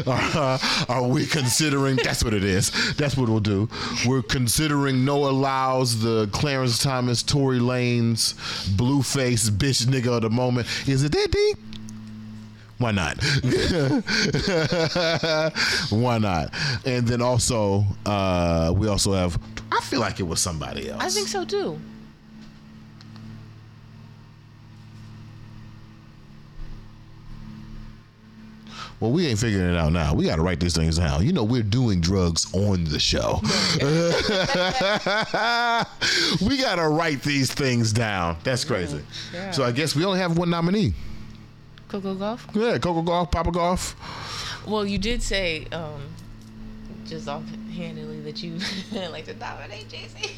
[0.06, 0.60] are,
[0.90, 1.96] are we considering?
[1.96, 2.70] That's what it is.
[2.96, 3.66] That's what we'll do.
[4.06, 8.34] We're considering Noah Lyles the Clarence Thomas, Tory Lanez,
[8.76, 10.68] Blueface bitch nigga of the moment.
[10.86, 11.56] Is it that deep?
[12.76, 13.16] Why not?
[15.90, 16.54] Why not?
[16.84, 19.40] And then also, uh, we also have.
[19.72, 21.02] I feel like it was somebody else.
[21.02, 21.80] I think so too.
[29.00, 30.14] Well, we ain't figuring it out now.
[30.14, 31.24] We got to write these things down.
[31.24, 33.40] You know, we're doing drugs on the show.
[36.46, 38.36] we got to write these things down.
[38.44, 39.02] That's crazy.
[39.32, 39.52] Yeah.
[39.52, 40.92] So I guess we only have one nominee.
[41.88, 42.54] Coco Gauff.
[42.54, 43.94] Yeah, Coco Gauff, Papa Gauff.
[44.66, 46.02] Well, you did say um,
[47.06, 48.58] just offhandedly that you
[49.10, 50.32] like to nominate Jeezy.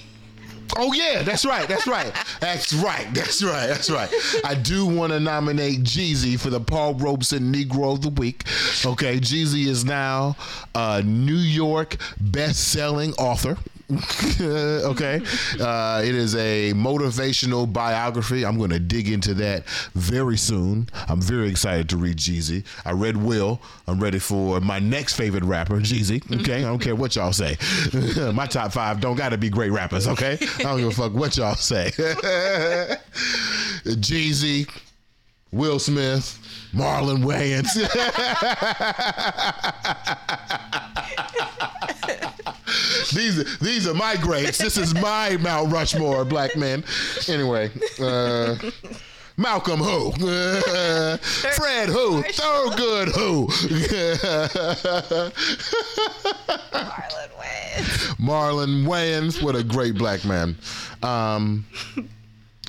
[0.77, 1.69] Oh yeah, that's right.
[1.69, 2.13] That's right.
[2.41, 3.07] That's right.
[3.13, 3.67] That's right.
[3.67, 4.11] That's right.
[4.45, 8.45] I do want to nominate Jeezy for the Paul Robeson Negro of the Week.
[8.85, 10.37] Okay, Jeezy is now
[10.75, 13.59] a New York best-selling author.
[14.41, 15.21] okay.
[15.61, 18.45] Uh, it is a motivational biography.
[18.45, 20.89] I'm going to dig into that very soon.
[21.09, 22.65] I'm very excited to read Jeezy.
[22.85, 23.61] I read Will.
[23.87, 26.23] I'm ready for my next favorite rapper, Jeezy.
[26.41, 26.59] Okay.
[26.59, 27.57] I don't care what y'all say.
[28.33, 30.07] my top five don't got to be great rappers.
[30.07, 30.39] Okay.
[30.59, 31.91] I don't give a fuck what y'all say.
[33.85, 34.69] Jeezy,
[35.51, 36.39] Will Smith,
[36.73, 37.69] Marlon Wayans.
[43.13, 44.59] These these are my greats.
[44.59, 46.85] This is my Mount Rushmore, black men.
[47.29, 47.71] Anyway,
[48.01, 48.57] uh,
[49.37, 50.13] Malcolm who?
[50.13, 52.23] Fred who?
[52.23, 53.49] Thurgood who?
[56.73, 58.17] Marlon Wayans.
[58.19, 60.57] Marlon Wayans, what a great black man.
[61.03, 61.67] Um,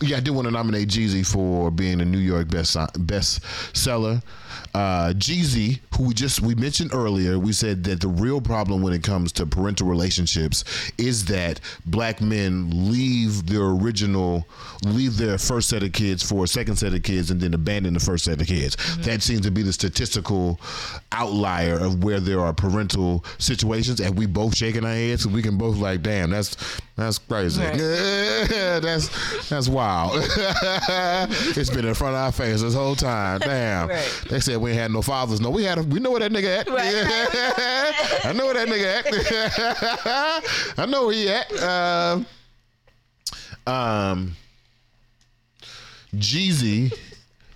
[0.01, 3.41] yeah, I did want to nominate Jeezy for being a New York best best
[3.75, 4.21] seller.
[4.73, 8.91] Uh, Jeezy, who we just we mentioned earlier, we said that the real problem when
[8.91, 10.63] it comes to parental relationships
[10.97, 14.47] is that black men leave their original,
[14.83, 17.93] leave their first set of kids for a second set of kids, and then abandon
[17.93, 18.75] the first set of kids.
[19.03, 20.59] That seems to be the statistical
[21.11, 25.43] outlier of where there are parental situations, and we both shaking our heads, and we
[25.43, 26.57] can both like, damn, that's
[26.95, 27.61] that's crazy.
[27.61, 27.77] Right.
[28.81, 30.11] that's that's wild.
[30.15, 33.39] it's been in front of our face this whole time.
[33.39, 33.89] Damn.
[33.89, 34.23] Right.
[34.29, 35.41] They said we ain't had no fathers.
[35.41, 35.77] No, we had.
[35.77, 36.67] A, we know where that nigga at.
[38.25, 39.03] I know where that nigga
[40.37, 40.79] at.
[40.79, 41.51] I know where he at.
[41.61, 42.25] Um,
[43.67, 44.35] um,
[46.15, 46.97] Jeezy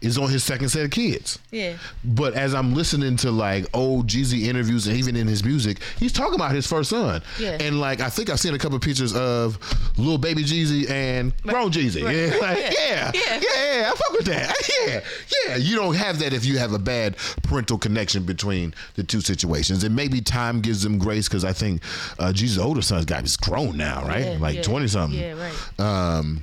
[0.01, 1.39] is on his second set of kids.
[1.51, 1.77] Yeah.
[2.03, 6.13] But as I'm listening to like old Jeezy interviews and even in his music, he's
[6.13, 7.21] talking about his first son.
[7.39, 7.57] Yeah.
[7.59, 9.57] And like I think I've seen a couple of pictures of
[9.97, 12.03] little baby Jeezy and grown Jeezy.
[12.03, 12.15] Right.
[12.15, 13.11] Yeah, like, yeah.
[13.13, 13.21] Yeah.
[13.41, 13.41] Yeah.
[13.41, 13.91] Yeah.
[13.91, 14.55] I fuck with that.
[14.87, 15.01] Yeah.
[15.47, 15.55] Yeah.
[15.55, 19.83] You don't have that if you have a bad parental connection between the two situations.
[19.83, 21.81] And maybe time gives them grace because I think
[22.19, 24.25] uh, Jeezy's older son's got he's grown now, right?
[24.25, 25.19] Yeah, like twenty something.
[25.19, 25.79] Yeah, right.
[25.79, 26.41] Um,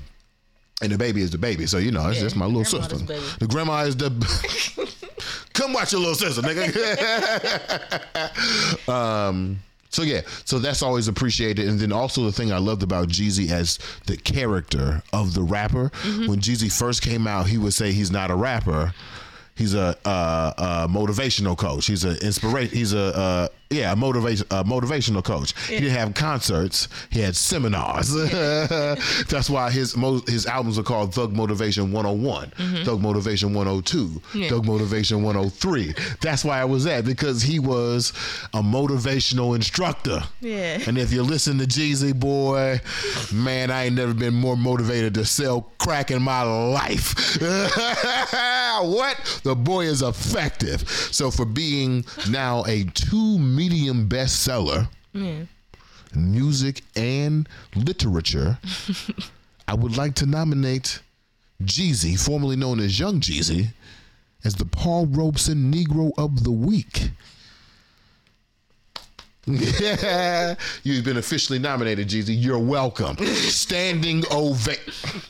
[0.83, 2.97] and the baby is the baby, so you know it's Yeah, just my little sister.
[2.97, 4.11] The grandma is the.
[5.53, 6.69] Come watch your little sister, nigga.
[8.89, 9.61] um.
[9.91, 13.51] So yeah, so that's always appreciated, and then also the thing I loved about Jeezy
[13.51, 15.91] as the character of the rapper.
[16.03, 16.27] Mm-hmm.
[16.27, 18.93] When Jeezy first came out, he would say he's not a rapper.
[19.55, 21.87] He's a, uh, a motivational coach.
[21.87, 22.77] He's an inspiration.
[22.77, 25.55] He's a uh, yeah, a motivation a motivational coach.
[25.69, 26.89] He didn't have concerts.
[27.11, 28.13] He had seminars.
[29.29, 34.39] That's why his mo- his albums are called Thug Motivation 101, Thug Motivation 102, Mm-hmm.
[34.43, 34.49] Yeah.
[34.49, 35.95] Thug Motivation 103.
[36.21, 38.13] That's why I was at because he was
[38.53, 40.23] a motivational instructor.
[40.41, 40.79] Yeah.
[40.87, 42.81] And if you listen to Jeezy, boy,
[43.33, 47.15] man, I ain't never been more motivated to sell crack in my life.
[48.83, 49.41] what?
[49.45, 50.89] The boy is effective.
[50.89, 54.89] So for being now a two medium bestseller,
[56.15, 58.59] music and literature,
[59.69, 61.01] I would like to nominate
[61.63, 63.69] Jeezy, formerly known as Young Jeezy,
[64.45, 67.11] as the Paul Robeson Negro of the Week.
[69.47, 72.35] Yeah, you've been officially nominated, Jeezy.
[72.39, 73.17] You're welcome.
[73.27, 75.21] Standing ovation.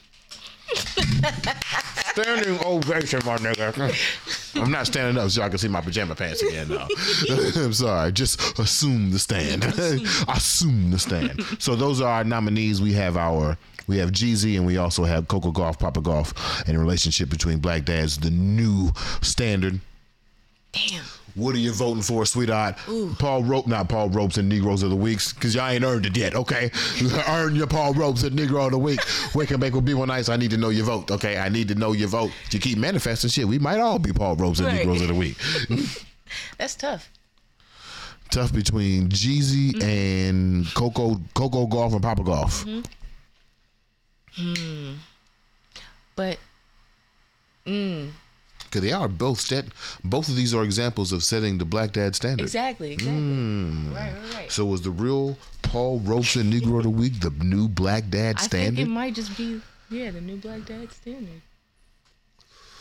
[2.15, 4.61] Standing ovation, my nigga.
[4.61, 6.87] I'm not standing up so y'all can see my pajama pants again now.
[7.57, 8.13] I'm sorry.
[8.13, 9.65] Just assume the stand.
[10.29, 11.43] assume the stand.
[11.59, 12.81] So those are our nominees.
[12.81, 16.77] We have our we have Jeezy and we also have Coco Gauff, Papa Gauff, and
[16.77, 19.81] a relationship between black dads, the new standard.
[20.73, 21.05] Damn.
[21.35, 22.77] What are you voting for, sweetheart?
[23.19, 26.17] Paul Rope, not Paul Ropes and Negroes of the Weeks, because y'all ain't earned it
[26.17, 26.71] yet, okay?
[27.29, 29.01] Earn your Paul Ropes and Negro of the Week.
[29.35, 30.29] Wake and Bake will be one nice.
[30.29, 31.39] I need to know your vote, okay?
[31.39, 32.31] I need to know your vote.
[32.53, 33.49] You keep manifesting shit.
[33.49, 34.79] We might all be Paul Ropes and Right.
[34.79, 35.37] Negroes of the Week.
[36.59, 37.11] That's tough.
[38.31, 39.89] Tough between Jeezy mm-hmm.
[39.89, 42.65] and Coco, Coco Gauff and Papa Gauff.
[42.65, 42.81] Mm-hmm.
[44.37, 44.95] Hmm.
[46.17, 46.39] But
[47.67, 48.11] mm.
[48.75, 49.67] Because they are both set.
[50.03, 52.43] Both of these are examples of setting the black dad standard.
[52.43, 53.23] exactly, exactly.
[53.23, 53.95] Mm.
[53.95, 54.51] Right, right, right.
[54.51, 58.41] So was the real Paul Robeson Negro of the Week the new black dad standard?
[58.41, 58.83] I think standard?
[58.83, 59.61] it might just be
[59.91, 61.41] yeah, the new black dad standard.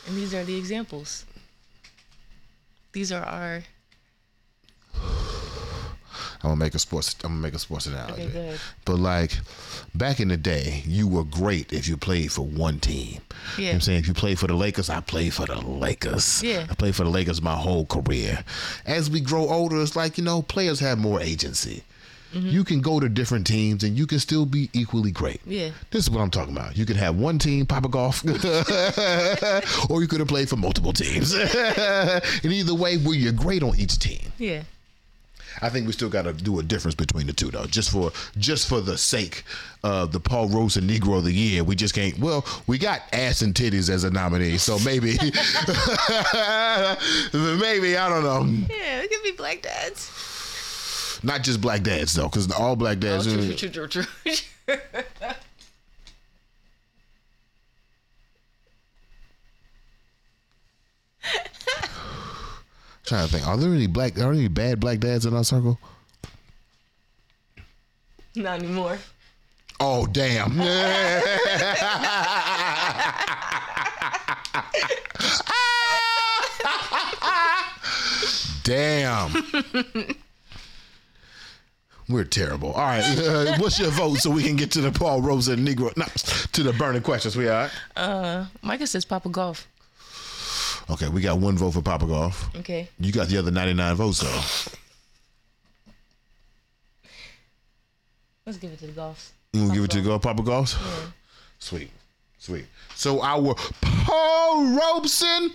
[0.08, 1.26] And these are the examples.
[2.92, 3.62] These are our
[6.44, 7.16] I'm gonna make a sports.
[7.24, 8.24] I'm gonna make a sports analogy.
[8.24, 8.58] Okay.
[8.84, 9.32] But like
[9.96, 13.08] back in the day, you were great if you played for one team.
[13.08, 13.20] You know
[13.56, 13.72] what Yeah.
[13.72, 16.44] I'm saying if you played for the Lakers, I played for the Lakers.
[16.44, 16.68] Yeah.
[16.70, 18.44] I played for the Lakers my whole career.
[18.86, 21.84] As we grow older, it's like you know players have more agency.
[22.34, 22.50] Mm-hmm.
[22.50, 25.40] You can go to different teams and you can still be equally great.
[25.46, 25.70] Yeah.
[25.92, 26.76] This is what I'm talking about.
[26.76, 28.24] You could have one team, Papa Gauff,
[29.92, 31.34] or you could have played for multiple teams.
[31.36, 34.32] and either way, well, you're great on each team.
[34.40, 34.64] yeah.
[35.62, 37.66] I think we still got to do a difference between the two, though.
[37.66, 39.44] Just for just for the sake
[39.84, 42.18] of the Paul Robeson Negro of the Year, we just can't.
[42.20, 45.12] Well, we got ass and titties as a nominee, so maybe,
[47.34, 48.44] maybe I don't know.
[48.74, 51.20] Yeah, it could be black dads.
[51.24, 53.28] Not just black dads though, because all black Oh, dads.
[53.28, 53.56] Eh.
[53.56, 54.04] true, true, true, true,
[54.36, 55.30] true.
[63.06, 64.14] Trying to think, are there any black?
[64.14, 65.78] Are there any bad black dads in our circle?
[68.36, 68.98] Not anymore.
[69.80, 70.58] Oh damn!
[78.64, 79.32] damn.
[82.10, 82.74] We're terrible.
[82.74, 85.96] All right, uh, what's your vote so we can get to the Paul Robeson Negro,
[85.98, 86.06] no,
[86.54, 87.36] to the burning questions?
[87.36, 87.72] We all right?
[87.96, 89.66] Uh, Micah says Papa Gauff.
[90.90, 92.56] Okay, we got one vote for Papa Gauff.
[92.60, 92.90] Okay.
[93.00, 94.72] You got the other ninety nine votes though.
[98.46, 99.32] Let's give it to the Gauffs.
[99.54, 100.78] You gonna give it to go Papa Gauff?
[101.60, 101.90] Sweet,
[102.38, 102.66] sweet.
[102.96, 105.52] So our Paul Robeson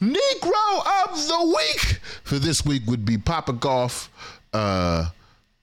[0.00, 4.08] Negro of the Week for this week would be Papa Gauff,
[4.52, 5.08] uh,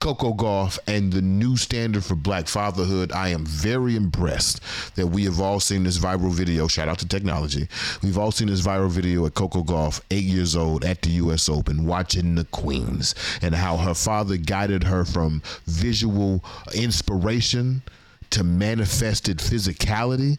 [0.00, 3.10] Coco Gauff, and the new standard for Black fatherhood.
[3.12, 4.60] I am very impressed
[4.96, 6.68] that we have all seen this viral video.
[6.68, 7.68] Shout out to technology.
[8.02, 11.48] We've all seen this viral video at Coco Gauff, eight years old at the U.S.
[11.48, 16.44] Open, watching the Queens and how her father guided her from visual
[16.74, 17.82] inspiration
[18.30, 20.38] to manifested physicality.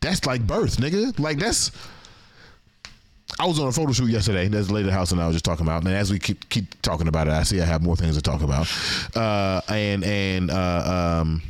[0.00, 1.18] That's like birth, nigga.
[1.18, 1.70] Like that's.
[3.38, 4.46] I was on a photo shoot yesterday.
[4.48, 5.84] That's the lady house, and I was just talking about.
[5.84, 8.22] And as we keep keep talking about it, I see I have more things to
[8.22, 8.68] talk about.
[9.16, 11.42] Uh, and and uh, um,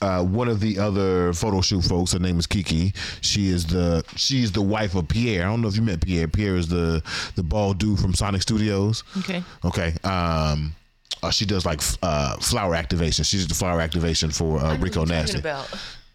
[0.00, 2.94] uh, one of the other photo shoot folks, her name is Kiki.
[3.20, 5.42] She is the she's the wife of Pierre.
[5.46, 6.28] I don't know if you met Pierre.
[6.28, 7.02] Pierre is the
[7.36, 9.02] the bald dude from Sonic Studios.
[9.18, 9.42] Okay.
[9.64, 9.94] Okay.
[10.04, 10.74] Um,
[11.22, 13.24] uh, she does like f- uh, flower activation.
[13.24, 15.38] She's the flower activation for uh, Rico Nasty.
[15.38, 15.68] About.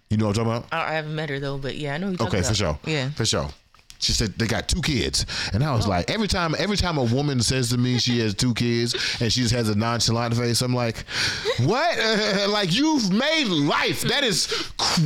[0.09, 0.73] You know what I'm talking about?
[0.73, 2.07] I, I haven't met her though, but yeah, I know.
[2.07, 2.55] Okay, talking for about.
[2.57, 2.79] sure.
[2.85, 3.09] Yeah.
[3.11, 3.49] for sure.
[3.99, 5.89] She said they got two kids, and I was oh.
[5.89, 9.31] like, every time, every time a woman says to me she has two kids, and
[9.31, 11.05] she just has a nonchalant face, I'm like,
[11.59, 11.97] what?
[12.49, 14.01] like you've made life.
[14.01, 14.47] That is,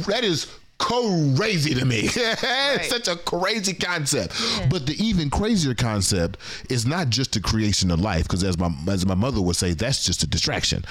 [0.07, 0.48] that is
[0.84, 2.01] crazy to me.
[2.15, 4.34] it's such a crazy concept.
[4.69, 6.38] But the even crazier concept
[6.69, 9.73] is not just the creation of life, because as my as my mother would say,
[9.73, 10.84] that's just a distraction.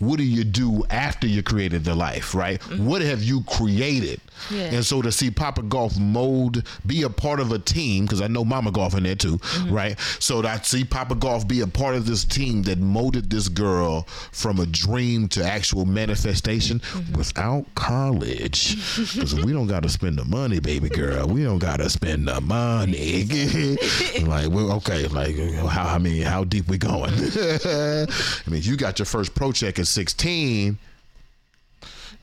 [0.00, 2.60] What do you do after you created the life, right?
[2.60, 2.86] Mm-hmm.
[2.86, 4.20] What have you created?
[4.50, 4.74] Yeah.
[4.74, 8.28] And so to see Papa Gauff mold, be a part of a team, because I
[8.28, 9.74] know Mama Gauff in there too, mm-hmm.
[9.74, 9.98] right?
[10.20, 14.02] So to see Papa Gauff be a part of this team that molded this girl
[14.32, 17.16] from a dream to actual manifestation mm-hmm.
[17.16, 18.76] without college.
[18.96, 21.26] Because we don't got to spend the money, baby girl.
[21.26, 23.24] We don't got to spend the money.
[24.22, 25.36] like, well, okay, like
[25.68, 27.12] how I mean, how deep we going?
[27.14, 28.06] I
[28.46, 30.78] mean, you got your first pro check at 16.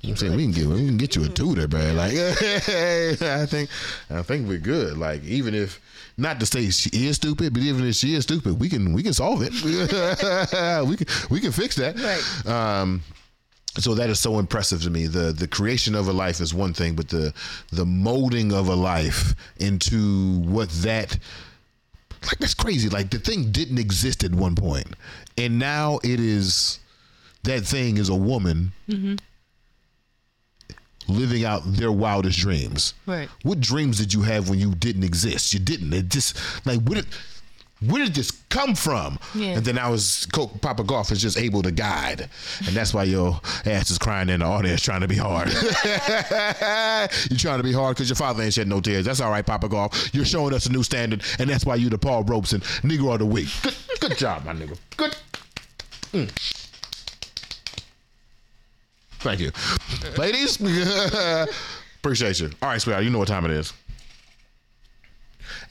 [0.04, 1.96] I'm saying we can get we can get you a tutor, man.
[1.96, 3.70] Like I think
[4.10, 4.98] I think we're good.
[4.98, 5.82] Like even if
[6.18, 9.02] not to say she is stupid, but even if she is stupid, we can we
[9.02, 9.54] can solve it.
[10.88, 11.96] we can we can fix that.
[12.00, 12.52] Right.
[12.52, 13.02] Um
[13.78, 15.08] so that is so impressive to me.
[15.08, 17.34] The the creation of a life is one thing, but the
[17.72, 21.18] the molding of a life into what that
[22.24, 22.90] like that's crazy.
[22.90, 24.88] Like the thing didn't exist at one point,
[25.38, 26.80] and now it is.
[27.44, 29.16] That thing is a woman Mm-hmm.
[31.08, 32.96] living out their wildest dreams.
[33.06, 33.30] Right.
[33.44, 35.54] What dreams did you have when you didn't exist?
[35.54, 35.94] You didn't.
[35.94, 36.36] It just
[36.66, 37.08] like where did
[37.88, 39.20] where did this come from?
[39.34, 39.58] Yeah.
[39.58, 42.30] And then I was Coke Papa Gauff is just able to guide,
[42.66, 45.50] and that's why your ass is crying in the audience trying to be hard.
[47.30, 49.06] You're trying to be hard because your father ain't shed no tears.
[49.06, 50.14] That's all right, Papa Gauff.
[50.14, 53.20] You're showing us a new standard, and that's why you the Paul Robeson Negro of
[53.20, 53.50] the Week.
[53.62, 54.78] Good, good job, my nigga.
[54.98, 55.16] Good.
[56.14, 56.32] Mm.
[59.20, 59.52] Thank you,
[60.18, 60.60] ladies.
[62.00, 62.52] Appreciate you.
[62.62, 63.04] All right, sweetheart.
[63.04, 63.74] You know what time it is.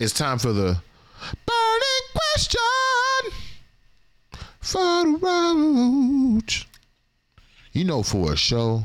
[0.00, 0.76] It's time for the
[1.46, 2.60] burning question
[4.60, 5.18] for the
[6.40, 6.68] roach.
[7.72, 8.84] You know, for a show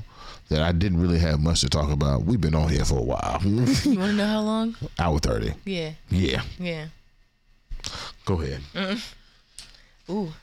[0.50, 3.04] that I didn't really have much to talk about, we've been on here for a
[3.04, 3.40] while.
[3.44, 3.58] You
[4.00, 4.76] want to know how long?
[4.98, 5.54] Hour thirty.
[5.66, 5.92] Yeah.
[6.10, 6.42] Yeah.
[6.58, 6.88] Yeah.
[8.26, 8.62] Go ahead.
[8.74, 9.14] Mm.
[10.10, 10.34] Ooh.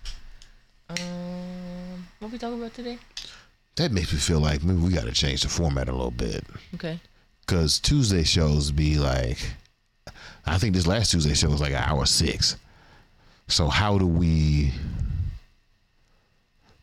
[0.89, 2.98] Um, what we talking about today?
[3.77, 6.44] That makes me feel like maybe we got to change the format a little bit.
[6.74, 7.01] Okay.
[7.47, 9.39] Cause Tuesday shows be like,
[10.47, 12.56] I think this last Tuesday show was like an hour six.
[13.48, 14.73] So how do we?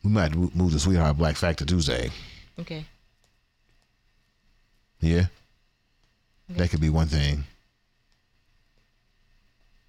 [0.03, 2.11] We might move the Sweetheart Black Factor to Tuesday.
[2.59, 2.85] Okay.
[4.99, 5.25] Yeah,
[6.49, 7.45] that could be one thing.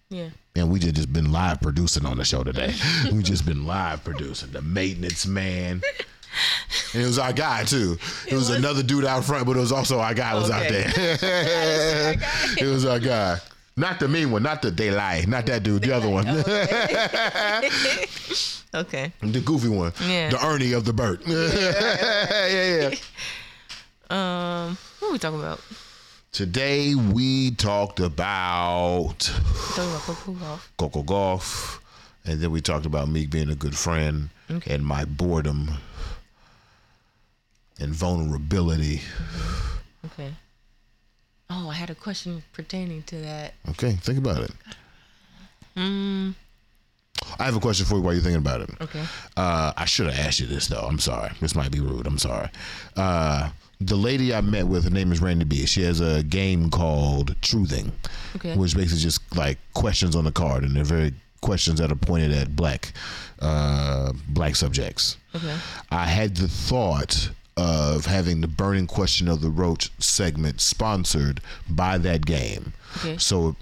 [0.08, 0.28] Yeah.
[0.54, 2.74] And we just just been live producing on the show today.
[3.12, 4.52] we just been live producing.
[4.52, 5.82] The maintenance man.
[6.92, 7.96] And it was our guy too.
[8.26, 10.92] It, was, another dude out front, but it was also our guy was out there.
[12.58, 13.38] it was our guy.
[13.76, 16.26] Not the mean one, not the they lie, not that dude, the other one.
[18.74, 19.12] Okay.
[19.20, 19.92] the goofy one.
[20.04, 20.30] Yeah.
[20.30, 21.22] The Ernie of the Burt.
[21.28, 22.94] yeah, yeah.
[24.10, 25.60] Um, what are we talking about?
[26.32, 30.68] Today we talked about Talking about Coco Gauff.
[30.76, 31.78] Coco Gauff,
[32.24, 34.74] and then we talked about me being a good friend Okay.
[34.74, 35.70] and my boredom
[37.78, 39.02] and vulnerability.
[40.06, 40.34] Okay.
[41.56, 43.54] Oh, I had a question pertaining to that.
[43.70, 44.50] Okay, think about it.
[45.76, 46.30] Hmm.
[47.38, 48.70] I have a question for you while you're thinking about it.
[48.80, 49.02] Okay.
[49.36, 50.80] Uh, I should have asked you this though.
[50.86, 51.30] I'm sorry.
[51.40, 52.06] This might be rude.
[52.06, 52.48] I'm sorry.
[52.96, 53.50] Uh,
[53.80, 55.64] the lady I met with, her name is Randy B.
[55.66, 57.92] She has a game called Truthing,
[58.36, 58.56] Okay.
[58.56, 62.32] which basically just like questions on the card, and they're very questions that are pointed
[62.32, 62.92] at black,
[63.40, 65.16] uh, black subjects.
[65.34, 65.56] Okay.
[65.90, 71.98] I had the thought of having the burning question of the roach segment sponsored by
[71.98, 72.72] that game.
[72.98, 73.16] Okay.
[73.18, 73.56] So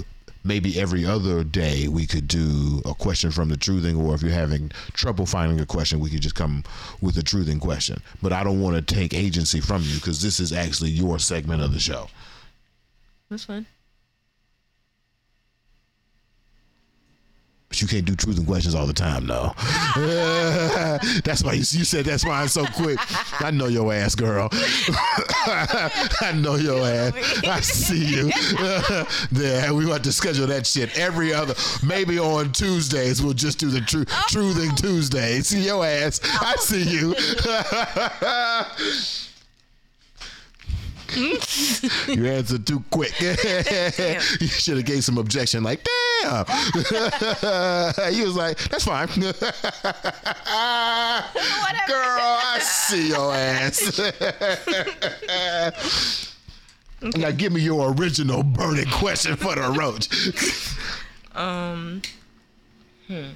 [0.44, 4.30] maybe every other day we could do a question from the truthing, or if you're
[4.30, 6.64] having trouble finding a question, we could just come
[7.00, 8.00] with a truthing question.
[8.20, 11.62] But I don't want to take agency from you because this is actually your segment
[11.62, 12.08] of the show.
[13.30, 13.66] That's fine.
[17.72, 19.54] But you can't do truth and questions all the time, no.
[21.24, 22.98] that's why you, you said that's why I'm so quick.
[23.40, 24.50] I know your ass, girl.
[24.52, 27.14] I know your ass.
[27.44, 28.30] I see you.
[29.32, 31.54] yeah, we want to schedule that shit every other.
[31.82, 34.24] Maybe on Tuesdays we'll just do the tru- oh.
[34.28, 35.46] truthing Tuesdays.
[35.46, 36.20] See your ass.
[36.22, 37.14] I see you.
[41.16, 43.18] You answered too quick.
[43.20, 45.84] you should have gave some objection, like,
[46.22, 46.46] damn.
[48.12, 49.06] he was like, that's fine.
[49.06, 49.32] Girl,
[51.94, 54.00] I see your ass.
[57.16, 60.08] Now give me your original burning question for the roach.
[61.34, 62.00] Um.
[63.08, 63.30] Hmm.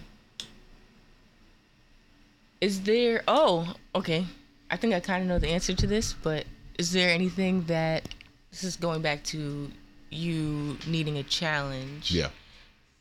[2.60, 3.22] Is there?
[3.26, 4.24] Oh, okay.
[4.70, 6.44] I think I kind of know the answer to this, but
[6.78, 8.02] is there anything that
[8.50, 9.70] this is going back to
[10.10, 12.10] you needing a challenge?
[12.10, 12.28] Yeah.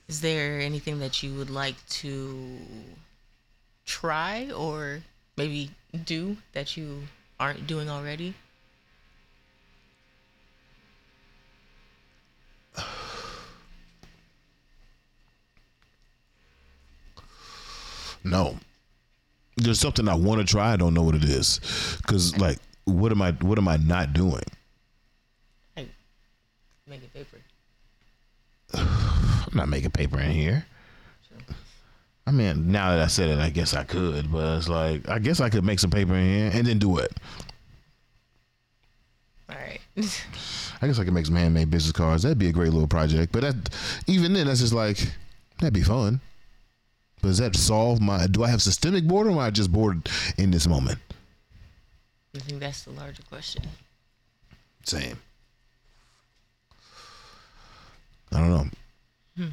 [0.07, 2.57] Is there anything that you would like to
[3.85, 5.01] try or
[5.37, 5.71] maybe
[6.05, 7.03] do that you
[7.39, 8.33] aren't doing already?
[18.23, 18.57] No.
[19.55, 20.73] There's something I want to try.
[20.73, 21.59] I don't know what it is.
[22.07, 23.31] Cause like, what am I?
[23.31, 24.43] What am I not doing?
[25.75, 25.89] Like
[26.87, 27.37] making paper.
[28.73, 30.65] I'm not making paper in here.
[32.27, 35.19] I mean, now that I said it, I guess I could, but it's like I
[35.19, 37.13] guess I could make some paper in here and then do it.
[39.49, 39.79] All right.
[40.81, 42.23] I guess I could make some handmade business cards.
[42.23, 43.31] That'd be a great little project.
[43.31, 43.69] But that,
[44.07, 44.97] even then, that's just like
[45.59, 46.19] that'd be fun.
[47.21, 48.27] But does that solve my?
[48.27, 50.99] Do I have systemic boredom, or am I just bored in this moment?
[52.35, 53.63] I think that's the larger question.
[54.83, 55.17] Same.
[58.31, 58.65] I don't know.
[59.37, 59.49] Hmm.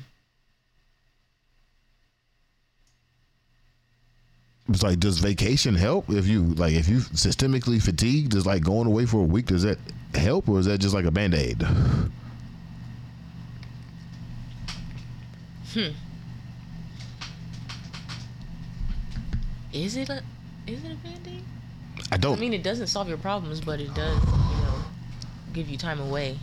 [4.69, 8.33] It's like, does vacation help if you like if you systemically fatigued?
[8.33, 9.79] Does like going away for a week does that
[10.15, 11.63] help, or is that just like a band aid?
[15.73, 15.91] Hmm.
[19.73, 20.23] Is it a
[20.67, 21.43] is it a band-aid?
[22.13, 22.37] I don't.
[22.37, 24.75] I mean, it doesn't solve your problems, but it does, you know,
[25.55, 26.39] give you time away,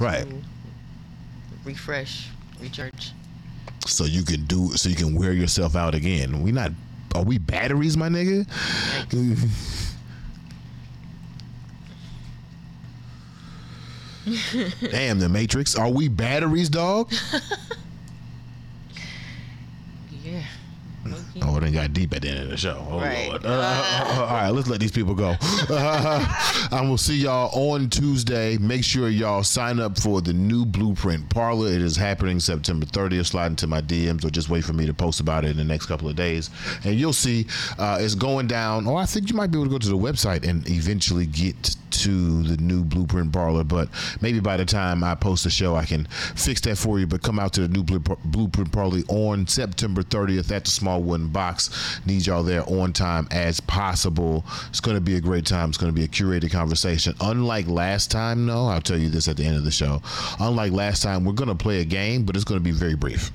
[0.00, 0.26] right.
[1.66, 3.12] refresh, recharge.
[3.86, 4.72] So you can do.
[4.72, 6.42] So you can wear yourself out again.
[6.42, 6.72] We not.
[7.14, 8.46] Are we batteries, my nigga?
[14.90, 15.74] Damn, the Matrix.
[15.76, 17.12] Are we batteries, dog?
[20.24, 20.42] Yeah.
[21.42, 22.84] Oh, it done got deep at the end of the show.
[22.90, 23.28] Oh, Right.
[23.28, 23.44] Lord.
[23.44, 25.36] Uh, all right, let's let these people go.
[25.40, 28.56] I will see y'all on Tuesday.
[28.58, 31.68] Make sure y'all sign up for the new Blueprint Parlor.
[31.68, 33.26] It is happening September 30th.
[33.26, 35.64] Slide into my DMs or just wait for me to post about it in the
[35.64, 36.50] next couple of days.
[36.84, 37.46] And you'll see
[37.78, 38.86] uh, it's going down.
[38.86, 41.76] Or I think you might be able to go to the website and eventually get
[41.90, 43.64] to the new Blueprint Parlor.
[43.64, 43.88] But
[44.20, 47.06] maybe by the time I post the show, I can fix that for you.
[47.06, 51.28] But come out to the new Blueprint Parlor on September 30th at the Small Wooden
[51.28, 52.00] Box.
[52.06, 54.44] Need y'all there on time as possible.
[54.68, 55.68] It's going to be a great time.
[55.68, 57.14] It's going to be a curated conversation.
[57.20, 60.02] Unlike last time, no, I'll tell you this at the end of the show.
[60.40, 62.94] Unlike last time, we're going to play a game, but it's going to be very
[62.94, 63.32] brief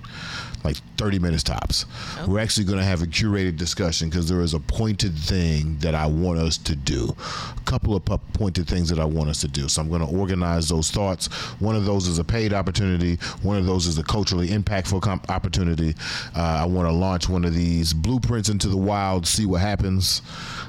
[0.64, 1.86] like 30 minutes tops.
[2.28, 5.96] We're actually going to have a curated discussion because there is a pointed thing that
[5.96, 7.16] I want us to do.
[7.58, 9.68] A couple of pointed things that I want us to do.
[9.68, 11.28] So I'm going to organize those thoughts.
[11.60, 15.22] One of those is a paid opportunity, one of those is a culturally impactful com-
[15.30, 15.96] opportunity.
[16.36, 20.22] Uh, I want to launch one of these blueprints into the wild, see what happens.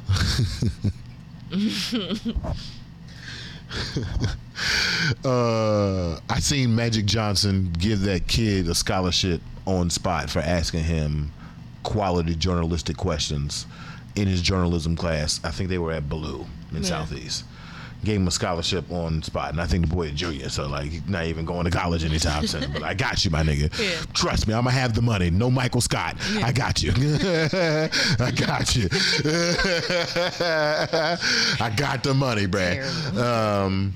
[5.25, 11.33] uh, I seen Magic Johnson give that kid a scholarship on spot for asking him
[11.83, 13.67] quality journalistic questions
[14.17, 15.41] in his journalism class.
[15.45, 16.89] I think they were at Ballou in Yeah.
[16.89, 17.45] Southeast.
[18.05, 21.09] Gave him a scholarship on spot, and I think the boy a junior, so like
[21.09, 22.73] not even going to college anytime soon.
[22.73, 23.71] But I got you, my nigga.
[23.83, 23.91] Yeah.
[24.13, 25.31] Trust me, I'm gonna have the money.
[25.31, 26.17] No Michael Scott.
[26.43, 26.93] I got you.
[26.97, 28.89] I got you.
[31.61, 33.17] I got the money, bruh.
[33.17, 33.95] Um,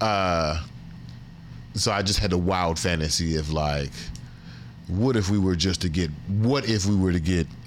[0.00, 0.62] uh,
[1.74, 3.90] so I just had a wild fantasy of like,
[4.88, 6.10] what if we were just to get?
[6.28, 7.46] What if we were to get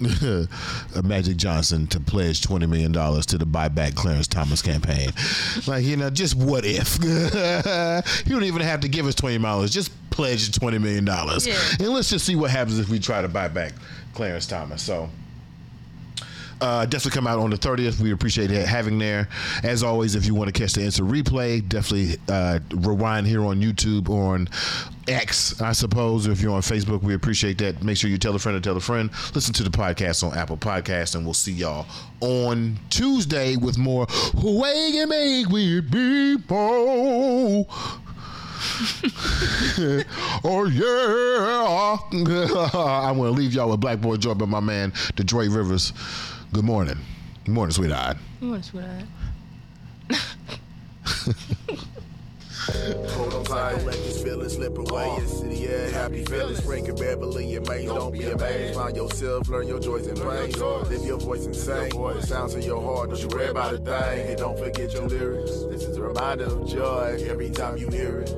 [0.94, 5.10] a Magic Johnson to pledge twenty million dollars to the buyback Clarence Thomas campaign?
[5.66, 6.98] like you know, just what if?
[8.26, 9.70] you don't even have to give us twenty dollars.
[9.72, 11.58] Just pledge twenty million dollars, Yeah.
[11.80, 13.72] and let's just see what happens if we try to buy back
[14.14, 14.82] Clarence Thomas.
[14.82, 15.10] So.
[16.60, 18.00] Uh, definitely come out on the 30th.
[18.00, 19.28] We appreciate having there.
[19.62, 23.60] As always, if you want to catch the instant replay, definitely uh, rewind here on
[23.60, 24.48] YouTube or on
[25.08, 26.26] X, I suppose.
[26.26, 27.82] If you're on Facebook, we appreciate that.
[27.82, 29.10] Make sure you tell a friend to tell a friend.
[29.34, 31.86] Listen to the podcast on Apple Podcasts, and we'll see y'all
[32.20, 37.66] on Tuesday with more Way You Make with People.
[40.44, 41.98] oh yeah!
[42.74, 45.92] I'm gonna leave y'all with Black Boy Joy by my man Detroit Rivers.
[46.52, 46.98] Good morning.
[47.44, 48.16] Good morning, sweetheart.
[48.40, 49.04] What, sweetheart?
[52.68, 55.04] Hold on tight, don't let these feelings slip away.
[55.06, 55.18] Oh.
[55.18, 56.66] Your city, yeah, happy feelings.
[56.68, 58.74] And Beverly and Maine, don't be amazed.
[58.74, 60.56] Find yourself, learn your joys and pains.
[60.56, 61.90] Live your voice insane.
[61.90, 64.28] The sounds in your heart, don't you worry about a thing.
[64.28, 65.64] And don't forget your lyrics.
[65.70, 68.34] This is a reminder of joy every time you hear it.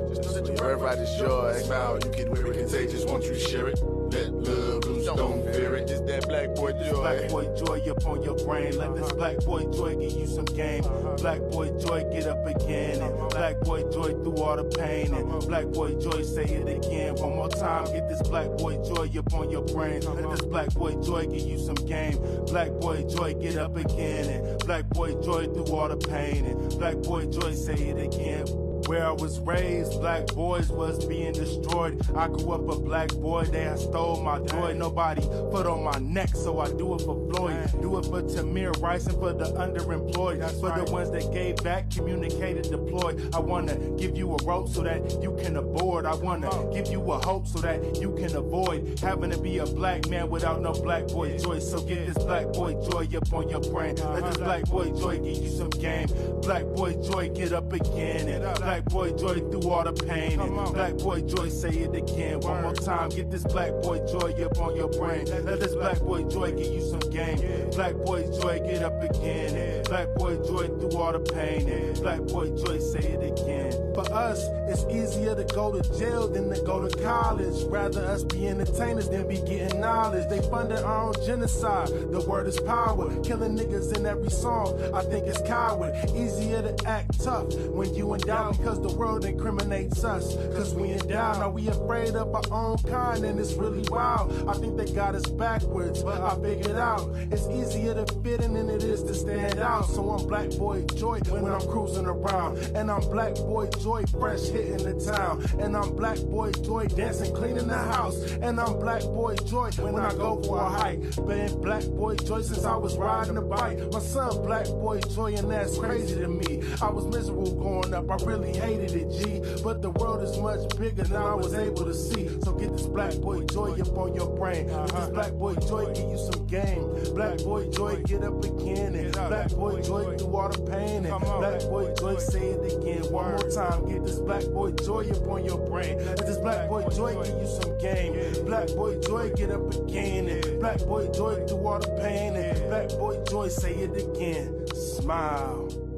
[0.56, 1.60] Birthright is joy.
[1.64, 3.80] Smile, you can wear it contagious once you share it.
[3.82, 5.90] Let love loose, don't fear it.
[5.90, 6.69] It's that black boy.
[7.00, 8.76] Black boy joy up on your brain.
[8.76, 10.82] Let this black boy joy give you some game.
[11.16, 13.00] Black boy joy get up again.
[13.00, 15.14] And black boy joy through all the pain.
[15.14, 17.14] And black boy joy say it again.
[17.14, 17.86] One more time.
[17.86, 20.02] Get this black boy joy up on your brain.
[20.02, 22.18] Let this black boy joy give you some game.
[22.46, 24.28] Black boy joy get up again.
[24.28, 26.44] And black boy joy through all the pain.
[26.44, 28.69] And black boy joy say it again.
[28.90, 32.00] Where I was raised, black boys was being destroyed.
[32.16, 34.72] I grew up a black boy, they had stole my joy.
[34.72, 35.22] Nobody
[35.52, 37.70] put on my neck, so I do it for Floyd.
[37.80, 40.40] Do it for Tamir Rice and for the underemployed.
[40.40, 43.32] That's for the ones that gave back, communicated, deployed.
[43.32, 46.04] I wanna give you a rope so that you can aboard.
[46.04, 46.72] I wanna oh.
[46.72, 50.28] give you a hope so that you can avoid having to be a black man
[50.28, 51.60] without no black boy joy.
[51.60, 53.94] So get this black boy joy up on your brain.
[53.94, 54.44] Let this uh-huh.
[54.44, 56.08] black boy joy give you some game.
[56.42, 60.38] Black boy joy get up again and black boy joy through all the pain.
[60.72, 63.08] Black boy joy say it again one more time.
[63.10, 65.26] Get this black boy joy up on your brain.
[65.26, 67.70] Let this black boy joy give you some game.
[67.70, 69.79] Black boy joy get up again.
[69.90, 71.94] Black boy joy through all the pain.
[71.94, 73.72] Black boy joy say it again.
[73.92, 77.64] For us, it's easier to go to jail than to go to college.
[77.64, 80.28] Rather us be entertainers than be getting knowledge.
[80.30, 81.88] They funded our own genocide.
[81.88, 83.10] The word is power.
[83.24, 84.80] Killing niggas in every song.
[84.94, 85.92] I think it's coward.
[86.14, 90.36] Easier to act tough when you in doubt because the world incriminates us.
[90.54, 91.38] Cause we in doubt.
[91.38, 93.24] Are we afraid of our own kind?
[93.24, 94.48] And it's really wild.
[94.48, 98.54] I think they got us backwards, but I figured out it's easier to fit in
[98.54, 99.79] than it is to stand out.
[99.84, 102.58] So I'm Black Boy Joy when I'm cruising around.
[102.76, 105.44] And I'm Black Boy Joy fresh hitting the town.
[105.58, 108.20] And I'm Black Boy Joy dancing, cleaning the house.
[108.42, 111.00] And I'm Black Boy Joy when I go for a hike.
[111.26, 113.78] Been Black Boy Joy since I was riding a bike.
[113.92, 116.62] My son Black Boy Joy, and that's crazy to me.
[116.82, 119.62] I was miserable growing up, I really hated it, G.
[119.62, 122.28] But the world is much bigger than I was able to see.
[122.42, 124.66] So get this Black Boy Joy up on your brain.
[124.66, 127.14] This Black Boy Joy give you some game.
[127.14, 128.94] Black Boy Joy get up again.
[128.94, 131.06] And Black Boy Joy through all the pain.
[131.06, 133.88] And Black Boy Joy say it again one more time.
[133.88, 135.98] Get this Black Boy Joy up on your brain.
[136.04, 138.44] Let this Black Boy Joy give you some game.
[138.44, 140.28] Black Boy Joy get up again.
[140.28, 142.36] And Black Boy Joy through all the pain.
[142.36, 144.66] And Black Boy Joy say it again.
[144.74, 145.89] Smile.